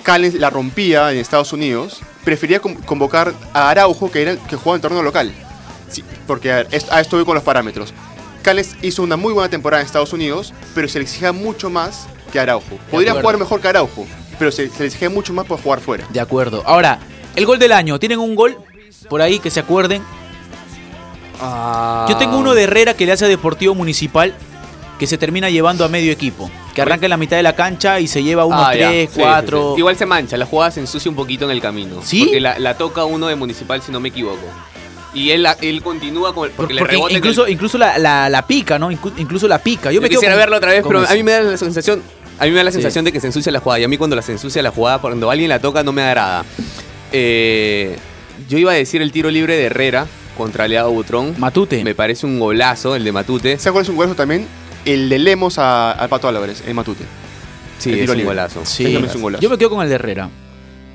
Callens 0.02 0.34
la 0.34 0.50
rompía 0.50 1.12
en 1.12 1.18
Estados 1.18 1.52
Unidos, 1.52 2.00
prefería 2.24 2.58
con- 2.60 2.74
convocar 2.76 3.34
a 3.52 3.70
Araujo, 3.70 4.10
que, 4.10 4.22
era, 4.22 4.36
que 4.36 4.56
jugaba 4.56 4.76
en 4.76 4.82
torneo 4.82 5.02
local. 5.02 5.32
Sí, 5.90 6.04
porque, 6.26 6.52
a 6.52 6.56
ver, 6.56 6.68
es- 6.70 6.90
a 6.90 7.00
esto 7.00 7.16
voy 7.16 7.24
con 7.24 7.34
los 7.34 7.44
parámetros. 7.44 7.92
Callens 8.42 8.76
hizo 8.82 9.02
una 9.02 9.16
muy 9.16 9.32
buena 9.34 9.48
temporada 9.50 9.82
en 9.82 9.86
Estados 9.86 10.12
Unidos, 10.12 10.54
pero 10.74 10.88
se 10.88 10.98
le 10.98 11.04
exigía 11.04 11.32
mucho 11.32 11.68
más 11.68 12.06
que 12.32 12.40
Araujo. 12.40 12.78
Podría 12.90 13.12
jugar 13.14 13.36
mejor 13.38 13.60
que 13.60 13.68
Araujo, 13.68 14.06
pero 14.38 14.50
se, 14.50 14.68
se 14.70 14.78
le 14.80 14.86
exigía 14.86 15.10
mucho 15.10 15.32
más 15.34 15.44
por 15.46 15.60
jugar 15.60 15.80
fuera. 15.80 16.06
De 16.08 16.20
acuerdo. 16.20 16.62
Ahora, 16.64 16.98
el 17.36 17.44
gol 17.44 17.58
del 17.58 17.72
año. 17.72 17.98
¿Tienen 17.98 18.18
un 18.18 18.34
gol 18.34 18.56
por 19.08 19.20
ahí 19.20 19.38
que 19.40 19.50
se 19.50 19.60
acuerden? 19.60 20.02
Yo 22.08 22.16
tengo 22.18 22.36
uno 22.38 22.54
de 22.54 22.64
Herrera 22.64 22.94
que 22.94 23.06
le 23.06 23.12
hace 23.12 23.24
a 23.24 23.28
Deportivo 23.28 23.74
Municipal 23.74 24.34
que 24.98 25.06
se 25.06 25.16
termina 25.16 25.48
llevando 25.48 25.84
a 25.84 25.88
medio 25.88 26.12
equipo. 26.12 26.50
Que 26.74 26.82
arranca 26.82 27.06
en 27.06 27.10
la 27.10 27.16
mitad 27.16 27.36
de 27.38 27.42
la 27.42 27.54
cancha 27.56 27.98
y 28.00 28.06
se 28.06 28.22
lleva 28.22 28.44
unos 28.44 28.62
Ah, 28.66 28.74
ya. 28.74 28.88
tres, 28.90 29.08
Sí, 29.08 29.14
sí, 29.16 29.20
cuatro. 29.22 29.72
sí. 29.74 29.78
Igual 29.80 29.96
se 29.96 30.04
mancha, 30.06 30.36
la 30.36 30.44
jugada 30.46 30.70
se 30.70 30.80
ensucia 30.80 31.10
un 31.10 31.16
poquito 31.16 31.46
en 31.46 31.50
el 31.52 31.60
camino. 31.62 32.00
¿Sí? 32.04 32.24
Porque 32.24 32.40
la, 32.40 32.58
la 32.58 32.76
toca 32.76 33.04
uno 33.06 33.26
de 33.26 33.34
Municipal, 33.36 33.80
si 33.82 33.90
no 33.90 33.98
me 34.00 34.10
equivoco. 34.10 34.38
Y 35.12 35.30
él, 35.30 35.46
él 35.60 35.82
continúa 35.82 36.32
con 36.34 36.48
el, 36.48 36.54
porque, 36.54 36.72
le 36.74 36.80
Porque 36.80 36.92
rebota 36.94 37.10
en 37.10 37.16
el- 37.16 37.18
incluso, 37.18 37.48
incluso 37.48 37.78
la, 37.78 37.98
la- 37.98 38.28
la 38.28 38.46
pica, 38.46 38.78
¿no? 38.78 38.90
Inclu- 38.92 39.12
Incluso 39.16 39.48
la 39.48 39.58
pica. 39.58 39.90
Yo, 39.90 39.96
Yo 39.96 40.02
me 40.02 40.08
quisiera 40.08 40.34
con- 40.34 40.40
verlo 40.40 40.56
otra 40.56 40.70
vez, 40.70 40.84
pero 40.86 41.02
eso. 41.02 41.12
a 41.12 41.14
mí 41.16 41.22
me 41.24 41.32
da 41.32 41.40
la 41.42 41.56
sensación, 41.56 42.00
a 42.38 42.44
mí 42.44 42.50
me 42.50 42.56
da 42.58 42.64
la 42.64 42.70
Sí. 42.70 42.76
sensación 42.76 43.04
de 43.04 43.12
que 43.12 43.20
se 43.20 43.26
ensucia 43.26 43.50
la 43.50 43.58
jugada. 43.60 43.80
Y 43.80 43.84
a 43.84 43.88
mí 43.88 43.96
cuando 43.98 44.14
la 44.14 44.22
se 44.22 44.32
ensucia 44.32 44.62
la 44.62 44.70
jugada, 44.70 44.98
cuando 44.98 45.28
alguien 45.30 45.48
la 45.48 45.58
toca, 45.58 45.82
no 45.82 45.90
me 45.92 46.02
agrada. 46.02 46.44
Eh, 47.12 47.96
yo 48.48 48.58
iba 48.58 48.72
a 48.72 48.74
decir 48.74 49.02
el 49.02 49.10
tiro 49.12 49.30
libre 49.30 49.56
de 49.56 49.64
Herrera 49.64 50.06
contra 50.36 50.68
Leao 50.68 50.90
Butrón. 50.92 51.34
Matute. 51.38 51.82
Me 51.84 51.94
parece 51.94 52.26
un 52.26 52.38
golazo 52.38 52.94
el 52.96 53.04
de 53.04 53.12
Matute. 53.12 53.58
¿Sabes 53.58 53.72
cuál 53.72 53.82
es 53.82 53.88
un 53.88 53.96
golazo 53.96 54.14
también? 54.14 54.46
El 54.84 55.08
de 55.08 55.18
Lemos 55.18 55.58
a- 55.58 55.92
al 55.92 56.08
Pato 56.08 56.28
Álvarez, 56.28 56.62
el 56.66 56.74
Matute. 56.74 57.04
Sí, 57.78 57.90
el 57.90 57.94
es 57.96 58.00
tiro 58.02 58.12
un 58.12 58.18
libre. 58.18 58.30
golazo. 58.34 58.60
Sí. 58.64 58.96
Es 58.96 59.14
un 59.14 59.22
golazo. 59.22 59.42
Yo 59.42 59.50
me 59.50 59.58
quedo 59.58 59.70
con 59.70 59.82
el 59.82 59.88
de 59.88 59.94
Herrera. 59.96 60.30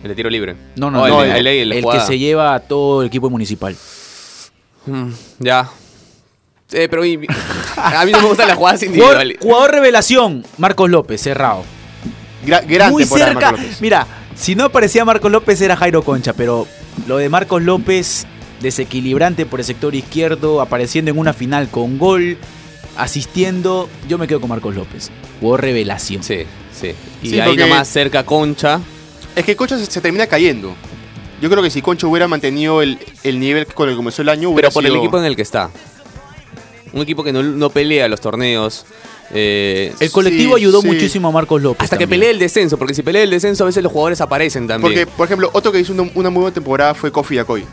El 0.04 0.10
de 0.10 0.16
tiro 0.16 0.30
libre. 0.30 0.56
No, 0.76 0.90
no, 0.92 1.06
no. 1.08 1.24
el, 1.24 1.32
el, 1.32 1.48
el- 1.48 1.48
el- 1.48 1.70
la 1.70 1.76
el 1.76 1.86
que 1.86 2.00
se 2.06 2.18
lleva 2.20 2.54
a 2.56 2.60
todo 2.60 3.02
el 3.02 3.08
equipo 3.08 3.30
municipal. 3.30 3.76
Mm, 4.86 5.10
ya. 5.40 5.70
Eh, 6.72 6.88
pero 6.90 7.04
a 7.04 8.06
mí 8.06 8.12
no 8.12 8.22
me 8.22 8.28
gustan 8.28 8.48
las 8.48 8.58
jugadas 8.58 8.80
Jugador, 8.84 8.96
individuales. 8.96 9.38
jugador 9.42 9.72
revelación, 9.72 10.46
Marcos 10.58 10.90
López, 10.90 11.22
cerrado. 11.22 11.64
Gra- 12.46 12.66
gran 12.68 12.92
Muy 12.92 13.04
temporada 13.04 13.30
de 13.30 13.34
cerca. 13.36 13.52
Marco 13.52 13.62
López. 13.64 13.82
Mira, 13.82 14.08
si 14.36 14.56
no 14.56 14.66
aparecía 14.66 15.06
Marcos 15.06 15.32
López 15.32 15.62
era 15.62 15.76
Jairo 15.78 16.04
Concha, 16.04 16.34
pero 16.34 16.68
lo 17.08 17.18
de 17.18 17.30
Marcos 17.30 17.62
López, 17.62 18.26
desequilibrante 18.62 19.46
por 19.46 19.60
el 19.60 19.66
sector 19.66 19.94
izquierdo, 19.96 20.60
apareciendo 20.62 21.12
en 21.12 21.18
una 21.20 21.34
final 21.34 21.70
con 21.70 21.98
gol, 21.98 22.38
asistiendo, 22.98 23.90
yo 24.08 24.18
me 24.18 24.28
quedo 24.28 24.42
con 24.42 24.50
Marcos 24.50 24.76
López. 24.76 25.12
Jugador 25.40 25.62
revelación. 25.62 26.24
Sí, 26.24 26.40
sí. 26.78 26.92
Y 27.22 27.30
Sí, 27.30 27.40
ahí 27.40 27.48
porque- 27.50 27.62
nomás 27.68 27.88
cerca 27.88 28.24
Concha. 28.26 28.80
Es 29.36 29.44
que 29.46 29.56
Concha 29.56 29.78
se, 29.78 29.86
se 29.86 30.02
termina 30.02 30.28
cayendo. 30.28 30.74
Yo 31.46 31.52
creo 31.52 31.62
que 31.62 31.70
si 31.70 31.84
Concha 31.84 32.08
hubiera 32.08 32.28
mantenido 32.28 32.82
el, 32.82 32.98
el 33.24 33.40
nivel 33.40 33.68
con 33.68 33.88
el 33.88 33.94
que 33.94 33.98
comenzó 33.98 34.24
el 34.24 34.30
año, 34.30 34.50
hubiera 34.50 34.70
Pero 34.70 34.74
por 34.74 34.84
el 34.84 34.92
sido- 34.94 35.04
equipo 35.04 35.20
en 35.20 35.26
el 35.26 35.36
que 35.36 35.44
está. 35.44 35.70
Un 36.92 37.04
equipo 37.04 37.24
que 37.24 37.32
no, 37.32 37.44
no 37.44 37.70
pelea 37.70 38.08
los 38.08 38.20
torneos. 38.20 38.84
eh, 39.32 39.94
El 40.00 40.10
colectivo 40.12 40.56
Sí, 40.58 40.64
ayudó 40.64 40.82
sí. 40.82 40.88
muchísimo 40.88 41.28
a 41.28 41.32
Marcos 41.32 41.62
López. 41.62 41.84
hasta 41.84 42.00
que 42.00 42.08
pelee 42.08 42.32
el 42.32 42.40
descenso, 42.40 42.78
porque 42.80 42.96
si 42.96 43.04
pelea 43.04 43.22
el 43.22 43.30
descenso 43.30 43.64
a 43.64 43.68
veces 43.68 43.84
los 43.84 43.92
jugadores 43.92 44.22
aparecen 44.22 44.68
también. 44.68 44.92
Porque, 45.06 45.06
por 45.06 45.26
ejemplo, 45.28 45.52
otro 45.54 45.72
que 45.72 45.80
hizo 45.82 45.94
una, 45.94 46.10
una 46.16 46.32
muy 46.32 46.42
buena 46.42 46.54
temporada 46.56 46.96
fue 46.96 47.12
Kofi 47.12 47.36
Yacoy. 47.36 47.64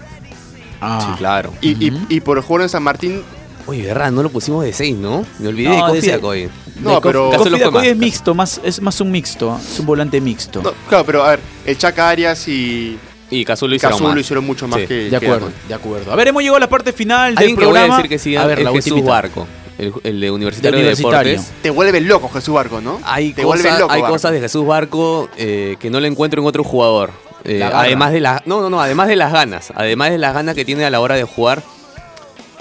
Ah. 0.83 1.07
Sí, 1.11 1.17
claro. 1.19 1.55
Y, 1.63 1.87
y- 1.87 1.91
Ujú. 1.93 2.07
y 2.11 2.21
por 2.21 2.43
jugar 2.43 2.65
en 2.65 2.69
San 2.69 2.83
Martín, 2.83 3.23
Oye, 3.65 3.87
verdad, 3.87 4.11
no 4.11 4.25
lo 4.25 4.29
pusimos 4.29 4.65
de 4.65 4.73
6, 4.73 4.97
¿no? 4.97 5.25
Me 5.39 5.47
olvidé 5.49 5.69
No, 5.69 5.87
de 5.87 5.93
Kofi 6.01 6.07
Yacoy. 6.09 6.51
No, 6.81 7.01
pero- 7.01 7.31
Kofi- 7.33 7.59
Dacoy 7.61 7.87
es 7.87 7.97
mixto, 7.97 8.35
más, 8.35 8.61
es 8.65 8.83
más 8.83 9.01
un 9.01 9.13
mixto, 9.13 9.57
es 9.57 9.79
un 9.79 9.87
volante 9.87 10.21
mixto. 10.21 10.61
no, 10.63 10.73
claro, 10.89 11.07
pero 11.07 11.23
a 11.23 11.31
ver, 11.31 11.41
el 11.65 11.79
Chaca 11.79 12.09
Arias 12.11 12.49
y 12.49 12.99
Y 13.33 13.45
Casu 13.45 13.67
lo 13.67 13.75
hicieron 13.75 13.97
Cazú 13.97 14.05
más. 14.05 14.15
lo 14.15 14.21
hicieron 14.21 14.45
mucho 14.45 14.69
más 14.69 14.81
Sí. 14.81 14.87
que. 14.87 14.95
de 15.05 15.11
que 15.11 15.17
acuerdo, 15.17 15.51
de 15.69 15.75
acuerdo. 15.75 16.13
A 16.13 16.17
ver, 16.17 16.29
hemos 16.29 16.43
llegado 16.43 16.57
a 16.59 16.61
la 16.61 16.69
parte 16.69 16.93
final 16.93 17.35
del 17.35 17.39
Alguien 17.39 17.57
que 17.57 17.65
voy 17.65 17.71
a 17.71 17.79
programa. 17.81 17.97
decir 17.97 18.09
que 18.11 18.19
sí 18.19 18.37
a 18.37 18.47
ver, 18.47 18.59
es 18.61 18.65
la 18.65 18.73
Jesús. 18.73 19.05
Barco, 19.05 19.47
el, 19.79 19.93
el 20.05 20.21
de 20.21 20.31
Universitario 20.31 20.79
de 20.79 20.85
Universitario. 20.85 21.33
Deportes. 21.33 21.53
Te 21.63 21.71
vuelve 21.71 22.01
loco 22.03 22.29
Jesús 22.29 22.55
Barco, 22.55 22.81
¿no? 22.81 23.01
Hay, 23.05 23.33
Te 23.33 23.45
vuelve 23.45 23.65
cosas, 23.65 23.81
loco. 23.81 23.93
hay 23.93 24.01
Barco. 24.03 24.15
cosas 24.15 24.33
de 24.33 24.41
Jesús 24.41 24.67
Barco 24.67 25.29
eh, 25.37 25.77
que 25.81 25.91
no 25.91 25.99
le 25.99 26.09
encuentro 26.09 26.41
en 26.43 26.47
otro 26.47 26.63
jugador. 26.63 27.11
Eh, 27.45 27.63
además 27.65 28.13
de 28.13 28.21
las 28.21 28.47
no, 28.47 28.61
no, 28.61 28.71
no, 28.71 28.81
además 28.81 29.09
de 29.09 29.17
las 29.17 29.33
ganas, 29.33 29.73
además 29.75 30.11
de 30.11 30.19
las 30.19 30.33
ganas 30.35 30.55
que 30.55 30.65
tiene 30.65 30.85
a 30.85 30.91
la 30.91 31.01
hora 31.01 31.17
de 31.17 31.25
jugar, 31.25 31.63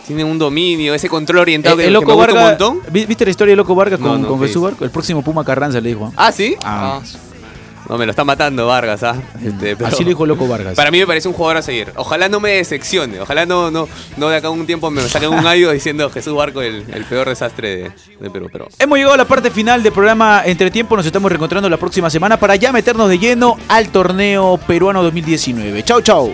tiene 0.07 0.23
un 0.23 0.39
dominio, 0.39 0.93
ese 0.95 1.07
control 1.10 1.39
orientado 1.39 1.75
Eh, 1.75 1.77
que, 1.79 1.84
el 1.84 1.89
que 1.89 1.93
Loco 1.93 2.07
me 2.07 2.13
gusta 2.15 2.34
Vargas, 2.34 2.60
un 2.62 2.67
montón. 2.77 2.93
¿vi- 2.93 3.05
¿viste 3.05 3.23
la 3.25 3.29
historia 3.31 3.51
de 3.51 3.57
Loco 3.57 3.75
Vargas 3.75 3.99
No, 3.99 4.07
con, 4.07 4.21
no, 4.23 4.27
con 4.27 4.39
¿qué 4.41 4.47
Jesús? 4.47 4.63
Barco? 4.63 4.84
El 4.84 4.89
próximo 4.89 5.21
Puma 5.23 5.43
Carranza 5.45 5.79
le 5.79 5.89
dijo. 5.89 6.12
Ah, 6.17 6.31
sí. 6.31 6.55
Ah. 6.63 6.99
No, 7.91 7.97
me 7.97 8.06
lo 8.06 8.12
está 8.12 8.23
matando 8.23 8.67
Vargas, 8.67 9.04
¿ah? 9.04 9.17
Este, 9.43 9.75
pero- 9.75 9.88
Así 9.89 10.06
le 10.06 10.12
dijo 10.12 10.25
Loco 10.25 10.47
Vargas. 10.47 10.75
Para 10.75 10.91
mí 10.91 10.99
me 10.99 11.06
parece 11.06 11.27
un 11.27 11.34
jugador 11.34 11.58
a 11.58 11.62
seguir. 11.62 11.91
Ojalá 11.97 12.30
no 12.30 12.39
me 12.39 12.51
decepcione. 12.51 13.19
Ojalá 13.19 13.45
no, 13.45 13.69
no, 13.69 13.89
no 14.15 14.30
de 14.30 14.38
acá 14.38 14.49
un 14.49 14.65
tiempo 14.65 14.89
me 14.89 15.01
saquen 15.10 15.27
un 15.30 15.43
gallo 15.43 15.71
diciendo 15.71 16.10
Jesús 16.10 16.34
Barco 16.34 16.62
el, 16.62 16.86
el 16.93 17.04
peor 17.04 17.27
desastre 17.27 17.75
de, 17.75 17.91
de 18.21 18.30
Perú. 18.30 18.47
Pero 18.49 18.69
Hemos 18.80 18.97
llegado 18.97 19.15
a 19.15 19.17
la 19.17 19.25
parte 19.25 19.51
final 19.51 19.84
del 19.84 19.91
programa 19.91 20.41
Entre 20.45 20.71
Tiempo. 20.71 20.95
Nos 20.95 21.06
estamos 21.06 21.30
reencontrando 21.30 21.69
la 21.69 21.75
próxima 21.75 22.10
semana 22.10 22.38
para 22.39 22.56
ya 22.56 22.71
meternos 22.71 23.10
de 23.10 23.19
lleno 23.19 23.58
al 23.67 23.89
torneo 23.89 24.58
peruano 24.65 25.04
2019. 25.04 25.84
Chau, 25.84 26.01
chau. 26.01 26.34